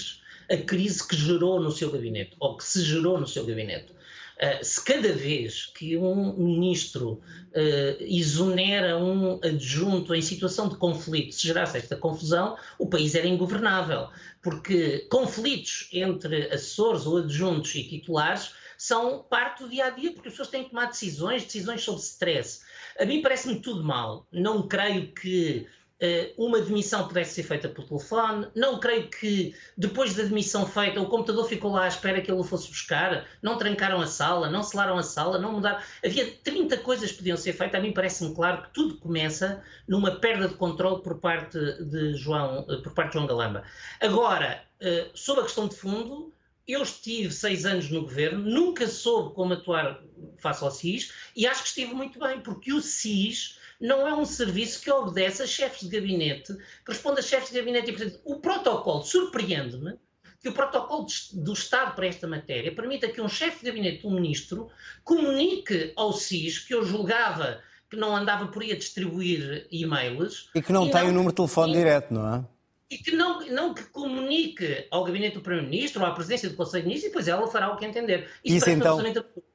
a 0.50 0.58
crise 0.58 1.08
que 1.08 1.16
gerou 1.16 1.60
no 1.60 1.72
seu 1.72 1.92
gabinete, 1.92 2.36
ou 2.40 2.58
que 2.58 2.64
se 2.64 2.84
gerou 2.84 3.20
no 3.20 3.28
seu 3.28 3.46
gabinete. 3.46 3.94
Uh, 4.42 4.64
se 4.64 4.84
cada 4.84 5.14
vez 5.14 5.68
que 5.68 5.96
um 5.96 6.34
ministro 6.36 7.12
uh, 7.12 7.22
exonera 8.00 8.98
um 8.98 9.40
adjunto 9.44 10.16
em 10.16 10.22
situação 10.22 10.68
de 10.68 10.78
conflito 10.78 11.36
se 11.36 11.46
gerasse 11.46 11.78
esta 11.78 11.96
confusão, 11.96 12.58
o 12.80 12.88
país 12.88 13.14
era 13.14 13.28
ingovernável. 13.28 14.08
Porque 14.42 15.06
conflitos 15.12 15.88
entre 15.94 16.48
assessores 16.48 17.06
ou 17.06 17.18
adjuntos 17.18 17.76
e 17.76 17.84
titulares 17.84 18.54
são 18.82 19.24
parte 19.30 19.62
do 19.62 19.70
dia 19.70 19.86
a 19.86 19.90
dia, 19.92 20.12
porque 20.12 20.30
as 20.30 20.34
pessoas 20.34 20.50
têm 20.50 20.64
que 20.64 20.72
tomar 20.72 20.88
decisões, 20.88 21.44
decisões 21.44 21.84
sob 21.84 22.00
stress. 22.00 22.62
A 23.00 23.06
mim 23.06 23.22
parece-me 23.22 23.60
tudo 23.60 23.84
mal. 23.84 24.26
Não 24.32 24.68
creio 24.68 25.12
que 25.14 25.68
eh, 25.68 25.81
uma 26.38 26.60
demissão 26.60 27.08
pudesse 27.08 27.36
ser 27.36 27.44
feita 27.44 27.70
por 27.70 27.86
telefone. 27.86 28.48
Não 28.56 28.80
creio 28.80 29.08
que 29.10 29.56
depois 29.78 30.16
da 30.16 30.24
demissão 30.24 30.66
feita 30.66 31.00
o 31.00 31.08
computador 31.08 31.48
ficou 31.48 31.72
lá 31.72 31.86
à 31.86 31.88
espera 31.88 32.22
que 32.22 32.32
ele 32.32 32.40
o 32.40 32.44
fosse 32.44 32.70
buscar. 32.70 33.26
Não 33.42 33.58
trancaram 33.58 34.02
a 34.02 34.08
sala, 34.08 34.50
não 34.50 34.64
selaram 34.64 34.98
a 34.98 35.04
sala, 35.04 35.38
não 35.38 35.54
mudaram. 35.54 35.80
Havia 36.04 36.32
30 36.44 36.78
coisas 36.78 37.12
que 37.12 37.18
podiam 37.18 37.38
ser 37.38 37.54
feitas. 37.54 37.80
A 37.80 37.84
mim 37.84 37.94
parece-me 37.94 38.34
claro 38.34 38.64
que 38.64 38.74
tudo 38.74 38.98
começa 38.98 39.64
numa 39.88 40.20
perda 40.20 40.48
de 40.48 40.56
controle 40.56 41.02
por 41.04 41.20
parte 41.20 41.60
de 41.60 42.16
João, 42.16 42.66
eh, 42.70 42.78
por 42.78 42.94
parte 42.94 43.10
de 43.10 43.14
João 43.14 43.28
Galamba. 43.28 43.64
Agora, 44.00 44.64
eh, 44.80 45.08
sobre 45.14 45.42
a 45.42 45.46
questão 45.46 45.68
de 45.68 45.76
fundo, 45.76 46.34
eu 46.68 46.82
estive 46.82 47.32
seis 47.32 47.66
anos 47.66 47.90
no 47.90 48.02
governo, 48.02 48.40
nunca 48.40 48.88
soube 48.88 49.36
como 49.36 49.54
atuar 49.54 50.02
face 50.38 50.64
ao 50.64 50.72
SIS 50.72 51.12
e 51.36 51.46
acho 51.46 51.64
que 51.64 51.68
estive 51.68 51.94
muito 51.94 52.20
bem, 52.20 52.40
porque 52.40 52.72
o 52.72 52.82
SIS 52.82 53.58
não 53.82 54.08
é 54.08 54.14
um 54.14 54.26
serviço 54.26 54.80
que 54.82 54.92
obedece 54.92 55.42
a 55.42 55.48
chefes 55.48 55.90
de 55.90 56.00
gabinete, 56.00 56.54
que 56.86 56.92
responde 56.92 57.20
a 57.20 57.24
chefes 57.24 57.50
de 57.50 57.58
gabinete 57.58 57.90
e, 57.90 57.94
portanto, 57.94 58.22
o 58.24 58.36
protocolo 58.40 59.04
surpreende-me 59.04 59.96
que 60.40 60.50
o 60.50 60.54
protocolo 60.54 61.08
do 61.34 61.54
Estado 61.54 61.96
para 61.96 62.08
esta 62.08 62.28
matéria 62.28 62.74
permita 62.74 63.08
que 63.08 63.22
um 63.22 63.28
chefe 63.28 63.60
de 63.60 63.66
gabinete, 63.72 64.06
um 64.06 64.12
ministro, 64.12 64.70
comunique 65.04 65.94
ao 65.96 66.14
SIS, 66.14 66.60
que 66.60 66.74
eu 66.74 66.84
julgava 66.84 67.62
que 67.90 67.98
não 67.98 68.16
andava 68.16 68.48
por 68.48 68.62
aí 68.62 68.72
a 68.72 68.78
distribuir 68.78 69.68
e-mails. 69.70 70.50
E 70.56 70.62
que 70.62 70.72
não 70.72 70.88
e 70.88 70.92
tem 70.92 71.02
não, 71.02 71.10
o 71.10 71.14
número 71.14 71.32
de 71.32 71.36
telefone 71.36 71.74
e, 71.74 71.78
direto, 71.78 72.14
não 72.14 72.36
é? 72.36 72.46
E 72.90 72.98
que 72.98 73.12
não, 73.12 73.46
não 73.48 73.74
que 73.74 73.84
comunique 73.84 74.88
ao 74.90 75.04
gabinete 75.04 75.36
do 75.36 75.42
Primeiro-Ministro 75.42 76.02
ou 76.02 76.08
à 76.08 76.12
presidência 76.12 76.50
do 76.50 76.56
Conselho 76.56 76.84
de 76.84 76.88
Ministros 76.88 77.08
e 77.08 77.12
depois 77.12 77.28
ela 77.28 77.48
fará 77.48 77.72
o 77.72 77.78
que 77.78 77.86
entender. 77.86 78.30
Isso, 78.44 78.58
Isso 78.58 78.70
então... 78.70 79.02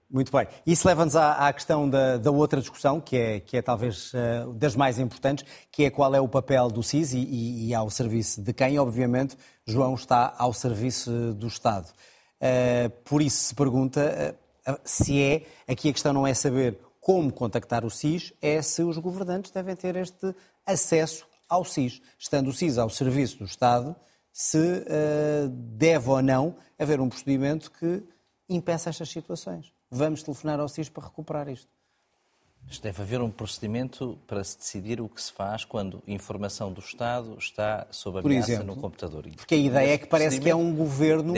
Muito 0.09 0.31
bem. 0.31 0.47
Isso 0.65 0.87
leva-nos 0.87 1.17
à, 1.17 1.49
à, 1.49 1.53
questão 1.53 1.91
da, 1.91 2.17
da, 2.17 2.31
outra 2.31 2.61
discussão, 2.61 3.01
que 3.01 3.17
é, 3.17 3.41
que 3.41 3.57
é 3.57 3.63
talvez 3.63 4.13
uh, 4.15 4.53
das 4.55 4.77
mais 4.77 5.01
importantes, 5.01 5.45
que 5.71 5.85
é 5.85 5.91
qual 5.91 6.15
é 6.15 6.21
o 6.21 6.29
papel 6.29 6.71
do 6.71 6.81
SIS 6.81 7.13
e, 7.13 7.19
e, 7.19 7.69
e, 7.69 7.75
ao 7.75 7.91
serviço 7.91 8.41
de 8.41 8.53
quem, 8.53 8.79
obviamente, 8.79 9.37
João 9.67 9.95
está 9.95 10.33
ao 10.39 10.53
serviço 10.53 11.35
do 11.35 11.49
Estado. 11.49 11.89
Uh, 12.41 12.89
por 13.05 13.21
isso 13.21 13.49
se 13.49 13.55
pergunta 13.55 14.37
uh, 14.69 14.79
se 14.85 15.21
é, 15.21 15.43
aqui 15.67 15.89
a 15.89 15.93
questão 15.93 16.13
não 16.13 16.25
é 16.25 16.35
saber 16.35 16.79
como 17.01 17.33
contactar 17.33 17.85
o 17.85 17.91
SIS, 17.91 18.33
é 18.41 18.63
se 18.63 18.83
os 18.83 18.99
governantes 18.99 19.51
devem 19.51 19.75
ter 19.75 19.97
este 19.97 20.33
acesso 20.65 21.27
ao 21.49 21.65
SIS. 21.65 22.01
Estando 22.17 22.49
o 22.49 22.53
SIS 22.53 22.79
ao 22.79 22.91
serviço 22.91 23.39
do 23.39 23.45
Estado, 23.45 23.95
se 24.33 24.85
deve 25.51 26.11
ou 26.11 26.21
não 26.21 26.57
haver 26.79 27.01
um 27.01 27.09
procedimento 27.09 27.71
que 27.71 28.03
impeça 28.49 28.91
estas 28.91 29.09
situações 29.09 29.76
vamos 29.91 30.23
telefonar 30.23 30.61
ao 30.61 30.69
SIS 30.69 30.89
para 30.89 31.05
recuperar 31.05 31.49
isto. 31.49 31.76
Mas 32.69 32.81
deve 32.81 33.01
haver 33.01 33.21
um 33.21 33.31
procedimento 33.31 34.19
para 34.27 34.43
se 34.43 34.59
decidir 34.59 35.01
o 35.01 35.09
que 35.09 35.23
se 35.23 35.33
faz 35.33 35.65
quando 35.65 36.03
informação 36.07 36.73
do 36.73 36.81
Estado 36.81 37.37
está 37.39 37.87
sob 37.91 38.19
ameaça 38.19 38.53
exemplo, 38.53 38.75
no 38.75 38.77
computador. 38.77 39.25
Porque 39.37 39.55
a 39.55 39.59
ideia 39.59 39.95
é 39.95 39.99
que 39.99 40.07
parece 40.07 40.41
que 40.41 40.51
é 40.51 40.55
um 40.55 40.75
governo 40.75 41.33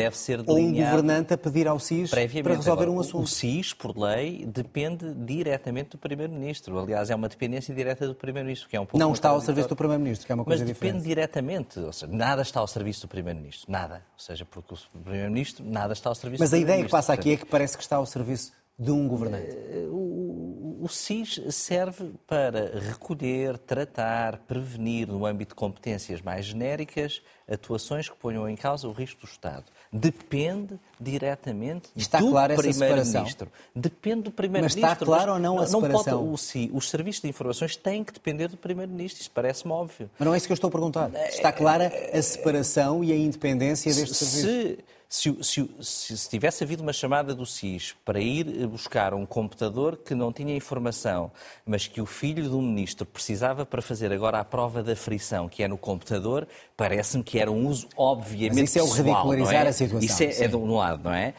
ou 0.46 0.58
um 0.58 0.72
governante 0.72 1.34
a 1.34 1.38
pedir 1.38 1.68
ao 1.68 1.78
SIS 1.78 2.10
para 2.10 2.22
resolver 2.54 2.84
Agora, 2.84 2.90
um 2.90 3.00
assunto. 3.00 3.24
O 3.24 3.26
SIS, 3.26 3.74
por 3.74 3.96
lei, 3.96 4.46
depende 4.46 5.12
diretamente 5.14 5.90
do 5.90 5.98
Primeiro-Ministro. 5.98 6.78
Aliás, 6.78 7.10
é 7.10 7.14
uma 7.14 7.28
dependência 7.28 7.74
direta 7.74 8.06
do 8.06 8.14
Primeiro-Ministro, 8.14 8.68
que 8.68 8.76
é 8.76 8.80
um 8.80 8.86
pouco 8.86 8.98
Não 8.98 9.12
está 9.12 9.28
ao 9.28 9.40
serviço 9.40 9.68
do 9.68 9.76
Primeiro-Ministro, 9.76 10.26
que 10.26 10.32
é 10.32 10.34
uma 10.34 10.44
coisa 10.44 10.64
Mas 10.64 10.68
diferente. 10.68 10.94
Mas 10.94 11.02
depende 11.02 11.14
diretamente. 11.14 11.78
Ou 11.78 11.92
seja, 11.92 12.10
nada 12.10 12.40
está 12.40 12.60
ao 12.60 12.66
serviço 12.66 13.02
do 13.02 13.08
Primeiro-Ministro. 13.08 13.70
Nada. 13.70 13.96
Ou 13.96 14.20
seja, 14.20 14.46
porque 14.46 14.74
o 14.74 15.02
Primeiro-Ministro, 15.02 15.64
nada 15.64 15.92
está 15.92 16.08
ao 16.08 16.14
serviço 16.14 16.42
Mas 16.42 16.50
do 16.50 16.52
Primeiro-Ministro. 16.52 16.52
Mas 16.52 16.52
a 16.54 16.58
ideia 16.58 16.84
que 16.84 16.90
passa 16.90 17.12
aqui 17.12 17.32
é 17.32 17.36
que 17.36 17.44
parece 17.44 17.76
que 17.76 17.82
está 17.82 17.96
ao 17.96 18.06
serviço 18.06 18.52
de 18.78 18.90
um 18.90 19.08
governante? 19.08 19.50
Eh, 19.50 19.86
o, 19.90 20.79
o 20.81 20.88
SIS 20.88 21.42
serve 21.50 22.12
para 22.26 22.79
recolher, 22.79 23.58
tratar, 23.58 24.38
prevenir, 24.38 25.08
no 25.08 25.26
âmbito 25.26 25.50
de 25.50 25.56
competências 25.56 26.22
mais 26.22 26.46
genéricas, 26.46 27.20
atuações 27.50 28.08
que 28.08 28.16
ponham 28.16 28.48
em 28.48 28.54
causa 28.54 28.87
o 28.87 28.92
risco 28.92 29.22
do 29.22 29.26
Estado. 29.26 29.64
Depende 29.92 30.79
diretamente 31.00 31.88
está 31.96 32.18
do 32.18 32.31
claro 32.31 32.54
Primeiro-Ministro. 32.54 33.50
Depende 33.74 34.22
do 34.22 34.31
Primeiro-Ministro. 34.31 34.83
Mas 34.83 34.92
está 34.92 35.04
claro 35.04 35.33
ou 35.33 35.38
não 35.38 35.58
a 35.58 35.66
separação? 35.66 36.20
Não 36.20 36.20
pode, 36.20 36.35
o 36.35 36.37
SI, 36.37 36.70
os 36.72 36.88
serviços 36.88 37.22
de 37.22 37.29
informações 37.29 37.76
têm 37.76 38.04
que 38.04 38.12
depender 38.12 38.48
do 38.48 38.56
Primeiro-Ministro. 38.56 39.20
Isso 39.20 39.31
parece-me 39.31 39.72
óbvio. 39.72 40.10
Mas 40.18 40.26
não 40.26 40.35
é 40.35 40.37
isso 40.37 40.46
que 40.46 40.52
eu 40.52 40.54
estou 40.54 40.68
a 40.68 40.70
perguntar. 40.70 41.10
Está 41.29 41.52
clara 41.52 41.92
a 42.12 42.22
separação 42.22 43.02
e 43.02 43.12
a 43.12 43.16
independência 43.16 43.92
deste 43.92 44.14
se, 44.14 44.24
serviço? 44.24 44.76
Se, 44.76 44.85
se, 45.09 45.35
se, 45.42 45.69
se, 45.81 46.29
tivesse 46.29 46.63
havido 46.63 46.83
uma 46.83 46.92
chamada 46.92 47.35
do 47.35 47.46
SIS 47.46 47.94
para 48.04 48.21
ir 48.21 48.67
buscar 48.67 49.15
um 49.15 49.25
computador 49.25 49.96
que 49.96 50.15
não 50.15 50.31
tinha 50.31 50.54
informação, 50.54 51.33
mas 51.65 51.87
que 51.87 52.00
o 52.00 52.04
filho 52.06 52.48
do 52.50 52.61
ministro 52.61 53.06
precisava 53.06 53.65
para 53.65 53.81
fazer 53.81 54.13
agora 54.13 54.38
a 54.38 54.44
prova 54.44 54.83
da 54.83 54.94
frição, 54.94 55.48
que 55.48 55.63
é 55.63 55.69
no 55.69 55.79
computador, 55.79 56.46
parece-me 56.77 57.25
que 57.25 57.38
era 57.38 57.50
um 57.50 57.67
uso 57.67 57.88
obviamente 57.96 58.61
mas 58.61 58.71
isso 58.71 58.79
é 58.79 58.83
o 58.83 58.90
ridicularizar 58.90 59.67
é? 59.67 59.69
a 59.69 59.73
situação. 59.73 60.06
Isso 60.06 60.23
é, 60.23 60.44
é 60.44 60.48
de 60.48 60.56
um 60.56 60.77
lado, 60.77 61.04
não 61.04 61.15
é? 61.15 61.33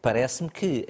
Parece-me 0.00 0.48
que 0.48 0.86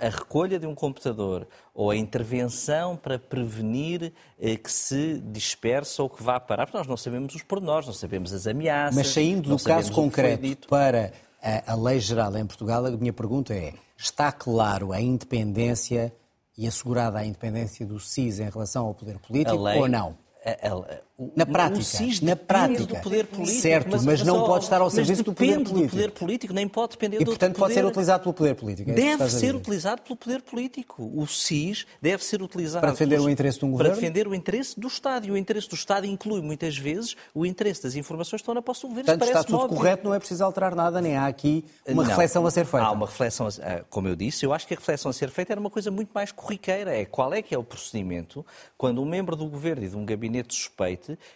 a 0.00 0.08
recolha 0.08 0.58
de 0.58 0.66
um 0.66 0.74
computador 0.74 1.46
ou 1.74 1.90
a 1.90 1.96
intervenção 1.96 2.96
para 2.96 3.18
prevenir 3.18 4.12
eh, 4.40 4.56
que 4.56 4.70
se 4.70 5.20
dispersa 5.26 6.02
ou 6.02 6.08
que 6.08 6.22
vá 6.22 6.40
parar, 6.40 6.66
porque 6.66 6.78
nós 6.78 6.86
não 6.86 6.96
sabemos 6.96 7.34
os 7.34 7.42
pormenores, 7.42 7.86
não 7.86 7.94
sabemos 7.94 8.32
as 8.32 8.46
ameaças. 8.46 8.96
Mas 8.96 9.08
saindo 9.08 9.50
do 9.50 9.62
caso 9.62 9.92
concreto 9.92 10.68
para 10.68 11.12
a, 11.42 11.72
a 11.72 11.74
lei 11.74 12.00
geral 12.00 12.36
em 12.36 12.46
Portugal, 12.46 12.84
a 12.86 12.90
minha 12.90 13.12
pergunta 13.12 13.54
é: 13.54 13.74
está 13.96 14.32
claro 14.32 14.92
a 14.92 15.00
independência 15.00 16.12
e 16.56 16.66
assegurada 16.66 17.18
a 17.18 17.24
independência 17.24 17.86
do 17.86 18.00
SIS 18.00 18.40
em 18.40 18.50
relação 18.50 18.86
ao 18.86 18.94
poder 18.94 19.18
político 19.18 19.62
lei, 19.62 19.78
ou 19.78 19.88
não? 19.88 20.16
A, 20.44 20.50
a, 20.50 21.00
na 21.34 21.44
prática, 21.44 21.82
SIS 21.82 22.20
na 22.20 22.36
prática, 22.36 22.84
do 22.84 22.96
poder 23.00 23.26
político. 23.26 23.60
Certo, 23.60 23.88
mas, 23.90 24.04
mas 24.04 24.22
não 24.22 24.44
pode 24.44 24.64
estar 24.64 24.80
ao 24.80 24.88
serviço 24.88 25.24
do 25.24 25.34
poder 25.34 25.54
político. 25.54 25.80
do 25.80 25.88
poder 25.88 26.10
político, 26.12 26.54
nem 26.54 26.68
pode 26.68 26.92
depender 26.92 27.16
e, 27.16 27.24
do 27.24 27.30
portanto, 27.32 27.54
poder... 27.54 27.60
pode 27.60 27.74
ser 27.74 27.84
utilizado 27.84 28.22
pelo 28.22 28.34
poder 28.34 28.54
político. 28.54 28.90
É 28.90 28.94
deve 28.94 29.28
ser 29.28 29.54
utilizado 29.56 30.02
pelo 30.02 30.16
poder 30.16 30.42
político. 30.42 31.10
O 31.14 31.26
SIS 31.26 31.86
deve 32.00 32.24
ser 32.24 32.40
utilizado... 32.40 32.82
Para 32.82 32.92
defender 32.92 33.16
pelos... 33.16 33.26
o 33.26 33.30
interesse 33.30 33.58
de 33.58 33.64
um 33.64 33.72
governo? 33.72 33.90
Para 33.90 34.00
defender 34.00 34.28
o 34.28 34.34
interesse 34.34 34.78
do 34.78 34.86
Estado. 34.86 35.26
E 35.26 35.30
o 35.32 35.36
interesse 35.36 35.68
do 35.68 35.74
Estado 35.74 36.06
inclui, 36.06 36.40
muitas 36.40 36.78
vezes, 36.78 37.16
o 37.34 37.44
interesse 37.44 37.82
das 37.82 37.96
informações 37.96 38.40
que 38.40 38.42
estão 38.42 38.54
na 38.54 38.62
posse 38.62 38.82
do 38.82 38.88
governo. 38.88 39.06
Portanto, 39.06 39.26
está 39.26 39.42
tudo 39.42 39.58
óbvio. 39.58 39.76
correto, 39.76 40.04
não 40.04 40.14
é 40.14 40.18
preciso 40.20 40.44
alterar 40.44 40.76
nada, 40.76 41.00
nem 41.00 41.16
há 41.16 41.26
aqui 41.26 41.64
uma 41.88 42.04
não, 42.04 42.10
reflexão 42.10 42.46
a 42.46 42.50
ser 42.50 42.64
feita. 42.64 42.86
Há 42.86 42.92
uma 42.92 43.06
reflexão, 43.06 43.48
como 43.90 44.06
eu 44.06 44.14
disse, 44.14 44.46
eu 44.46 44.52
acho 44.52 44.68
que 44.68 44.74
a 44.74 44.76
reflexão 44.76 45.10
a 45.10 45.12
ser 45.12 45.30
feita 45.30 45.52
era 45.52 45.60
uma 45.60 45.70
coisa 45.70 45.90
muito 45.90 46.10
mais 46.14 46.30
corriqueira. 46.30 46.96
É 46.96 47.04
qual 47.04 47.34
é 47.34 47.42
que 47.42 47.52
é 47.52 47.58
o 47.58 47.64
procedimento 47.64 48.46
quando 48.76 49.02
um 49.02 49.04
membro 49.04 49.34
do 49.34 49.46
governo 49.46 49.84
e 49.84 49.88
de 49.88 49.96
um 49.96 50.04
gabinete 50.04 50.54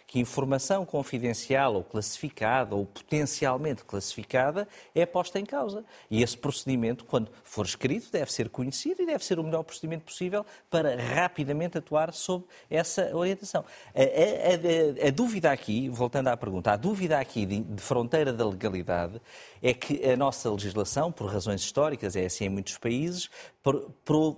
que 0.05 0.19
informação 0.19 0.85
confidencial 0.85 1.75
ou 1.75 1.83
classificada 1.83 2.75
ou 2.75 2.85
potencialmente 2.85 3.83
classificada 3.85 4.67
é 4.93 5.05
posta 5.05 5.39
em 5.39 5.45
causa. 5.45 5.85
E 6.11 6.21
esse 6.21 6.37
procedimento, 6.37 7.05
quando 7.05 7.31
for 7.43 7.65
escrito, 7.65 8.11
deve 8.11 8.31
ser 8.31 8.49
conhecido 8.49 9.01
e 9.01 9.05
deve 9.05 9.23
ser 9.23 9.39
o 9.39 9.43
melhor 9.43 9.63
procedimento 9.63 10.03
possível 10.03 10.45
para 10.69 10.95
rapidamente 10.95 11.77
atuar 11.77 12.13
sob 12.13 12.45
essa 12.69 13.15
orientação. 13.15 13.63
A, 13.95 14.01
a, 14.01 15.05
a, 15.05 15.07
a 15.07 15.11
dúvida 15.11 15.51
aqui, 15.51 15.89
voltando 15.89 16.27
à 16.27 16.37
pergunta, 16.37 16.71
a 16.71 16.75
dúvida 16.75 17.19
aqui 17.19 17.45
de, 17.45 17.59
de 17.61 17.81
fronteira 17.81 18.33
da 18.33 18.45
legalidade 18.45 19.21
é 19.61 19.73
que 19.73 20.03
a 20.09 20.17
nossa 20.17 20.51
legislação, 20.51 21.11
por 21.11 21.31
razões 21.31 21.61
históricas, 21.61 22.15
é 22.15 22.25
assim 22.25 22.45
em 22.45 22.49
muitos 22.49 22.77
países, 22.77 23.29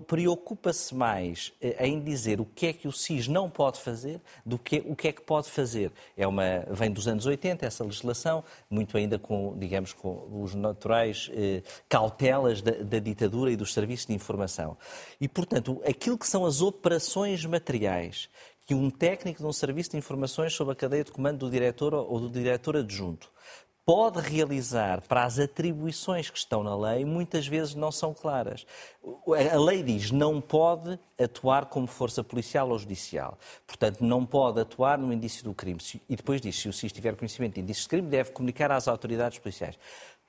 preocupa-se 0.05 0.93
mais 0.93 1.51
eh, 1.59 1.87
em 1.87 1.99
dizer 1.99 2.39
o 2.39 2.45
que 2.45 2.67
é 2.67 2.73
que 2.73 2.87
o 2.87 2.91
SIS 2.91 3.27
não 3.27 3.49
pode 3.49 3.81
fazer 3.81 4.21
do 4.45 4.59
que 4.59 4.83
o 4.85 4.95
que 4.95 5.07
é 5.07 5.11
que 5.11 5.21
pode 5.25 5.49
fazer. 5.49 5.91
É 6.15 6.27
uma, 6.27 6.43
vem 6.69 6.91
dos 6.91 7.07
anos 7.07 7.25
80 7.25 7.65
essa 7.65 7.83
legislação, 7.83 8.43
muito 8.69 8.97
ainda 8.97 9.17
com, 9.17 9.57
digamos, 9.57 9.93
com 9.93 10.27
os 10.41 10.53
naturais 10.53 11.29
eh, 11.33 11.61
cautelas 11.89 12.61
da, 12.61 12.71
da 12.71 12.99
ditadura 12.99 13.51
e 13.51 13.55
dos 13.55 13.73
serviços 13.73 14.05
de 14.05 14.13
informação. 14.13 14.77
E, 15.19 15.27
portanto, 15.27 15.81
aquilo 15.85 16.17
que 16.17 16.27
são 16.27 16.45
as 16.45 16.61
operações 16.61 17.45
materiais 17.45 18.29
que 18.65 18.73
um 18.73 18.89
técnico 18.89 19.41
de 19.41 19.47
um 19.47 19.53
serviço 19.53 19.91
de 19.91 19.97
informações 19.97 20.53
sob 20.53 20.71
a 20.71 20.75
cadeia 20.75 21.03
de 21.03 21.11
comando 21.11 21.39
do 21.39 21.51
diretor 21.51 21.93
ou 21.93 22.19
do 22.19 22.29
diretor 22.29 22.75
adjunto 22.77 23.34
pode 23.85 24.19
realizar 24.19 25.01
para 25.01 25.23
as 25.23 25.37
atribuições 25.37 26.29
que 26.29 26.37
estão 26.37 26.63
na 26.63 26.75
lei, 26.75 27.05
muitas 27.05 27.47
vezes 27.47 27.75
não 27.75 27.91
são 27.91 28.13
claras. 28.13 28.65
A 29.53 29.59
lei 29.59 29.83
diz 29.83 30.09
não 30.09 30.41
pode 30.41 30.97
atuar 31.19 31.67
como 31.67 31.85
força 31.85 32.23
policial 32.23 32.69
ou 32.69 32.79
judicial. 32.79 33.37
Portanto, 33.67 34.03
não 34.03 34.25
pode 34.25 34.59
atuar 34.59 34.97
no 34.97 35.13
indício 35.13 35.43
do 35.43 35.53
crime. 35.53 35.79
E 36.09 36.15
depois 36.15 36.41
diz, 36.41 36.59
se 36.59 36.67
o 36.67 36.73
SIS 36.73 36.91
tiver 36.91 37.15
conhecimento 37.15 37.55
de 37.55 37.61
indícios 37.61 37.85
de 37.85 37.89
crime, 37.89 38.09
deve 38.09 38.31
comunicar 38.31 38.71
às 38.71 38.87
autoridades 38.87 39.37
policiais 39.37 39.77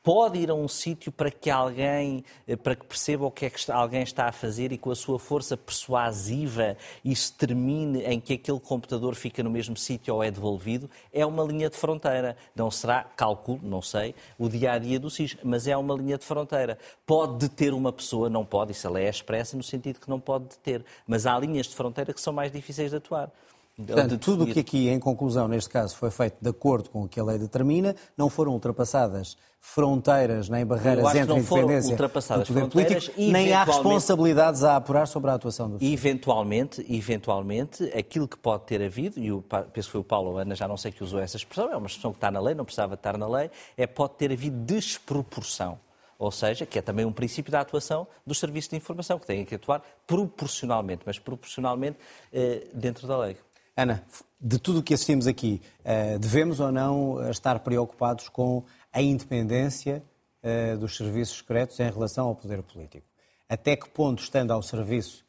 pode 0.07 0.39
ir 0.39 0.53
a 0.53 0.55
um 0.55 0.69
sítio 0.69 1.11
para 1.11 1.33
que 1.33 1.51
alguém, 1.51 2.25
eh, 2.47 2.55
para 2.55 2.77
que 2.77 2.87
perceba 2.87 3.27
o 3.27 3.31
que 3.33 3.45
é 3.45 3.51
que 3.51 3.73
alguém 3.73 4.05
está 4.05 4.27
a 4.27 4.31
fazer 4.33 4.71
e 4.71 4.79
com 4.79 4.93
a 4.93 4.95
sua 4.95 5.19
força 5.19 5.57
persuasiva 5.57 6.77
isso 7.05 7.35
termine 7.35 8.05
em 8.05 8.21
que 8.21 8.35
aquele 8.35 8.61
computador 8.61 9.17
fica 9.17 9.43
no 9.43 9.51
mesmo 9.51 9.77
sítio 9.77 10.15
ou 10.15 10.23
é 10.23 10.31
devolvido, 10.31 10.89
é 11.13 11.27
uma 11.27 11.43
linha 11.43 11.69
de 11.69 11.77
fronteira. 11.77 12.37
Não 12.55 12.71
será, 12.71 13.03
cálculo, 13.03 13.59
não 13.65 13.83
sei, 13.83 14.15
o 14.39 14.49
dia 14.49 14.75
a 14.75 14.79
dia 14.79 15.01
do 15.01 15.11
SIS, 15.11 15.37
mas 15.43 15.67
é 15.67 15.77
uma 15.77 15.97
linha 15.97 16.17
de 16.17 16.25
fronteira. 16.25 16.79
Pode 17.05 17.39
deter 17.39 17.75
uma 17.75 17.93
pessoa, 17.93 18.31
não 18.31 18.45
pode, 18.45 18.71
isso 18.71 18.87
a 18.87 18.91
lei 18.93 19.07
é 19.07 19.11
expressa 19.11 19.57
no 19.57 19.63
sentido 19.65 19.99
que 19.99 20.09
não 20.09 20.21
pode 20.21 20.45
deter, 20.45 20.85
mas 21.05 21.27
há 21.27 21.37
linhas 21.37 21.67
de 21.67 21.75
fronteira 21.75 22.15
que 22.15 22.21
são 22.21 22.33
mais 22.33 22.53
difíceis 22.53 22.93
de 22.93 22.99
atuar. 22.99 23.29
Portanto, 23.77 24.17
tudo 24.17 24.45
o 24.45 24.47
que 24.47 24.61
aqui, 24.61 24.89
em 24.89 24.99
conclusão, 24.99 25.47
neste 25.47 25.69
caso, 25.69 25.95
foi 25.97 26.11
feito 26.11 26.37
de 26.41 26.49
acordo 26.49 26.89
com 26.89 27.03
o 27.03 27.09
que 27.09 27.21
a 27.21 27.25
lei 27.25 27.39
determina, 27.39 27.95
não 28.17 28.31
foram 28.31 28.53
ultrapassadas 28.53 29.37
fronteiras 29.61 30.49
nem 30.49 30.65
barreiras 30.65 31.15
entre 31.15 31.33
a 31.33 31.39
independência 31.39 31.97
do 31.97 32.45
poder 32.47 32.69
político, 32.69 33.13
nem 33.19 33.53
há 33.53 33.65
responsabilidades 33.65 34.63
a 34.63 34.77
apurar 34.77 35.07
sobre 35.07 35.31
a 35.31 35.35
atuação 35.35 35.69
do 35.69 35.85
Eventualmente, 35.85 36.87
eventualmente, 36.89 37.85
aquilo 37.95 38.29
que 38.29 38.39
pode 38.39 38.65
ter 38.65 38.81
havido, 38.81 39.19
e 39.19 39.27
eu 39.27 39.43
penso 39.43 39.89
que 39.89 39.93
foi 39.93 40.01
o 40.01 40.05
Paulo 40.05 40.39
Ana, 40.39 40.55
já 40.55 40.69
não 40.69 40.77
sei 40.77 40.93
que 40.93 41.03
usou 41.03 41.21
essa 41.21 41.37
expressão, 41.37 41.71
é 41.71 41.77
uma 41.77 41.89
expressão 41.89 42.13
que 42.13 42.19
está 42.19 42.31
na 42.31 42.41
lei, 42.41 42.55
não 42.55 42.65
precisava 42.65 42.95
estar 42.95 43.19
na 43.19 43.29
lei, 43.29 43.51
é 43.77 43.87
pode 43.87 44.15
ter 44.15 44.33
havido 44.33 44.57
desproporção. 44.65 45.79
Ou 46.19 46.31
seja, 46.31 46.65
que 46.65 46.79
é 46.79 46.83
também 46.83 47.05
um 47.05 47.13
princípio 47.13 47.53
da 47.53 47.61
atuação 47.61 48.07
dos 48.25 48.39
serviços 48.39 48.71
de 48.71 48.77
informação, 48.77 49.19
que 49.19 49.27
têm 49.27 49.45
que 49.45 49.57
atuar 49.57 49.83
proporcionalmente, 50.07 51.03
mas 51.05 51.19
proporcionalmente 51.19 51.99
eh, 52.33 52.69
dentro 52.73 53.07
da 53.07 53.19
lei. 53.19 53.37
Ana, 53.79 54.03
de 54.41 54.59
tudo 54.59 54.79
o 54.79 54.83
que 54.83 54.95
assistimos 54.95 55.27
aqui, 55.27 55.61
eh, 55.85 56.17
devemos 56.19 56.61
ou 56.61 56.73
não 56.73 57.23
eh, 57.23 57.31
estar 57.31 57.59
preocupados 57.61 58.27
com 58.31 58.65
a 58.91 59.03
independência 59.03 60.03
eh, 60.43 60.75
dos 60.77 60.97
serviços 60.97 61.37
secretos 61.37 61.79
em 61.79 61.91
relação 61.91 62.29
ao 62.29 62.35
poder 62.35 62.63
político? 62.63 63.07
Até 63.47 63.77
que 63.77 63.87
ponto, 63.91 64.23
estando 64.23 64.51
ao 64.51 64.63
serviço 64.63 65.25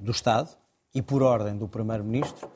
do 0.00 0.10
Estado 0.10 0.50
e 0.94 1.02
por 1.02 1.22
ordem 1.22 1.56
do 1.56 1.66
Primeiro-Ministro, 1.66 2.50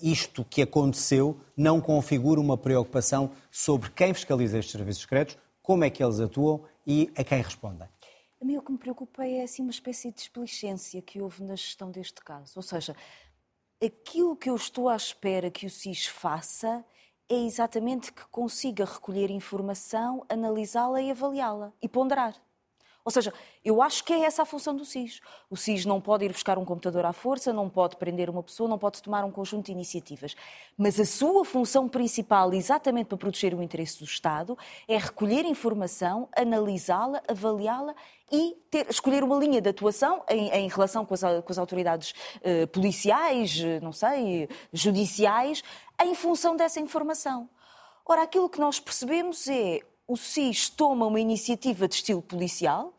isto 0.00 0.44
que 0.44 0.62
aconteceu 0.62 1.40
não 1.56 1.80
configura 1.80 2.40
uma 2.40 2.56
preocupação 2.56 3.30
sobre 3.50 3.90
quem 3.90 4.12
fiscaliza 4.14 4.58
estes 4.58 4.72
serviços 4.72 5.02
secretos, 5.02 5.38
como 5.62 5.82
é 5.84 5.90
que 5.90 6.02
eles 6.02 6.20
atuam 6.20 6.62
e 6.86 7.10
a 7.16 7.24
quem 7.24 7.40
respondem? 7.40 7.88
A 8.40 8.44
mim 8.44 8.56
o 8.56 8.62
que 8.62 8.72
me 8.72 8.78
preocupa 8.78 9.24
é 9.26 9.42
assim 9.42 9.62
uma 9.62 9.70
espécie 9.70 10.08
de 10.08 10.16
desplicência 10.16 11.02
que 11.02 11.20
houve 11.20 11.42
na 11.42 11.54
gestão 11.56 11.90
deste 11.90 12.20
caso. 12.24 12.52
Ou 12.56 12.62
seja, 12.62 12.96
aquilo 13.82 14.36
que 14.36 14.50
eu 14.50 14.56
estou 14.56 14.88
à 14.88 14.96
espera 14.96 15.50
que 15.50 15.66
o 15.66 15.70
SIS 15.70 16.06
faça 16.06 16.84
é 17.28 17.34
exatamente 17.34 18.12
que 18.12 18.26
consiga 18.26 18.84
recolher 18.84 19.30
informação, 19.30 20.24
analisá-la 20.28 21.00
e 21.00 21.10
avaliá-la 21.10 21.72
e 21.80 21.88
ponderar. 21.88 22.34
Ou 23.04 23.10
seja, 23.10 23.32
eu 23.64 23.80
acho 23.82 24.04
que 24.04 24.12
é 24.12 24.20
essa 24.20 24.42
a 24.42 24.44
função 24.44 24.76
do 24.76 24.84
SIS. 24.84 25.20
O 25.48 25.56
SIS 25.56 25.84
não 25.86 26.00
pode 26.00 26.24
ir 26.24 26.32
buscar 26.32 26.58
um 26.58 26.64
computador 26.64 27.04
à 27.04 27.12
força, 27.12 27.52
não 27.52 27.68
pode 27.68 27.96
prender 27.96 28.28
uma 28.28 28.42
pessoa, 28.42 28.68
não 28.68 28.78
pode 28.78 29.02
tomar 29.02 29.24
um 29.24 29.30
conjunto 29.30 29.66
de 29.66 29.72
iniciativas. 29.72 30.36
Mas 30.76 31.00
a 31.00 31.04
sua 31.04 31.44
função 31.44 31.88
principal, 31.88 32.52
exatamente 32.52 33.06
para 33.06 33.18
proteger 33.18 33.54
o 33.54 33.62
interesse 33.62 33.98
do 33.98 34.04
Estado, 34.04 34.56
é 34.86 34.98
recolher 34.98 35.44
informação, 35.44 36.28
analisá-la, 36.36 37.22
avaliá-la 37.26 37.94
e 38.30 38.56
ter, 38.70 38.88
escolher 38.88 39.24
uma 39.24 39.36
linha 39.36 39.60
de 39.60 39.68
atuação 39.68 40.22
em, 40.28 40.50
em 40.50 40.68
relação 40.68 41.04
com 41.04 41.14
as, 41.14 41.20
com 41.20 41.50
as 41.50 41.58
autoridades 41.58 42.14
eh, 42.42 42.66
policiais, 42.66 43.60
não 43.82 43.92
sei, 43.92 44.48
judiciais, 44.72 45.64
em 46.00 46.14
função 46.14 46.54
dessa 46.54 46.78
informação. 46.78 47.48
Ora, 48.04 48.22
aquilo 48.22 48.48
que 48.48 48.58
nós 48.58 48.80
percebemos 48.80 49.48
é 49.48 49.80
o 50.10 50.16
SIS 50.16 50.68
toma 50.68 51.06
uma 51.06 51.20
iniciativa 51.20 51.86
de 51.86 51.94
estilo 51.94 52.20
policial, 52.20 52.92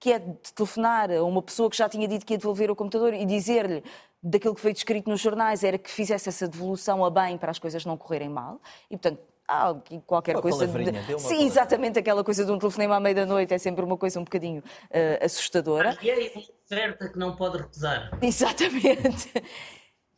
que 0.00 0.10
é 0.10 0.18
de 0.18 0.52
telefonar 0.54 1.10
a 1.10 1.22
uma 1.22 1.42
pessoa 1.42 1.68
que 1.68 1.76
já 1.76 1.86
tinha 1.86 2.08
dito 2.08 2.24
que 2.24 2.32
ia 2.32 2.38
devolver 2.38 2.70
o 2.70 2.76
computador 2.76 3.12
e 3.12 3.26
dizer-lhe 3.26 3.84
daquilo 4.22 4.54
que 4.54 4.60
foi 4.62 4.72
descrito 4.72 5.10
nos 5.10 5.20
jornais 5.20 5.62
era 5.62 5.76
que 5.76 5.90
fizesse 5.90 6.30
essa 6.30 6.48
devolução 6.48 7.04
a 7.04 7.10
bem 7.10 7.36
para 7.36 7.50
as 7.50 7.58
coisas 7.58 7.84
não 7.84 7.94
correrem 7.98 8.30
mal. 8.30 8.58
E, 8.90 8.96
portanto, 8.96 9.20
há 9.46 9.74
qualquer 10.06 10.36
uma 10.36 10.42
coisa. 10.42 10.66
De... 10.66 11.20
Sim, 11.20 11.44
exatamente 11.44 11.98
aquela 11.98 12.24
coisa 12.24 12.42
de 12.42 12.50
um 12.50 12.58
telefonema 12.58 12.96
à 12.96 13.00
meia 13.00 13.14
da 13.14 13.26
noite 13.26 13.52
é 13.52 13.58
sempre 13.58 13.84
uma 13.84 13.98
coisa 13.98 14.18
um 14.18 14.24
bocadinho 14.24 14.60
uh, 14.60 15.24
assustadora. 15.24 15.98
E 16.00 16.10
é 16.10 16.32
certa 16.64 17.10
que 17.10 17.18
não 17.18 17.36
pode 17.36 17.58
recusar. 17.58 18.18
Exatamente. 18.22 19.30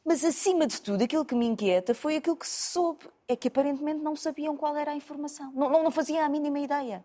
Mas, 0.09 0.24
acima 0.24 0.66
de 0.66 0.80
tudo, 0.80 1.04
aquilo 1.04 1.22
que 1.22 1.34
me 1.34 1.44
inquieta 1.44 1.92
foi 1.92 2.16
aquilo 2.16 2.34
que 2.34 2.48
se 2.48 2.72
soube. 2.72 3.04
É 3.28 3.36
que 3.36 3.48
aparentemente 3.48 4.00
não 4.00 4.16
sabiam 4.16 4.56
qual 4.56 4.74
era 4.74 4.92
a 4.92 4.94
informação. 4.94 5.52
Não, 5.54 5.68
não, 5.68 5.84
não 5.84 5.90
faziam 5.90 6.24
a 6.24 6.28
mínima 6.30 6.59
ideia. 6.61 7.04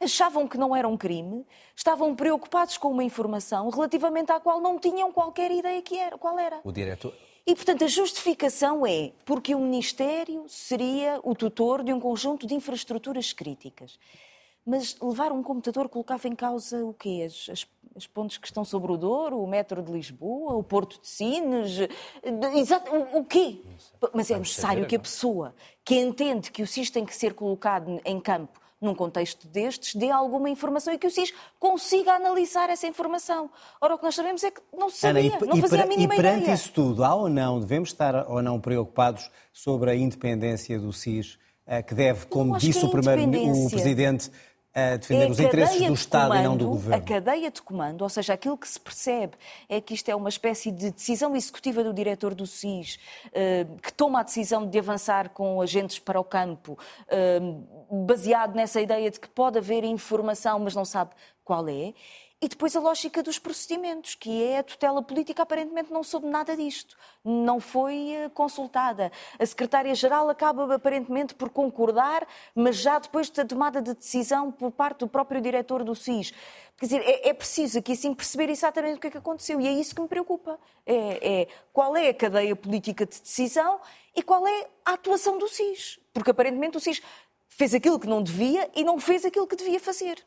Achavam 0.00 0.46
que 0.46 0.56
não 0.56 0.74
era 0.74 0.86
um 0.86 0.96
crime, 0.96 1.44
estavam 1.74 2.14
preocupados 2.14 2.78
com 2.78 2.92
uma 2.92 3.02
informação 3.02 3.68
relativamente 3.70 4.30
à 4.30 4.38
qual 4.38 4.60
não 4.60 4.78
tinham 4.78 5.10
qualquer 5.10 5.50
ideia 5.50 5.82
que 5.82 5.98
era, 5.98 6.16
qual 6.16 6.38
era. 6.38 6.60
O 6.62 6.70
diretor. 6.70 7.12
E, 7.44 7.56
portanto, 7.56 7.82
a 7.82 7.88
justificação 7.88 8.86
é 8.86 9.10
porque 9.24 9.52
o 9.52 9.58
Ministério 9.58 10.44
seria 10.46 11.18
o 11.24 11.34
tutor 11.34 11.82
de 11.82 11.92
um 11.92 11.98
conjunto 11.98 12.46
de 12.46 12.54
infraestruturas 12.54 13.32
críticas. 13.32 13.98
Mas 14.66 14.96
levar 15.00 15.30
um 15.32 15.42
computador 15.42 15.88
colocava 15.88 16.26
em 16.26 16.34
causa 16.34 16.84
o 16.84 16.94
quê? 16.94 17.24
As, 17.26 17.48
as, 17.50 17.66
as 17.96 18.06
pontes 18.06 18.38
que 18.38 18.46
estão 18.46 18.64
sobre 18.64 18.92
o 18.92 18.96
Douro, 18.96 19.42
o 19.42 19.46
metro 19.46 19.82
de 19.82 19.92
Lisboa, 19.92 20.54
o 20.54 20.62
Porto 20.62 21.00
de 21.00 21.08
Sines, 21.08 21.78
exato, 22.56 22.90
o, 22.90 23.18
o 23.18 23.24
quê? 23.24 23.60
Mas 24.12 24.30
é 24.30 24.38
necessário 24.38 24.86
que 24.86 24.96
a 24.96 24.98
pessoa 24.98 25.54
que 25.84 25.96
entende 25.96 26.50
que 26.50 26.62
o 26.62 26.66
SIS 26.66 26.90
tem 26.90 27.04
que 27.04 27.14
ser 27.14 27.34
colocado 27.34 28.00
em 28.04 28.18
campo 28.18 28.64
num 28.84 28.94
contexto 28.94 29.48
destes, 29.48 29.94
dê 29.94 30.10
alguma 30.10 30.50
informação 30.50 30.92
e 30.92 30.98
que 30.98 31.06
o 31.06 31.10
SIS 31.10 31.32
consiga 31.58 32.12
analisar 32.12 32.68
essa 32.68 32.86
informação. 32.86 33.50
Ora, 33.80 33.94
o 33.94 33.98
que 33.98 34.04
nós 34.04 34.14
sabemos 34.14 34.44
é 34.44 34.50
que 34.50 34.60
não 34.76 34.90
se 34.90 34.98
sabia, 34.98 35.34
Ana, 35.34 35.44
e, 35.44 35.48
não 35.48 35.56
fazia 35.56 35.82
a 35.82 35.86
mínima 35.86 36.14
ideia. 36.14 36.18
E 36.18 36.22
perante 36.22 36.42
ideia. 36.42 36.54
isso 36.54 36.72
tudo, 36.72 37.02
há 37.02 37.14
ou 37.14 37.28
não, 37.28 37.58
devemos 37.58 37.88
estar 37.88 38.30
ou 38.30 38.42
não 38.42 38.60
preocupados 38.60 39.30
sobre 39.52 39.90
a 39.90 39.96
independência 39.96 40.78
do 40.78 40.92
SIS, 40.92 41.38
eh, 41.66 41.82
que 41.82 41.94
deve, 41.94 42.26
como 42.26 42.58
disse 42.58 42.84
o, 42.84 42.90
primeiro, 42.90 43.22
o 43.24 43.70
Presidente, 43.70 44.30
a 44.74 44.96
defender 44.96 45.28
é 45.28 45.30
os 45.30 45.38
interesses 45.38 45.86
do 45.86 45.94
Estado 45.94 46.28
comando, 46.28 46.40
e 46.40 46.48
não 46.48 46.56
do 46.56 46.66
Governo. 46.66 46.96
A 46.96 47.06
cadeia 47.06 47.50
de 47.50 47.62
comando, 47.62 48.02
ou 48.02 48.08
seja, 48.08 48.34
aquilo 48.34 48.58
que 48.58 48.68
se 48.68 48.80
percebe 48.80 49.34
é 49.68 49.80
que 49.80 49.94
isto 49.94 50.08
é 50.08 50.16
uma 50.16 50.28
espécie 50.28 50.72
de 50.72 50.90
decisão 50.90 51.36
executiva 51.36 51.84
do 51.84 51.94
diretor 51.94 52.34
do 52.34 52.44
SIS, 52.44 52.98
eh, 53.32 53.66
que 53.80 53.92
toma 53.92 54.20
a 54.20 54.22
decisão 54.24 54.66
de 54.66 54.76
avançar 54.76 55.28
com 55.28 55.60
agentes 55.62 56.00
para 56.00 56.18
o 56.18 56.24
campo, 56.24 56.76
eh, 57.08 57.40
baseado 57.88 58.56
nessa 58.56 58.80
ideia 58.80 59.08
de 59.10 59.20
que 59.20 59.28
pode 59.28 59.58
haver 59.58 59.84
informação, 59.84 60.58
mas 60.58 60.74
não 60.74 60.84
sabe 60.84 61.12
qual 61.44 61.68
é. 61.68 61.92
E 62.44 62.48
depois 62.48 62.76
a 62.76 62.80
lógica 62.80 63.22
dos 63.22 63.38
procedimentos, 63.38 64.14
que 64.14 64.44
é 64.44 64.58
a 64.58 64.62
tutela 64.62 65.02
política 65.02 65.44
aparentemente 65.44 65.90
não 65.90 66.02
soube 66.02 66.26
nada 66.26 66.54
disto, 66.54 66.94
não 67.24 67.58
foi 67.58 68.10
eh, 68.10 68.28
consultada. 68.34 69.10
A 69.38 69.46
secretária-geral 69.46 70.28
acaba 70.28 70.74
aparentemente 70.74 71.34
por 71.34 71.48
concordar, 71.48 72.28
mas 72.54 72.76
já 72.76 72.98
depois 72.98 73.30
da 73.30 73.46
tomada 73.46 73.80
de 73.80 73.94
decisão 73.94 74.52
por 74.52 74.70
parte 74.70 74.98
do 74.98 75.08
próprio 75.08 75.40
diretor 75.40 75.82
do 75.82 75.94
SIS. 75.94 76.34
Quer 76.76 76.84
dizer, 76.84 77.00
é, 77.00 77.30
é 77.30 77.32
preciso 77.32 77.78
aqui 77.78 77.92
assim 77.92 78.12
perceber 78.12 78.50
exatamente 78.50 78.98
o 78.98 79.00
que 79.00 79.06
é 79.06 79.10
que 79.12 79.16
aconteceu 79.16 79.58
e 79.58 79.66
é 79.66 79.72
isso 79.72 79.94
que 79.94 80.02
me 80.02 80.08
preocupa. 80.08 80.60
É, 80.84 81.40
é 81.40 81.48
qual 81.72 81.96
é 81.96 82.10
a 82.10 82.14
cadeia 82.14 82.54
política 82.54 83.06
de 83.06 83.22
decisão 83.22 83.80
e 84.14 84.22
qual 84.22 84.46
é 84.46 84.68
a 84.84 84.92
atuação 84.92 85.38
do 85.38 85.48
SIS. 85.48 85.98
Porque 86.12 86.30
aparentemente 86.30 86.76
o 86.76 86.80
SIS 86.80 87.00
fez 87.48 87.72
aquilo 87.72 87.98
que 87.98 88.06
não 88.06 88.22
devia 88.22 88.70
e 88.76 88.84
não 88.84 89.00
fez 89.00 89.24
aquilo 89.24 89.46
que 89.46 89.56
devia 89.56 89.80
fazer. 89.80 90.22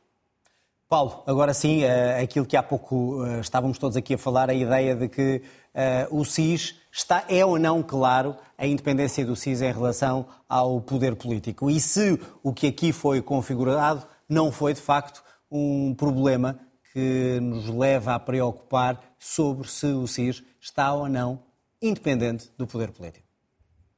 Paulo, 0.89 1.21
agora 1.27 1.53
sim, 1.53 1.83
eh, 1.83 2.21
aquilo 2.21 2.45
que 2.45 2.55
há 2.55 2.63
pouco 2.63 3.25
eh, 3.25 3.41
estávamos 3.41 3.77
todos 3.77 3.97
aqui 3.97 4.13
a 4.13 4.17
falar, 4.17 4.49
a 4.49 4.53
ideia 4.53 4.95
de 4.95 5.09
que 5.09 5.41
uh, 5.75 6.17
o 6.17 6.23
SIS 6.23 6.75
está, 6.89 7.25
é 7.27 7.45
ou 7.45 7.59
não 7.59 7.83
claro 7.83 8.37
a 8.57 8.65
independência 8.65 9.25
do 9.25 9.35
SIS 9.35 9.61
em 9.61 9.73
relação 9.73 10.25
ao 10.47 10.79
poder 10.79 11.17
político. 11.17 11.69
E 11.69 11.77
se 11.81 12.17
o 12.41 12.53
que 12.53 12.67
aqui 12.67 12.93
foi 12.93 13.21
configurado 13.21 14.07
não 14.29 14.49
foi, 14.49 14.73
de 14.73 14.79
facto, 14.79 15.21
um 15.51 15.93
problema 15.93 16.57
que 16.93 17.37
nos 17.41 17.67
leva 17.67 18.15
a 18.15 18.19
preocupar 18.19 18.97
sobre 19.19 19.67
se 19.67 19.87
o 19.87 20.07
SIS 20.07 20.41
está 20.61 20.93
ou 20.93 21.09
não 21.09 21.43
independente 21.81 22.49
do 22.57 22.65
poder 22.65 22.91
político. 22.91 23.27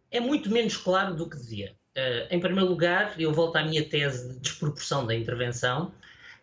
É 0.10 0.20
muito 0.20 0.50
menos 0.50 0.76
claro 0.76 1.16
do 1.16 1.30
que. 1.30 1.38
Uh, 1.38 1.70
em 2.32 2.40
primeiro 2.40 2.68
lugar, 2.68 3.14
eu 3.22 3.32
volto 3.32 3.58
à 3.58 3.64
minha 3.64 3.88
tese 3.88 4.34
de 4.34 4.40
desproporção 4.40 5.06
da 5.06 5.14
intervenção. 5.14 5.92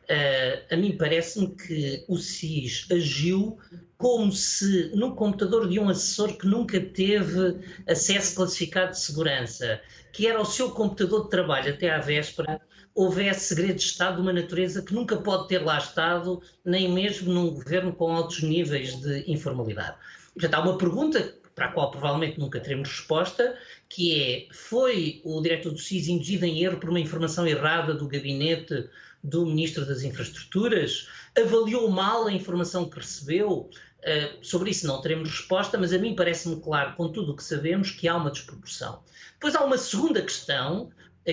Uh, 0.08 0.74
a 0.74 0.76
mim 0.76 0.96
parece-me 0.96 1.48
que 1.48 2.04
o 2.06 2.16
SIS 2.16 2.86
agiu 2.92 3.58
como 3.98 4.30
se 4.30 4.92
no 4.94 5.16
computador 5.16 5.68
de 5.68 5.80
um 5.80 5.88
assessor 5.88 6.36
que 6.36 6.46
nunca 6.46 6.80
teve 6.80 7.58
acesso 7.88 8.36
classificado 8.36 8.92
de 8.92 9.00
segurança, 9.00 9.80
que 10.12 10.28
era 10.28 10.40
o 10.40 10.44
seu 10.44 10.70
computador 10.70 11.24
de 11.24 11.30
trabalho 11.30 11.74
até 11.74 11.90
à 11.90 11.98
véspera, 11.98 12.60
houvesse 12.94 13.54
segredo 13.54 13.76
de 13.76 13.82
Estado 13.82 14.16
de 14.16 14.22
uma 14.22 14.32
natureza 14.32 14.80
que 14.80 14.94
nunca 14.94 15.16
pode 15.16 15.48
ter 15.48 15.58
lá 15.58 15.76
estado, 15.76 16.40
nem 16.64 16.90
mesmo 16.90 17.32
num 17.32 17.50
governo 17.50 17.92
com 17.92 18.10
altos 18.12 18.42
níveis 18.42 18.96
de 18.96 19.24
informalidade. 19.30 19.96
Portanto, 20.32 20.54
há 20.54 20.60
uma 20.60 20.78
pergunta 20.78 21.34
para 21.54 21.66
a 21.66 21.72
qual 21.72 21.90
provavelmente 21.90 22.38
nunca 22.38 22.60
teremos 22.60 22.88
resposta, 22.88 23.56
que 23.88 24.22
é: 24.22 24.54
foi 24.54 25.20
o 25.24 25.40
diretor 25.40 25.72
do 25.72 25.78
SIS 25.78 26.08
induzido 26.08 26.44
em 26.44 26.62
erro 26.62 26.78
por 26.78 26.90
uma 26.90 27.00
informação 27.00 27.46
errada 27.46 27.94
do 27.94 28.06
gabinete 28.06 28.88
do 29.26 29.44
Ministro 29.44 29.84
das 29.84 30.02
Infraestruturas? 30.02 31.08
Avaliou 31.36 31.90
mal 31.90 32.26
a 32.26 32.32
informação 32.32 32.88
que 32.88 32.98
recebeu? 32.98 33.68
Uh, 33.98 34.44
sobre 34.44 34.70
isso 34.70 34.86
não 34.86 35.00
teremos 35.00 35.30
resposta, 35.30 35.76
mas 35.76 35.92
a 35.92 35.98
mim 35.98 36.14
parece-me 36.14 36.60
claro, 36.60 36.94
com 36.94 37.10
tudo 37.10 37.32
o 37.32 37.36
que 37.36 37.42
sabemos, 37.42 37.90
que 37.90 38.06
há 38.06 38.16
uma 38.16 38.30
desproporção. 38.30 39.02
Depois 39.32 39.56
há 39.56 39.64
uma 39.64 39.76
segunda 39.76 40.22
questão, 40.22 40.90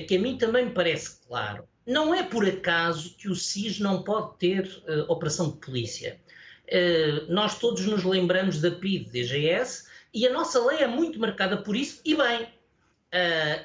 que 0.08 0.18
a 0.18 0.20
mim 0.20 0.38
também 0.38 0.66
me 0.66 0.72
parece 0.72 1.20
claro. 1.28 1.68
Não 1.86 2.16
é 2.16 2.24
por 2.24 2.48
acaso 2.48 3.16
que 3.16 3.30
o 3.30 3.36
SIS 3.36 3.80
não 3.80 4.02
pode 4.02 4.38
ter 4.40 4.66
uh, 4.88 5.12
operação 5.12 5.52
de 5.52 5.58
polícia. 5.58 6.20
Uh, 6.68 7.32
nós 7.32 7.60
todos 7.60 7.86
nos 7.86 8.04
lembramos 8.04 8.60
da 8.60 8.72
PID, 8.72 9.12
DGS, 9.12 9.88
e 10.12 10.26
a 10.26 10.34
nossa 10.34 10.64
lei 10.66 10.80
é 10.80 10.88
muito 10.88 11.20
marcada 11.20 11.58
por 11.58 11.76
isso, 11.76 12.02
e 12.04 12.16
bem. 12.16 12.48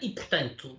e, 0.00 0.08
portanto, 0.10 0.78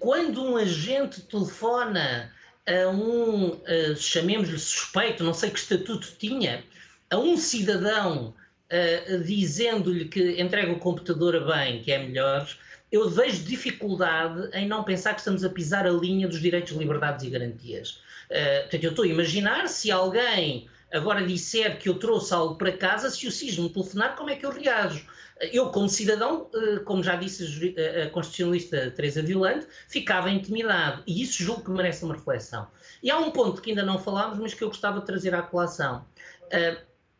quando 0.00 0.42
um 0.42 0.56
agente 0.56 1.20
telefona 1.22 2.32
a 2.66 2.88
um, 2.88 3.48
uh, 3.48 3.96
chamemos-lhe 3.96 4.58
suspeito, 4.58 5.22
não 5.22 5.32
sei 5.32 5.50
que 5.50 5.58
estatuto 5.58 6.14
tinha, 6.18 6.64
a 7.10 7.16
um 7.16 7.36
cidadão 7.36 8.34
uh, 8.70 9.18
dizendo-lhe 9.22 10.06
que 10.06 10.40
entrega 10.40 10.72
o 10.72 10.78
computador 10.78 11.36
a 11.36 11.40
bem, 11.40 11.82
que 11.82 11.92
é 11.92 11.98
melhor, 11.98 12.48
eu 12.90 13.08
vejo 13.08 13.44
dificuldade 13.44 14.48
em 14.52 14.66
não 14.66 14.84
pensar 14.84 15.14
que 15.14 15.20
estamos 15.20 15.44
a 15.44 15.50
pisar 15.50 15.86
a 15.86 15.90
linha 15.90 16.28
dos 16.28 16.40
direitos, 16.40 16.72
liberdades 16.72 17.24
e 17.24 17.30
garantias. 17.30 18.00
Uh, 18.30 18.62
portanto, 18.62 18.84
eu 18.84 18.90
estou 18.90 19.04
a 19.04 19.08
imaginar 19.08 19.68
se 19.68 19.90
alguém 19.90 20.68
agora 20.96 21.26
disser 21.26 21.78
que 21.78 21.88
eu 21.88 21.98
trouxe 21.98 22.32
algo 22.32 22.56
para 22.56 22.72
casa, 22.72 23.10
se 23.10 23.26
o 23.26 23.30
SIS 23.30 23.58
me 23.58 23.68
telefonar, 23.68 24.16
como 24.16 24.30
é 24.30 24.36
que 24.36 24.44
eu 24.44 24.50
reajo? 24.50 25.06
Eu, 25.52 25.70
como 25.70 25.88
cidadão, 25.88 26.48
eh, 26.54 26.78
como 26.80 27.02
já 27.02 27.14
disse 27.14 27.74
a 28.02 28.08
constitucionalista 28.08 28.90
Teresa 28.92 29.22
Violante, 29.22 29.66
ficava 29.86 30.30
intimidado. 30.30 31.02
E 31.06 31.22
isso 31.22 31.42
julgo 31.42 31.62
que 31.62 31.70
merece 31.70 32.04
uma 32.04 32.14
reflexão. 32.14 32.66
E 33.02 33.10
há 33.10 33.18
um 33.18 33.30
ponto 33.30 33.60
que 33.60 33.70
ainda 33.70 33.84
não 33.84 33.98
falámos, 33.98 34.38
mas 34.38 34.54
que 34.54 34.64
eu 34.64 34.68
gostava 34.68 35.00
de 35.00 35.06
trazer 35.06 35.34
à 35.34 35.42
colação. 35.42 36.06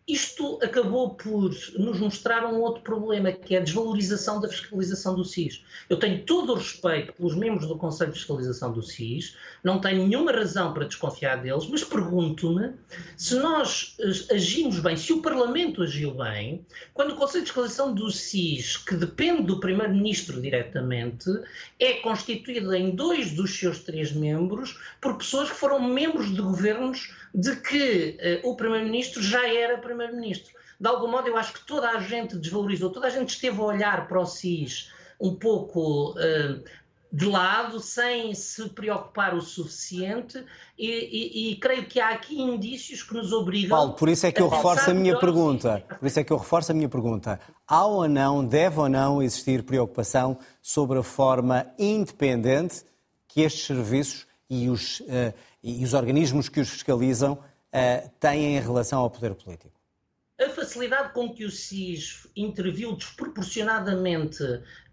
Eh, 0.08 0.12
isto 0.12 0.58
acabou 0.62 1.14
por 1.14 1.50
nos 1.78 1.98
mostrar 1.98 2.46
um 2.46 2.60
outro 2.60 2.82
problema, 2.82 3.32
que 3.32 3.54
é 3.54 3.58
a 3.58 3.62
desvalorização 3.62 4.40
da 4.40 4.48
fiscalização 4.48 5.14
do 5.14 5.24
SIS. 5.24 5.64
Eu 5.88 5.98
tenho 5.98 6.22
todo 6.24 6.52
o 6.52 6.56
respeito 6.56 7.12
pelos 7.12 7.34
membros 7.34 7.66
do 7.66 7.76
Conselho 7.76 8.12
de 8.12 8.18
Fiscalização 8.18 8.72
do 8.72 8.82
SIS, 8.82 9.36
não 9.62 9.80
tenho 9.80 10.06
nenhuma 10.06 10.32
razão 10.32 10.72
para 10.72 10.86
desconfiar 10.86 11.42
deles, 11.42 11.66
mas 11.68 11.82
pergunto-me 11.84 12.72
se 13.16 13.34
nós 13.36 13.96
eh, 14.00 14.34
agimos 14.34 14.78
bem, 14.80 14.96
se 14.96 15.12
o 15.12 15.22
Parlamento 15.22 15.82
agiu 15.82 16.14
bem, 16.14 16.64
quando 16.94 17.12
o 17.12 17.16
Conselho 17.16 17.44
de 17.44 17.50
Fiscalização 17.50 17.94
do 17.94 18.10
SIS, 18.10 18.76
que 18.76 18.94
depende 18.94 19.42
do 19.42 19.60
Primeiro-Ministro 19.60 20.40
diretamente, 20.40 21.30
é 21.78 21.94
constituído 21.94 22.74
em 22.74 22.90
dois 22.90 23.32
dos 23.32 23.58
seus 23.58 23.80
três 23.80 24.12
membros 24.12 24.78
por 25.00 25.16
pessoas 25.16 25.50
que 25.50 25.56
foram 25.56 25.80
membros 25.80 26.34
de 26.34 26.40
governos 26.40 27.12
de 27.34 27.54
que 27.56 28.16
uh, 28.44 28.48
o 28.48 28.56
Primeiro-Ministro 28.56 29.22
já 29.22 29.46
era 29.46 29.76
Primeiro-Ministro. 29.76 29.95
De 30.78 30.88
algum 30.88 31.08
modo, 31.08 31.28
eu 31.28 31.36
acho 31.36 31.54
que 31.54 31.66
toda 31.66 31.90
a 31.90 32.00
gente 32.00 32.36
desvalorizou, 32.36 32.90
toda 32.90 33.06
a 33.06 33.10
gente 33.10 33.30
esteve 33.30 33.58
a 33.60 33.64
olhar 33.64 34.08
para 34.08 34.20
o 34.20 34.26
SIS 34.26 34.90
um 35.20 35.34
pouco 35.34 36.10
uh, 36.10 36.62
de 37.10 37.24
lado, 37.24 37.80
sem 37.80 38.34
se 38.34 38.68
preocupar 38.68 39.34
o 39.34 39.40
suficiente, 39.40 40.44
e, 40.78 40.86
e, 40.86 41.52
e, 41.52 41.56
creio 41.56 41.86
que 41.86 41.98
há 41.98 42.10
aqui 42.10 42.38
indícios 42.40 43.02
que 43.02 43.14
nos 43.14 43.32
obrigam. 43.32 43.70
Paulo, 43.70 43.94
por 43.94 44.08
isso 44.08 44.26
é 44.26 44.32
que 44.32 44.42
eu 44.42 44.48
reforço 44.48 44.90
a 44.90 44.94
minha 44.94 45.18
pergunta. 45.18 45.82
Por 45.98 46.06
isso 46.06 46.20
é 46.20 46.24
que 46.24 46.32
eu 46.32 46.36
reforço 46.36 46.72
a 46.72 46.74
minha 46.74 46.88
pergunta. 46.88 47.40
Há 47.66 47.86
ou 47.86 48.06
não, 48.06 48.44
deve 48.44 48.78
ou 48.78 48.88
não 48.88 49.22
existir 49.22 49.62
preocupação 49.62 50.38
sobre 50.60 50.98
a 50.98 51.02
forma 51.02 51.66
independente 51.78 52.84
que 53.26 53.40
estes 53.40 53.64
serviços 53.64 54.26
e 54.50 54.68
os, 54.68 55.00
uh, 55.00 55.32
e 55.62 55.82
os 55.84 55.94
organismos 55.94 56.48
que 56.48 56.60
os 56.60 56.68
fiscalizam 56.68 57.32
uh, 57.34 58.10
têm 58.20 58.56
em 58.56 58.60
relação 58.60 59.00
ao 59.00 59.08
poder 59.08 59.34
político? 59.34 59.72
A 60.38 60.50
facilidade 60.50 61.14
com 61.14 61.32
que 61.32 61.46
o 61.46 61.50
SIS 61.50 62.26
interviu 62.36 62.94
desproporcionadamente 62.94 64.42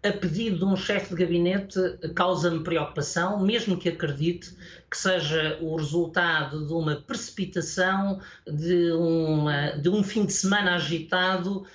a 0.02 0.10
pedido 0.10 0.60
de 0.60 0.64
um 0.64 0.74
chefe 0.74 1.10
de 1.10 1.22
gabinete 1.22 1.78
causa-me 2.14 2.64
preocupação, 2.64 3.38
mesmo 3.40 3.76
que 3.76 3.90
acredite 3.90 4.56
que 4.90 4.96
seja 4.96 5.58
o 5.60 5.76
resultado 5.76 6.66
de 6.66 6.72
uma 6.72 6.96
precipitação, 6.96 8.22
de, 8.46 8.92
uma, 8.92 9.72
de 9.72 9.90
um 9.90 10.02
fim 10.02 10.24
de 10.24 10.32
semana 10.32 10.76
agitado 10.76 11.58
uh, 11.58 11.66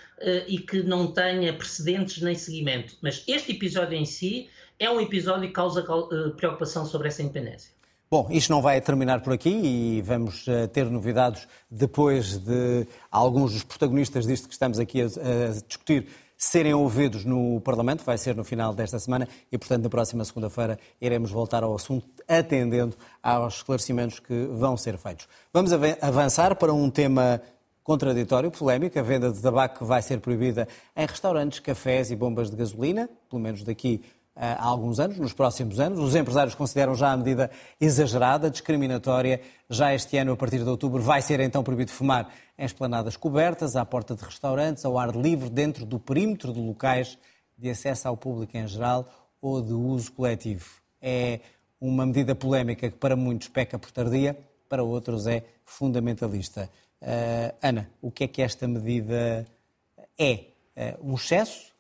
e 0.48 0.58
que 0.58 0.82
não 0.82 1.12
tenha 1.12 1.54
precedentes 1.54 2.24
nem 2.24 2.34
seguimento. 2.34 2.98
Mas 3.04 3.24
este 3.28 3.52
episódio 3.52 3.96
em 3.96 4.06
si 4.06 4.50
é 4.80 4.90
um 4.90 5.00
episódio 5.00 5.48
que 5.48 5.54
causa 5.54 5.82
uh, 5.84 6.32
preocupação 6.32 6.88
sobre 6.88 7.10
essa 7.10 7.22
independência. 7.22 7.72
Bom, 8.12 8.28
isto 8.32 8.50
não 8.50 8.60
vai 8.60 8.82
terminar 8.82 9.22
por 9.22 9.32
aqui 9.34 9.52
e 9.52 10.02
vamos 10.02 10.48
uh, 10.48 10.68
ter 10.70 10.90
novidades 10.90 11.48
depois 11.70 12.40
de 12.40 12.88
alguns 13.12 13.54
dos 13.54 13.62
protagonistas 13.62 14.26
disto 14.26 14.48
que 14.48 14.54
estamos 14.54 14.80
aqui 14.80 15.04
a, 15.04 15.06
a 15.06 15.52
discutir 15.68 16.08
serem 16.36 16.74
ouvidos 16.74 17.24
no 17.24 17.62
Parlamento, 17.62 18.04
vai 18.04 18.18
ser 18.18 18.36
no 18.36 18.44
final 18.44 18.74
desta 18.74 18.98
semana 18.98 19.28
e, 19.52 19.60
portanto, 19.60 19.84
na 19.84 19.90
próxima 19.92 20.26
segunda-feira 20.26 20.80
iremos 21.00 21.30
voltar 21.30 21.62
ao 21.62 21.76
assunto, 21.76 22.08
atendendo 22.28 22.98
aos 23.22 23.58
esclarecimentos 23.58 24.20
que 24.20 24.48
vão 24.54 24.76
ser 24.76 24.98
feitos. 24.98 25.28
Vamos 25.54 25.72
avançar 26.02 26.56
para 26.56 26.74
um 26.74 26.90
tema 26.90 27.40
contraditório, 27.84 28.50
polémico. 28.50 28.98
A 28.98 29.04
venda 29.04 29.32
de 29.32 29.40
tabaco 29.40 29.86
vai 29.86 30.02
ser 30.02 30.20
proibida 30.20 30.68
em 30.96 31.06
restaurantes, 31.06 31.60
cafés 31.60 32.10
e 32.10 32.16
bombas 32.16 32.50
de 32.50 32.56
gasolina, 32.56 33.08
pelo 33.30 33.40
menos 33.40 33.64
daqui 33.64 34.02
há 34.40 34.64
alguns 34.64 35.00
anos, 35.00 35.18
nos 35.18 35.34
próximos 35.34 35.80
anos. 35.80 36.00
Os 36.00 36.16
empresários 36.16 36.56
consideram 36.56 36.96
já 36.96 37.12
a 37.12 37.18
medida 37.18 37.52
exagerada, 37.80 38.50
discriminatória. 38.50 39.42
Já 39.70 39.94
este 39.94 40.18
ano, 40.18 40.32
a 40.32 40.38
partir 40.38 40.64
de 40.64 40.70
outubro, 40.70 41.02
vai 41.02 41.22
ser 41.22 41.40
então 41.42 41.64
proibido 41.64 41.92
fumar 41.92 42.30
em 42.58 42.66
esplanadas 42.66 43.18
cobertas, 43.18 43.76
à 43.76 43.86
porta 43.86 44.16
de 44.16 44.24
restaurantes, 44.24 44.86
ao 44.86 44.98
ar 44.98 45.16
livre, 45.16 45.50
dentro 45.50 45.86
do 45.86 46.00
perímetro 46.00 46.54
de 46.54 46.60
locais 46.60 47.18
de 47.58 47.70
acesso 47.70 48.08
ao 48.08 48.16
público 48.16 48.56
em 48.56 48.66
geral 48.66 49.06
ou 49.42 49.62
de 49.62 49.74
uso 49.74 50.12
coletivo. 50.14 50.66
É 51.02 51.40
uma 51.80 52.06
medida 52.06 52.34
polémica 52.34 52.90
que 52.90 52.98
para 52.98 53.16
muitos 53.16 53.48
peca 53.48 53.78
por 53.78 53.92
tardia, 53.92 54.38
para 54.68 54.84
outros 54.84 55.28
é 55.28 55.44
fundamentalista. 55.66 56.70
Uh, 57.02 57.56
Ana, 57.62 57.90
o 58.02 58.12
que 58.12 58.26
é 58.26 58.28
que 58.28 58.42
esta 58.42 58.68
medida 58.68 59.46
é? 60.18 60.46
Uh, 60.76 61.12
um 61.12 61.16
excesso? 61.16 61.74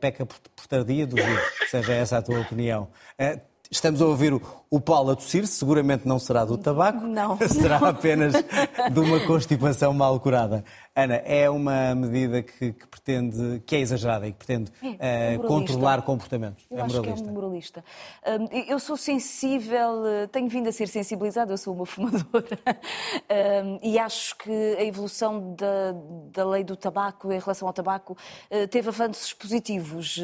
Peca 0.00 0.26
por, 0.26 0.38
por 0.54 0.66
tardia, 0.66 1.06
duvido 1.06 1.40
seja 1.70 1.92
essa 1.92 2.18
a 2.18 2.22
tua 2.22 2.40
opinião. 2.40 2.88
Uh, 3.18 3.40
estamos 3.70 4.02
a 4.02 4.06
ouvir 4.06 4.32
o, 4.70 4.80
Paulo 4.80 5.10
a 5.10 5.16
tossir, 5.16 5.46
seguramente 5.46 6.06
não 6.06 6.18
será 6.18 6.44
do 6.44 6.56
tabaco, 6.56 7.06
não, 7.06 7.36
será 7.48 7.80
não. 7.80 7.88
apenas 7.88 8.32
de 8.32 9.00
uma 9.00 9.20
constipação 9.26 9.92
mal 9.92 10.18
curada. 10.20 10.64
Ana, 10.94 11.14
é 11.24 11.48
uma 11.48 11.94
medida 11.94 12.42
que, 12.42 12.72
que 12.72 12.86
pretende, 12.86 13.62
que 13.64 13.76
é 13.76 13.80
exagerada 13.80 14.26
e 14.26 14.32
que 14.32 14.38
pretende 14.38 14.72
é, 14.98 15.38
uh, 15.38 15.46
controlar 15.46 16.02
comportamentos. 16.02 16.64
Eu 16.68 16.78
é 16.78 16.82
acho 16.82 16.96
moralista. 16.96 17.24
que 17.24 17.30
é 17.30 17.32
moralista. 17.32 17.84
Um, 18.26 18.58
eu 18.68 18.78
sou 18.80 18.96
sensível, 18.96 20.06
eh, 20.06 20.26
tenho 20.26 20.48
vindo 20.48 20.68
a 20.68 20.72
ser 20.72 20.88
sensibilizada, 20.88 21.52
eu 21.52 21.58
sou 21.58 21.74
uma 21.74 21.86
fumadora 21.86 22.58
um, 23.64 23.78
e 23.82 23.98
acho 23.98 24.36
que 24.36 24.50
a 24.50 24.84
evolução 24.84 25.54
da, 25.54 25.94
da 26.32 26.44
lei 26.44 26.64
do 26.64 26.76
tabaco 26.76 27.32
em 27.32 27.38
relação 27.38 27.68
ao 27.68 27.72
tabaco 27.72 28.16
uh, 28.50 28.68
teve 28.68 28.88
avanços 28.88 29.32
positivos, 29.32 30.20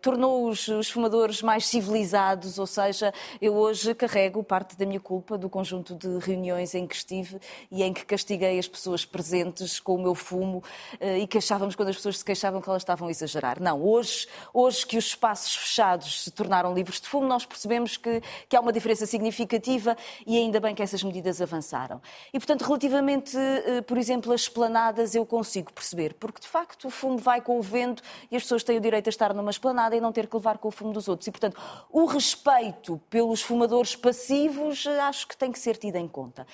tornou 0.00 0.48
os, 0.48 0.66
os 0.68 0.90
fumadores 0.90 1.42
mais 1.42 1.66
civilizados, 1.66 2.58
ou 2.58 2.66
seja, 2.66 3.12
eu 3.46 3.54
hoje 3.54 3.94
carrego 3.94 4.42
parte 4.42 4.76
da 4.76 4.84
minha 4.84 4.98
culpa 4.98 5.38
do 5.38 5.48
conjunto 5.48 5.94
de 5.94 6.18
reuniões 6.18 6.74
em 6.74 6.86
que 6.86 6.96
estive 6.96 7.38
e 7.70 7.82
em 7.82 7.92
que 7.92 8.04
castiguei 8.04 8.58
as 8.58 8.66
pessoas 8.66 9.04
presentes 9.04 9.78
com 9.78 9.94
o 9.94 9.98
meu 9.98 10.14
fumo 10.14 10.62
eh, 10.98 11.20
e 11.20 11.26
queixávamos 11.26 11.76
quando 11.76 11.90
as 11.90 11.96
pessoas 11.96 12.18
se 12.18 12.24
queixavam 12.24 12.60
que 12.60 12.68
elas 12.68 12.82
estavam 12.82 13.06
a 13.06 13.10
exagerar. 13.10 13.60
Não, 13.60 13.82
hoje, 13.82 14.26
hoje 14.52 14.84
que 14.84 14.98
os 14.98 15.06
espaços 15.06 15.54
fechados 15.54 16.24
se 16.24 16.30
tornaram 16.30 16.74
livres 16.74 17.00
de 17.00 17.08
fumo, 17.08 17.26
nós 17.26 17.46
percebemos 17.46 17.96
que, 17.96 18.20
que 18.48 18.56
há 18.56 18.60
uma 18.60 18.72
diferença 18.72 19.06
significativa 19.06 19.96
e 20.26 20.36
ainda 20.36 20.58
bem 20.58 20.74
que 20.74 20.82
essas 20.82 21.02
medidas 21.02 21.40
avançaram. 21.40 22.00
E, 22.32 22.38
portanto, 22.38 22.62
relativamente, 22.62 23.36
eh, 23.36 23.80
por 23.82 23.96
exemplo, 23.96 24.32
as 24.32 24.40
esplanadas, 24.42 25.14
eu 25.14 25.24
consigo 25.24 25.72
perceber, 25.72 26.14
porque 26.14 26.40
de 26.40 26.48
facto 26.48 26.88
o 26.88 26.90
fumo 26.90 27.18
vai 27.18 27.40
com 27.40 27.58
o 27.58 27.62
vento 27.62 28.02
e 28.30 28.36
as 28.36 28.42
pessoas 28.42 28.64
têm 28.64 28.76
o 28.76 28.80
direito 28.80 29.06
a 29.06 29.10
estar 29.10 29.32
numa 29.32 29.50
esplanada 29.50 29.94
e 29.94 30.00
não 30.00 30.12
ter 30.12 30.26
que 30.26 30.34
levar 30.34 30.58
com 30.58 30.66
o 30.68 30.72
fumo 30.72 30.92
dos 30.92 31.06
outros. 31.06 31.28
E, 31.28 31.30
portanto, 31.30 31.60
o 31.90 32.06
respeito 32.06 33.00
pelos 33.08 33.35
os 33.36 33.42
fumadores 33.42 33.94
passivos 33.94 34.86
eh, 34.86 34.98
acho 34.98 35.28
que 35.28 35.36
tem 35.36 35.52
que 35.52 35.58
ser 35.58 35.76
tida 35.76 35.98
em 35.98 36.08
conta. 36.08 36.46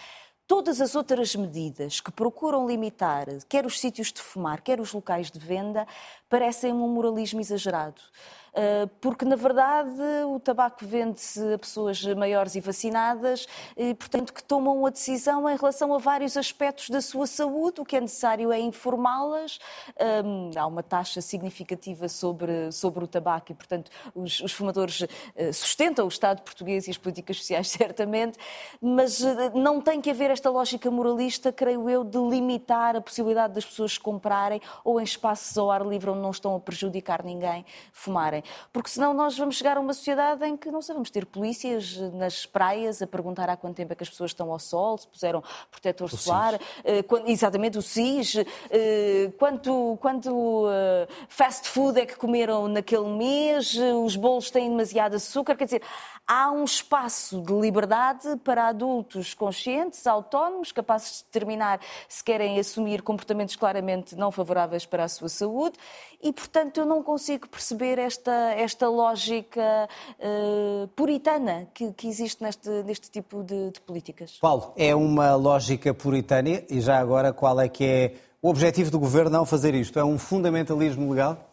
Todas 0.48 0.80
as 0.80 0.96
outras 0.96 1.32
medidas 1.36 2.00
que 2.00 2.10
procuram 2.10 2.66
limitar 2.66 3.26
quer 3.48 3.64
os 3.64 3.78
sítios 3.78 4.12
de 4.12 4.20
fumar, 4.20 4.60
quer 4.60 4.80
os 4.80 4.92
locais 4.92 5.30
de 5.30 5.38
venda, 5.38 5.86
parecem 6.28 6.72
um 6.72 6.88
moralismo 6.88 7.40
exagerado. 7.40 8.02
Ah, 8.54 8.88
porque 9.00 9.24
na 9.24 9.36
verdade 9.36 9.90
o 10.26 10.38
tabaco 10.38 10.84
vende-se 10.84 11.54
a 11.54 11.58
pessoas 11.58 12.02
maiores 12.14 12.54
e 12.54 12.60
vacinadas, 12.60 13.46
e, 13.76 13.94
portanto, 13.94 14.32
que 14.32 14.42
tomam 14.42 14.84
a 14.84 14.90
decisão 14.90 15.48
em 15.48 15.56
relação 15.56 15.94
a 15.94 15.98
vários 15.98 16.36
aspectos 16.36 16.90
da 16.90 17.00
sua 17.00 17.26
saúde. 17.26 17.80
O 17.80 17.84
que 17.84 17.96
é 17.96 18.00
necessário 18.00 18.52
é 18.52 18.60
informá-las. 18.60 19.58
Há 20.56 20.66
uma 20.66 20.82
taxa 20.82 21.20
significativa 21.20 22.08
sobre, 22.08 22.70
sobre 22.72 23.04
o 23.04 23.06
tabaco 23.06 23.52
e, 23.52 23.54
portanto, 23.54 23.90
os, 24.14 24.40
os 24.40 24.52
fumadores 24.52 25.02
ah, 25.02 25.52
sustentam 25.52 26.04
o 26.04 26.08
Estado 26.08 26.42
português 26.42 26.86
e 26.86 26.90
as 26.90 26.98
políticas 26.98 27.38
sociais, 27.38 27.68
certamente, 27.70 28.38
mas 28.80 29.24
ah, 29.24 29.50
não 29.54 29.80
tem 29.80 30.00
que 30.00 30.10
haver 30.10 30.30
esta 30.30 30.50
lógica 30.50 30.90
moralista, 30.90 31.52
creio 31.52 31.88
eu, 31.88 32.04
de 32.04 32.18
limitar 32.18 32.96
a 32.96 33.00
possibilidade 33.00 33.54
das 33.54 33.64
pessoas 33.64 33.96
comprarem 33.96 34.60
ou 34.84 35.00
em 35.00 35.04
espaços 35.04 35.56
ao 35.56 35.70
ar 35.70 35.86
livre 35.86 36.10
onde 36.10 36.20
não 36.20 36.30
estão 36.30 36.54
a 36.54 36.60
prejudicar 36.60 37.24
ninguém 37.24 37.64
fumarem. 37.92 38.41
Porque 38.72 38.88
senão 38.88 39.14
nós 39.14 39.36
vamos 39.36 39.56
chegar 39.56 39.76
a 39.76 39.80
uma 39.80 39.92
sociedade 39.92 40.44
em 40.44 40.56
que 40.56 40.70
não 40.70 40.82
sabemos 40.82 41.10
ter 41.10 41.26
polícias 41.26 41.96
nas 42.12 42.46
praias 42.46 43.02
a 43.02 43.06
perguntar 43.06 43.48
há 43.48 43.56
quanto 43.56 43.76
tempo 43.76 43.92
é 43.92 43.96
que 43.96 44.02
as 44.02 44.10
pessoas 44.10 44.30
estão 44.30 44.50
ao 44.52 44.58
sol, 44.58 44.98
se 44.98 45.06
puseram 45.06 45.42
protetor 45.70 46.12
o 46.12 46.16
solar, 46.16 46.54
uh, 46.54 47.02
quando, 47.06 47.28
exatamente 47.28 47.78
o 47.78 47.82
SIS, 47.82 48.34
uh, 48.34 48.44
quanto, 49.38 49.98
quanto 50.00 50.66
uh, 50.66 51.06
fast 51.28 51.68
food 51.68 52.00
é 52.00 52.06
que 52.06 52.16
comeram 52.16 52.68
naquele 52.68 53.08
mês, 53.08 53.76
os 54.04 54.16
bolos 54.16 54.50
têm 54.50 54.68
demasiado 54.68 55.14
açúcar, 55.14 55.56
quer 55.56 55.64
dizer, 55.64 55.82
há 56.26 56.50
um 56.50 56.64
espaço 56.64 57.40
de 57.42 57.52
liberdade 57.52 58.36
para 58.44 58.68
adultos 58.68 59.34
conscientes, 59.34 60.06
autónomos, 60.06 60.72
capazes 60.72 61.18
de 61.18 61.24
determinar 61.24 61.80
se 62.08 62.22
querem 62.22 62.58
assumir 62.58 63.02
comportamentos 63.02 63.56
claramente 63.56 64.16
não 64.16 64.30
favoráveis 64.30 64.86
para 64.86 65.04
a 65.04 65.08
sua 65.08 65.28
saúde. 65.28 65.76
E, 66.22 66.32
portanto, 66.32 66.78
eu 66.78 66.86
não 66.86 67.02
consigo 67.02 67.48
perceber 67.48 67.98
esta, 67.98 68.31
esta 68.56 68.88
lógica 68.88 69.88
uh, 70.18 70.88
puritana 70.88 71.68
que, 71.74 71.92
que, 71.92 72.08
existe 72.08 72.42
neste, 72.42 72.68
neste 72.84 73.10
tipo 73.10 73.42
de, 73.42 73.70
de 73.70 73.80
políticas. 73.80 74.38
Paulo, 74.40 74.72
é 74.76 74.94
uma 74.94 75.34
lógica 75.34 75.94
puritana 75.94 76.62
e 76.68 76.80
já 76.80 76.98
agora 76.98 77.32
qual 77.32 77.60
é 77.60 77.68
que 77.68 77.84
é 77.84 78.14
o 78.40 78.48
objetivo 78.48 78.90
do 78.90 78.98
governo 78.98 79.30
não 79.30 79.46
fazer 79.46 79.74
isto? 79.74 79.98
É 79.98 80.04
um 80.04 80.18
fundamentalismo 80.18 81.10
legal? 81.10 81.48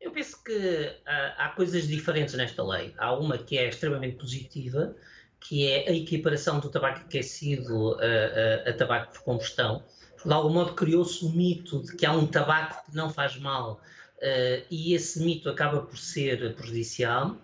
Eu 0.00 0.10
penso 0.10 0.42
que 0.42 0.96
há, 1.04 1.44
há, 1.44 1.48
coisas 1.50 1.86
diferentes 1.86 2.34
nesta 2.34 2.62
lei. 2.62 2.94
Há 2.96 3.12
uma 3.12 3.36
que 3.36 3.58
é 3.58 3.68
extremamente 3.68 4.16
positiva, 4.16 4.96
que 5.38 5.66
é 5.66 5.90
a 5.90 5.92
equiparação 5.92 6.58
do 6.58 6.70
tabaco 6.70 7.00
aquecido 7.00 7.98
a, 8.00 8.68
a, 8.68 8.70
a 8.70 8.72
tabaco 8.72 9.12
por 9.12 9.22
combustão. 9.22 9.82
De 10.24 10.32
algum 10.32 10.52
modo 10.52 10.74
criou-se 10.74 11.24
o 11.24 11.30
mito 11.30 11.82
de 11.82 11.96
que 11.96 12.06
há 12.06 12.12
um 12.12 12.26
tabaco 12.26 12.90
que 12.90 12.96
não 12.96 13.10
faz 13.10 13.38
mal 13.38 13.80
uh, 14.20 14.64
e 14.70 14.94
esse 14.94 15.22
mito 15.22 15.48
acaba 15.48 15.80
por 15.82 15.98
ser 15.98 16.54
prejudicial. 16.54 17.36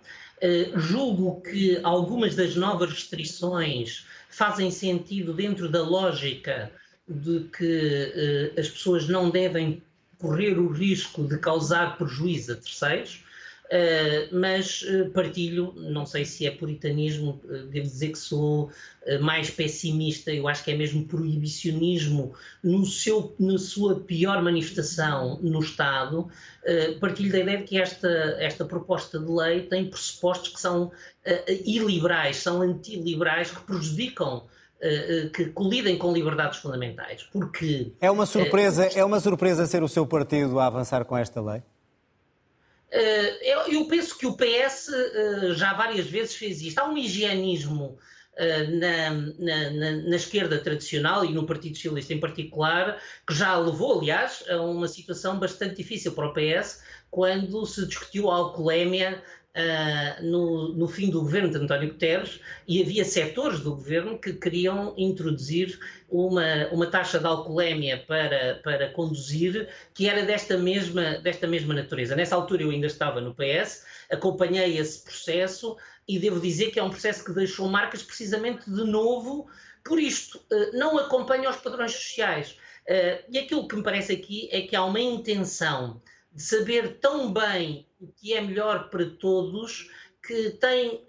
Uh, 0.42 0.78
julgo 0.78 1.40
que 1.40 1.80
algumas 1.82 2.34
das 2.34 2.54
novas 2.56 2.90
restrições 2.90 4.06
fazem 4.28 4.70
sentido 4.70 5.32
dentro 5.32 5.68
da 5.68 5.82
lógica 5.82 6.70
de 7.08 7.48
que 7.56 8.52
uh, 8.56 8.60
as 8.60 8.68
pessoas 8.68 9.08
não 9.08 9.30
devem 9.30 9.82
correr 10.18 10.58
o 10.58 10.68
risco 10.68 11.26
de 11.26 11.38
causar 11.38 11.96
prejuízo 11.96 12.52
a 12.52 12.56
terceiros, 12.56 13.22
Uh, 13.66 14.28
mas 14.30 14.82
uh, 14.82 15.10
partilho, 15.10 15.74
não 15.76 16.06
sei 16.06 16.24
se 16.24 16.46
é 16.46 16.52
puritanismo, 16.52 17.40
uh, 17.44 17.66
devo 17.66 17.86
dizer 17.86 18.10
que 18.10 18.18
sou 18.18 18.70
mais 19.20 19.48
pessimista, 19.50 20.32
eu 20.32 20.48
acho 20.48 20.64
que 20.64 20.72
é 20.72 20.76
mesmo 20.76 21.06
proibicionismo 21.06 22.34
no 22.62 22.84
seu, 22.84 23.36
na 23.38 23.56
sua 23.56 24.00
pior 24.00 24.42
manifestação 24.42 25.38
no 25.40 25.60
Estado. 25.60 26.28
partilho 27.00 27.30
da 27.30 27.38
ideia 27.38 27.58
de 27.58 27.62
que 27.62 27.80
esta, 27.80 28.08
esta 28.40 28.64
proposta 28.64 29.20
de 29.20 29.30
lei 29.30 29.60
tem 29.60 29.88
pressupostos 29.88 30.48
que 30.48 30.60
são 30.60 30.90
iliberais, 31.64 32.38
são 32.38 32.62
antiliberais, 32.62 33.52
que 33.52 33.62
prejudicam 33.62 34.42
que 35.32 35.44
colidem 35.50 35.96
com 35.96 36.12
liberdades 36.12 36.58
fundamentais, 36.58 37.22
porque... 37.32 37.92
É 38.00 38.10
uma 38.10 38.26
surpresa, 38.26 38.86
é 38.86 39.04
uma 39.04 39.20
surpresa 39.20 39.66
ser 39.66 39.84
o 39.84 39.88
seu 39.88 40.04
partido 40.04 40.58
a 40.58 40.66
avançar 40.66 41.04
com 41.04 41.16
esta 41.16 41.40
lei? 41.40 41.62
Eu 43.42 43.86
penso 43.86 44.16
que 44.16 44.26
o 44.26 44.36
PS 44.36 44.90
já 45.54 45.74
várias 45.74 46.06
vezes 46.06 46.34
fez 46.34 46.62
isto. 46.62 46.78
Há 46.78 46.88
um 46.88 46.96
higienismo 46.96 47.98
na, 48.38 49.10
na, 49.10 49.70
na, 49.70 49.90
na, 50.08 50.16
esquerda 50.16 50.58
tradicional 50.58 51.24
e 51.24 51.32
no 51.32 51.46
Partido 51.46 51.76
Socialista 51.76 52.12
em 52.12 52.20
particular, 52.20 53.00
que 53.26 53.34
já 53.34 53.56
levou, 53.56 53.98
aliás, 53.98 54.44
a 54.48 54.60
uma 54.60 54.88
situação 54.88 55.38
bastante 55.38 55.76
difícil 55.76 56.12
para 56.12 56.28
o 56.28 56.34
PS 56.34 56.82
quando 57.10 57.64
se 57.64 57.86
discutiu 57.86 58.30
a 58.30 58.36
alcoolémia 58.36 59.22
uh, 59.56 60.22
no, 60.22 60.74
no, 60.74 60.86
fim 60.86 61.10
do 61.10 61.20
governo 61.20 61.50
de 61.50 61.56
António 61.56 61.88
Guterres 61.88 62.40
e 62.68 62.82
havia 62.82 63.04
setores 63.04 63.60
do 63.60 63.74
governo 63.74 64.18
que 64.18 64.34
queriam 64.34 64.94
introduzir 64.96 65.78
uma, 66.08 66.68
uma 66.70 66.86
taxa 66.86 67.18
de 67.18 67.26
alcoolemia 67.26 68.04
para, 68.06 68.60
para 68.62 68.90
conduzir 68.90 69.68
que 69.94 70.08
era 70.08 70.24
desta 70.24 70.58
mesma, 70.58 71.18
desta 71.18 71.46
mesma 71.46 71.74
natureza. 71.74 72.14
Nessa 72.14 72.36
altura 72.36 72.62
eu 72.62 72.70
ainda 72.70 72.86
estava 72.86 73.20
no 73.20 73.34
PS, 73.34 73.84
acompanhei 74.10 74.78
esse 74.78 75.02
processo 75.02 75.76
e 76.06 76.18
devo 76.18 76.38
dizer 76.38 76.70
que 76.70 76.78
é 76.78 76.82
um 76.82 76.90
processo 76.90 77.24
que 77.24 77.32
deixou 77.32 77.68
marcas 77.68 78.02
precisamente 78.02 78.70
de 78.70 78.84
novo 78.84 79.48
por 79.82 79.98
isto. 79.98 80.38
Uh, 80.52 80.76
não 80.76 80.98
acompanha 80.98 81.48
os 81.48 81.56
padrões 81.56 81.92
sociais 81.92 82.56
e 83.28 83.36
aquilo 83.36 83.66
que 83.66 83.74
me 83.74 83.82
parece 83.82 84.12
aqui 84.12 84.48
é 84.52 84.60
que 84.60 84.76
há 84.76 84.84
uma 84.84 85.00
intenção 85.00 86.00
de 86.32 86.40
saber 86.40 86.98
tão 87.00 87.32
bem 87.32 87.85
o 88.00 88.08
que 88.08 88.34
é 88.34 88.40
melhor 88.40 88.90
para 88.90 89.06
todos 89.06 89.88
que 90.26 90.50
tem 90.50 91.04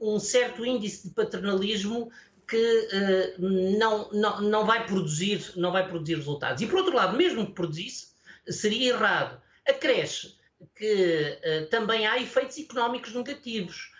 um 0.00 0.18
certo 0.18 0.66
índice 0.66 1.08
de 1.08 1.14
paternalismo 1.14 2.10
que 2.46 3.36
uh, 3.36 3.78
não, 3.78 4.10
não, 4.12 4.40
não, 4.42 4.66
vai 4.66 4.86
produzir, 4.86 5.52
não 5.56 5.72
vai 5.72 5.88
produzir 5.88 6.16
resultados. 6.16 6.62
E 6.62 6.66
por 6.66 6.80
outro 6.80 6.94
lado, 6.94 7.16
mesmo 7.16 7.46
que 7.46 7.52
produzisse, 7.52 8.08
seria 8.48 8.92
errado. 8.92 9.40
Acresce 9.66 10.36
que 10.76 11.38
uh, 11.42 11.66
também 11.70 12.06
há 12.06 12.20
efeitos 12.20 12.58
económicos 12.58 13.14
negativos, 13.14 13.92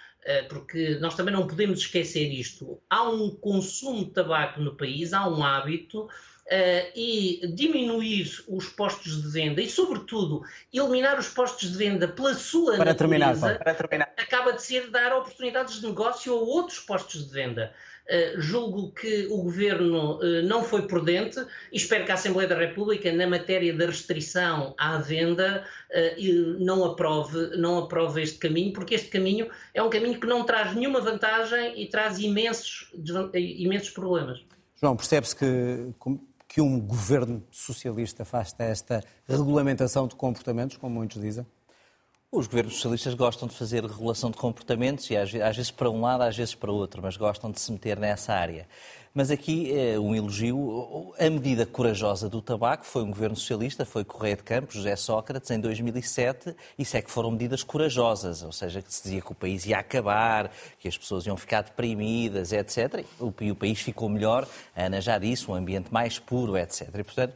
porque 0.48 0.96
nós 1.00 1.14
também 1.14 1.34
não 1.34 1.46
podemos 1.46 1.80
esquecer 1.80 2.32
isto. 2.32 2.80
Há 2.88 3.10
um 3.10 3.28
consumo 3.28 4.06
de 4.06 4.10
tabaco 4.12 4.58
no 4.58 4.74
país, 4.74 5.12
há 5.12 5.28
um 5.28 5.44
hábito. 5.44 6.08
Uh, 6.44 6.92
e 6.94 7.40
diminuir 7.54 8.44
os 8.46 8.68
postos 8.68 9.22
de 9.22 9.30
venda 9.30 9.62
e, 9.62 9.70
sobretudo, 9.70 10.42
eliminar 10.70 11.18
os 11.18 11.26
postos 11.28 11.72
de 11.72 11.78
venda 11.78 12.06
pela 12.06 12.34
sua 12.34 12.76
para 12.76 12.92
natureza, 12.92 13.56
terminar, 13.56 13.74
terminar. 13.74 14.12
acaba 14.18 14.52
de 14.52 14.62
ser 14.62 14.90
dar 14.90 15.16
oportunidades 15.16 15.80
de 15.80 15.86
negócio 15.86 16.34
a 16.34 16.36
outros 16.36 16.80
postos 16.80 17.26
de 17.26 17.32
venda. 17.32 17.72
Uh, 18.04 18.38
julgo 18.42 18.92
que 18.92 19.26
o 19.30 19.38
governo 19.38 20.18
uh, 20.18 20.42
não 20.42 20.62
foi 20.62 20.86
prudente 20.86 21.40
e 21.72 21.78
espero 21.78 22.04
que 22.04 22.10
a 22.10 22.14
Assembleia 22.14 22.46
da 22.46 22.58
República, 22.58 23.10
na 23.10 23.26
matéria 23.26 23.72
da 23.72 23.86
restrição 23.86 24.74
à 24.76 24.98
venda, 24.98 25.64
não, 26.58 26.84
aprove, 26.84 27.56
não 27.56 27.78
aprove 27.78 28.20
este 28.20 28.36
caminho, 28.36 28.74
porque 28.74 28.94
este 28.94 29.08
caminho 29.08 29.48
é 29.72 29.82
um 29.82 29.88
caminho 29.88 30.20
que 30.20 30.26
não 30.26 30.44
traz 30.44 30.74
nenhuma 30.74 31.00
vantagem 31.00 31.80
e 31.82 31.86
traz 31.86 32.18
imensos, 32.18 32.92
imensos 33.32 33.88
problemas. 33.88 34.44
João, 34.78 34.94
percebe-se 34.94 35.34
que, 35.34 35.94
que 36.54 36.60
um 36.60 36.78
governo 36.78 37.42
socialista 37.50 38.24
faz 38.24 38.54
esta 38.60 39.02
regulamentação 39.26 40.06
de 40.06 40.14
comportamentos, 40.14 40.76
como 40.76 40.94
muitos 40.94 41.20
dizem? 41.20 41.44
Os 42.30 42.46
governos 42.46 42.74
socialistas 42.74 43.14
gostam 43.14 43.48
de 43.48 43.56
fazer 43.56 43.84
regulação 43.84 44.30
de 44.30 44.36
comportamentos 44.36 45.10
e 45.10 45.16
às 45.16 45.32
vezes 45.32 45.72
para 45.72 45.90
um 45.90 46.00
lado, 46.00 46.22
às 46.22 46.36
vezes 46.36 46.54
para 46.54 46.70
o 46.70 46.74
outro, 46.76 47.02
mas 47.02 47.16
gostam 47.16 47.50
de 47.50 47.58
se 47.58 47.72
meter 47.72 47.98
nessa 47.98 48.34
área. 48.34 48.68
Mas 49.16 49.30
aqui 49.30 49.72
é 49.72 49.96
um 49.96 50.12
elogio. 50.12 51.14
A 51.20 51.30
medida 51.30 51.64
corajosa 51.64 52.28
do 52.28 52.42
tabaco 52.42 52.84
foi 52.84 53.04
um 53.04 53.10
governo 53.10 53.36
socialista, 53.36 53.84
foi 53.84 54.04
Correia 54.04 54.34
de 54.34 54.42
Campos, 54.42 54.74
José 54.74 54.96
Sócrates, 54.96 55.52
em 55.52 55.60
2007. 55.60 56.56
Isso 56.76 56.96
é 56.96 57.00
que 57.00 57.08
foram 57.08 57.30
medidas 57.30 57.62
corajosas, 57.62 58.42
ou 58.42 58.50
seja, 58.50 58.82
que 58.82 58.92
se 58.92 59.04
dizia 59.04 59.22
que 59.22 59.30
o 59.30 59.34
país 59.34 59.66
ia 59.66 59.78
acabar, 59.78 60.50
que 60.80 60.88
as 60.88 60.98
pessoas 60.98 61.26
iam 61.26 61.36
ficar 61.36 61.62
deprimidas, 61.62 62.52
etc. 62.52 63.06
E 63.40 63.52
o 63.52 63.54
país 63.54 63.80
ficou 63.80 64.08
melhor, 64.08 64.48
a 64.74 64.86
Ana 64.86 65.00
já 65.00 65.16
disse, 65.16 65.48
um 65.48 65.54
ambiente 65.54 65.92
mais 65.92 66.18
puro, 66.18 66.56
etc. 66.56 66.88
E, 66.98 67.04
portanto, 67.04 67.34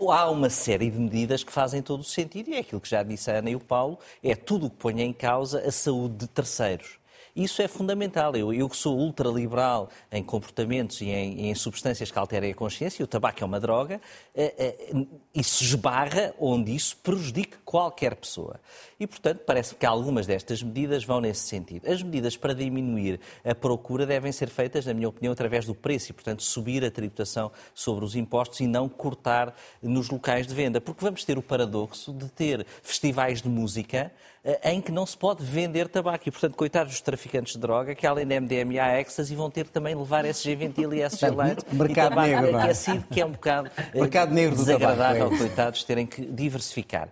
Há 0.00 0.30
uma 0.30 0.48
série 0.48 0.90
de 0.90 0.98
medidas 0.98 1.44
que 1.44 1.52
fazem 1.52 1.82
todo 1.82 2.00
o 2.00 2.04
sentido 2.04 2.48
e 2.48 2.54
é 2.54 2.60
aquilo 2.60 2.80
que 2.80 2.88
já 2.88 3.02
disse 3.02 3.30
a 3.30 3.34
Ana 3.34 3.50
e 3.50 3.54
o 3.54 3.60
Paulo, 3.60 3.98
é 4.22 4.34
tudo 4.34 4.68
o 4.68 4.70
que 4.70 4.76
põe 4.76 5.02
em 5.02 5.12
causa 5.12 5.60
a 5.60 5.70
saúde 5.70 6.16
de 6.16 6.26
terceiros. 6.26 7.03
Isso 7.34 7.60
é 7.60 7.66
fundamental. 7.66 8.36
Eu, 8.36 8.52
eu 8.52 8.68
que 8.68 8.76
sou 8.76 8.96
ultraliberal 8.96 9.90
em 10.12 10.22
comportamentos 10.22 11.00
e 11.00 11.06
em, 11.06 11.50
em, 11.50 11.54
substâncias 11.54 12.10
que 12.10 12.18
alterem 12.18 12.52
a 12.52 12.54
consciência, 12.54 13.02
e 13.02 13.04
o 13.04 13.08
tabaco 13.08 13.42
é 13.42 13.44
uma 13.44 13.58
droga, 13.58 14.00
eh, 14.34 14.54
eh, 14.56 15.06
isso 15.34 15.64
esbarra 15.64 16.32
onde 16.38 16.72
isso 16.72 16.96
prejudica 16.98 17.58
qualquer 17.64 18.14
pessoa. 18.14 18.60
E, 19.00 19.06
portanto, 19.06 19.40
parece 19.44 19.74
que 19.74 19.84
algumas 19.84 20.26
destas 20.26 20.62
medidas 20.62 21.04
vão 21.04 21.20
nesse 21.20 21.40
sentido. 21.40 21.90
As 21.90 22.02
medidas 22.04 22.36
para 22.36 22.54
diminuir 22.54 23.18
a 23.44 23.54
procura 23.54 24.06
devem 24.06 24.30
ser 24.30 24.48
feitas, 24.48 24.86
na 24.86 24.94
minha 24.94 25.08
opinião, 25.08 25.32
através 25.32 25.66
do 25.66 25.74
preço 25.74 26.10
e, 26.10 26.12
portanto, 26.12 26.42
subir 26.42 26.84
a 26.84 26.90
tributação 26.90 27.50
sobre 27.74 28.04
os 28.04 28.14
impostos 28.14 28.60
e 28.60 28.68
não 28.68 28.88
cortar 28.88 29.56
nos 29.82 30.08
locais 30.08 30.46
de 30.46 30.54
venda. 30.54 30.80
Porque 30.80 31.04
vamos 31.04 31.24
ter 31.24 31.36
o 31.36 31.42
paradoxo 31.42 32.12
de 32.12 32.28
ter 32.30 32.64
festivais 32.80 33.42
de 33.42 33.48
música 33.48 34.12
em 34.62 34.80
que 34.80 34.92
não 34.92 35.06
se 35.06 35.16
pode 35.16 35.42
vender 35.42 35.88
tabaco. 35.88 36.28
E, 36.28 36.30
portanto, 36.30 36.54
coitados 36.54 36.92
dos 36.92 37.00
traficantes 37.00 37.54
de 37.54 37.58
droga, 37.58 37.94
que 37.94 38.06
além 38.06 38.26
da 38.26 38.40
MDMA, 38.40 39.00
ecstasy, 39.00 39.34
vão 39.34 39.50
ter 39.50 39.66
também 39.68 39.94
levar 39.94 40.24
SG 40.24 40.54
Ventil 40.54 40.92
e 40.92 41.02
SG 41.02 41.30
Light 41.30 41.64
Mercado 41.72 42.14
e 42.14 42.28
negro, 42.28 42.58
aquecido, 42.58 43.04
que 43.10 43.20
é 43.20 43.26
um 43.26 43.32
bocado 43.32 43.70
eh, 43.76 44.00
Mercado 44.00 44.34
negro 44.34 44.56
desagradável, 44.56 45.24
tabaco, 45.24 45.34
é 45.34 45.38
coitados, 45.38 45.84
terem 45.84 46.06
que 46.06 46.24
diversificar. 46.26 47.08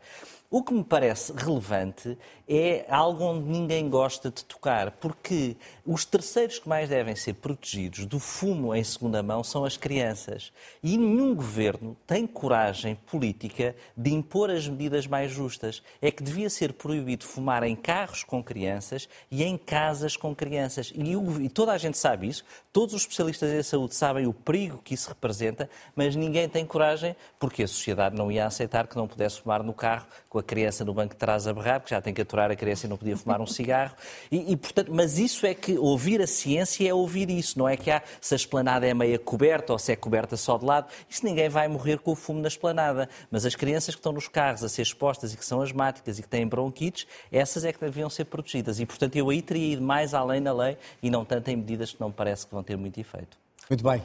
O 0.54 0.62
que 0.62 0.74
me 0.74 0.84
parece 0.84 1.32
relevante 1.32 2.18
é 2.46 2.84
algo 2.90 3.24
onde 3.24 3.48
ninguém 3.48 3.88
gosta 3.88 4.30
de 4.30 4.44
tocar, 4.44 4.90
porque 4.90 5.56
os 5.86 6.04
terceiros 6.04 6.58
que 6.58 6.68
mais 6.68 6.90
devem 6.90 7.16
ser 7.16 7.32
protegidos 7.32 8.04
do 8.04 8.18
fumo 8.18 8.74
em 8.74 8.84
segunda 8.84 9.22
mão 9.22 9.42
são 9.42 9.64
as 9.64 9.78
crianças. 9.78 10.52
E 10.82 10.98
nenhum 10.98 11.34
governo 11.34 11.96
tem 12.06 12.26
coragem 12.26 12.94
política 12.94 13.74
de 13.96 14.12
impor 14.12 14.50
as 14.50 14.68
medidas 14.68 15.06
mais 15.06 15.32
justas. 15.32 15.82
É 16.02 16.10
que 16.10 16.22
devia 16.22 16.50
ser 16.50 16.74
proibido 16.74 17.24
fumar 17.24 17.62
em 17.62 17.74
carros 17.74 18.22
com 18.22 18.44
crianças 18.44 19.08
e 19.30 19.42
em 19.42 19.56
casas 19.56 20.18
com 20.18 20.34
crianças. 20.34 20.92
E, 20.94 21.16
o, 21.16 21.40
e 21.40 21.48
toda 21.48 21.72
a 21.72 21.78
gente 21.78 21.96
sabe 21.96 22.28
isso, 22.28 22.44
todos 22.70 22.94
os 22.94 23.00
especialistas 23.00 23.50
em 23.50 23.62
saúde 23.62 23.94
sabem 23.94 24.26
o 24.26 24.34
perigo 24.34 24.82
que 24.84 24.92
isso 24.92 25.08
representa, 25.08 25.70
mas 25.96 26.14
ninguém 26.14 26.46
tem 26.46 26.66
coragem, 26.66 27.16
porque 27.40 27.62
a 27.62 27.68
sociedade 27.68 28.14
não 28.14 28.30
ia 28.30 28.44
aceitar 28.44 28.86
que 28.86 28.96
não 28.96 29.08
pudesse 29.08 29.40
fumar 29.40 29.62
no 29.62 29.72
carro 29.72 30.06
com 30.28 30.38
a 30.38 30.41
criança 30.42 30.84
no 30.84 30.92
banco 30.92 31.14
de 31.14 31.18
trás 31.18 31.46
a 31.46 31.52
berrar, 31.52 31.80
porque 31.80 31.94
já 31.94 32.00
tem 32.00 32.12
que 32.12 32.20
aturar 32.20 32.50
a 32.50 32.56
criança 32.56 32.86
e 32.86 32.88
não 32.88 32.96
podia 32.96 33.16
fumar 33.16 33.40
um 33.40 33.46
cigarro. 33.48 33.94
E, 34.30 34.52
e, 34.52 34.56
portanto, 34.56 34.92
mas 34.92 35.18
isso 35.18 35.46
é 35.46 35.54
que 35.54 35.78
ouvir 35.78 36.20
a 36.20 36.26
ciência 36.26 36.88
é 36.88 36.94
ouvir 36.94 37.30
isso, 37.30 37.58
não 37.58 37.68
é 37.68 37.76
que 37.76 37.90
há, 37.90 38.02
se 38.20 38.34
a 38.34 38.36
esplanada 38.36 38.86
é 38.86 38.94
meia 38.94 39.18
coberta 39.18 39.72
ou 39.72 39.78
se 39.78 39.92
é 39.92 39.96
coberta 39.96 40.36
só 40.36 40.58
de 40.58 40.64
lado, 40.64 40.88
isso 41.08 41.24
ninguém 41.24 41.48
vai 41.48 41.68
morrer 41.68 41.98
com 41.98 42.12
o 42.12 42.14
fumo 42.14 42.40
na 42.40 42.48
esplanada. 42.48 43.08
Mas 43.30 43.46
as 43.46 43.54
crianças 43.54 43.94
que 43.94 44.00
estão 44.00 44.12
nos 44.12 44.28
carros 44.28 44.62
a 44.64 44.68
ser 44.68 44.82
expostas 44.82 45.32
e 45.32 45.36
que 45.36 45.44
são 45.44 45.60
asmáticas 45.60 46.18
e 46.18 46.22
que 46.22 46.28
têm 46.28 46.46
bronquites, 46.46 47.06
essas 47.30 47.64
é 47.64 47.72
que 47.72 47.80
deviam 47.80 48.10
ser 48.10 48.24
protegidas. 48.24 48.80
E, 48.80 48.86
portanto, 48.86 49.16
eu 49.16 49.30
aí 49.30 49.42
teria 49.42 49.74
ido 49.74 49.82
mais 49.82 50.14
além 50.14 50.40
na 50.40 50.52
lei 50.52 50.76
e 51.02 51.10
não 51.10 51.24
tanto 51.24 51.48
em 51.48 51.56
medidas 51.56 51.92
que 51.92 52.00
não 52.00 52.10
parece 52.10 52.46
que 52.46 52.52
vão 52.52 52.62
ter 52.62 52.76
muito 52.76 52.98
efeito. 52.98 53.36
Muito 53.68 53.84
bem. 53.84 54.02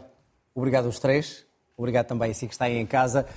Obrigado 0.54 0.86
aos 0.86 1.00
três. 1.00 1.46
Obrigado 1.78 2.08
também 2.08 2.32
a 2.32 2.34
si 2.34 2.48
que 2.48 2.54
está 2.54 2.66
aí 2.66 2.76
em 2.78 2.86
casa. 2.88 3.28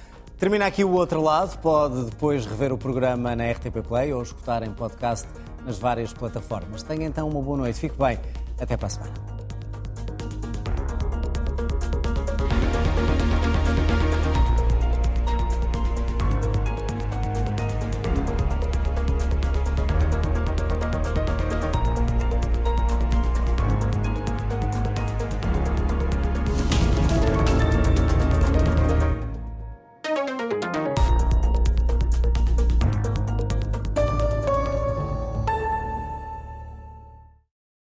Termina 0.40 0.64
aqui 0.64 0.82
o 0.82 0.92
outro 0.92 1.20
lado. 1.20 1.58
Pode 1.58 2.02
depois 2.04 2.46
rever 2.46 2.72
o 2.72 2.78
programa 2.78 3.36
na 3.36 3.50
RTP 3.50 3.86
Play 3.86 4.10
ou 4.14 4.22
escutar 4.22 4.62
em 4.62 4.72
podcast 4.72 5.28
nas 5.66 5.78
várias 5.78 6.14
plataformas. 6.14 6.82
Tenha 6.82 7.06
então 7.06 7.28
uma 7.28 7.42
boa 7.42 7.58
noite. 7.58 7.78
Fique 7.78 7.96
bem. 7.98 8.18
Até 8.58 8.74
para 8.74 8.86
a 8.86 8.90
semana. 8.90 9.39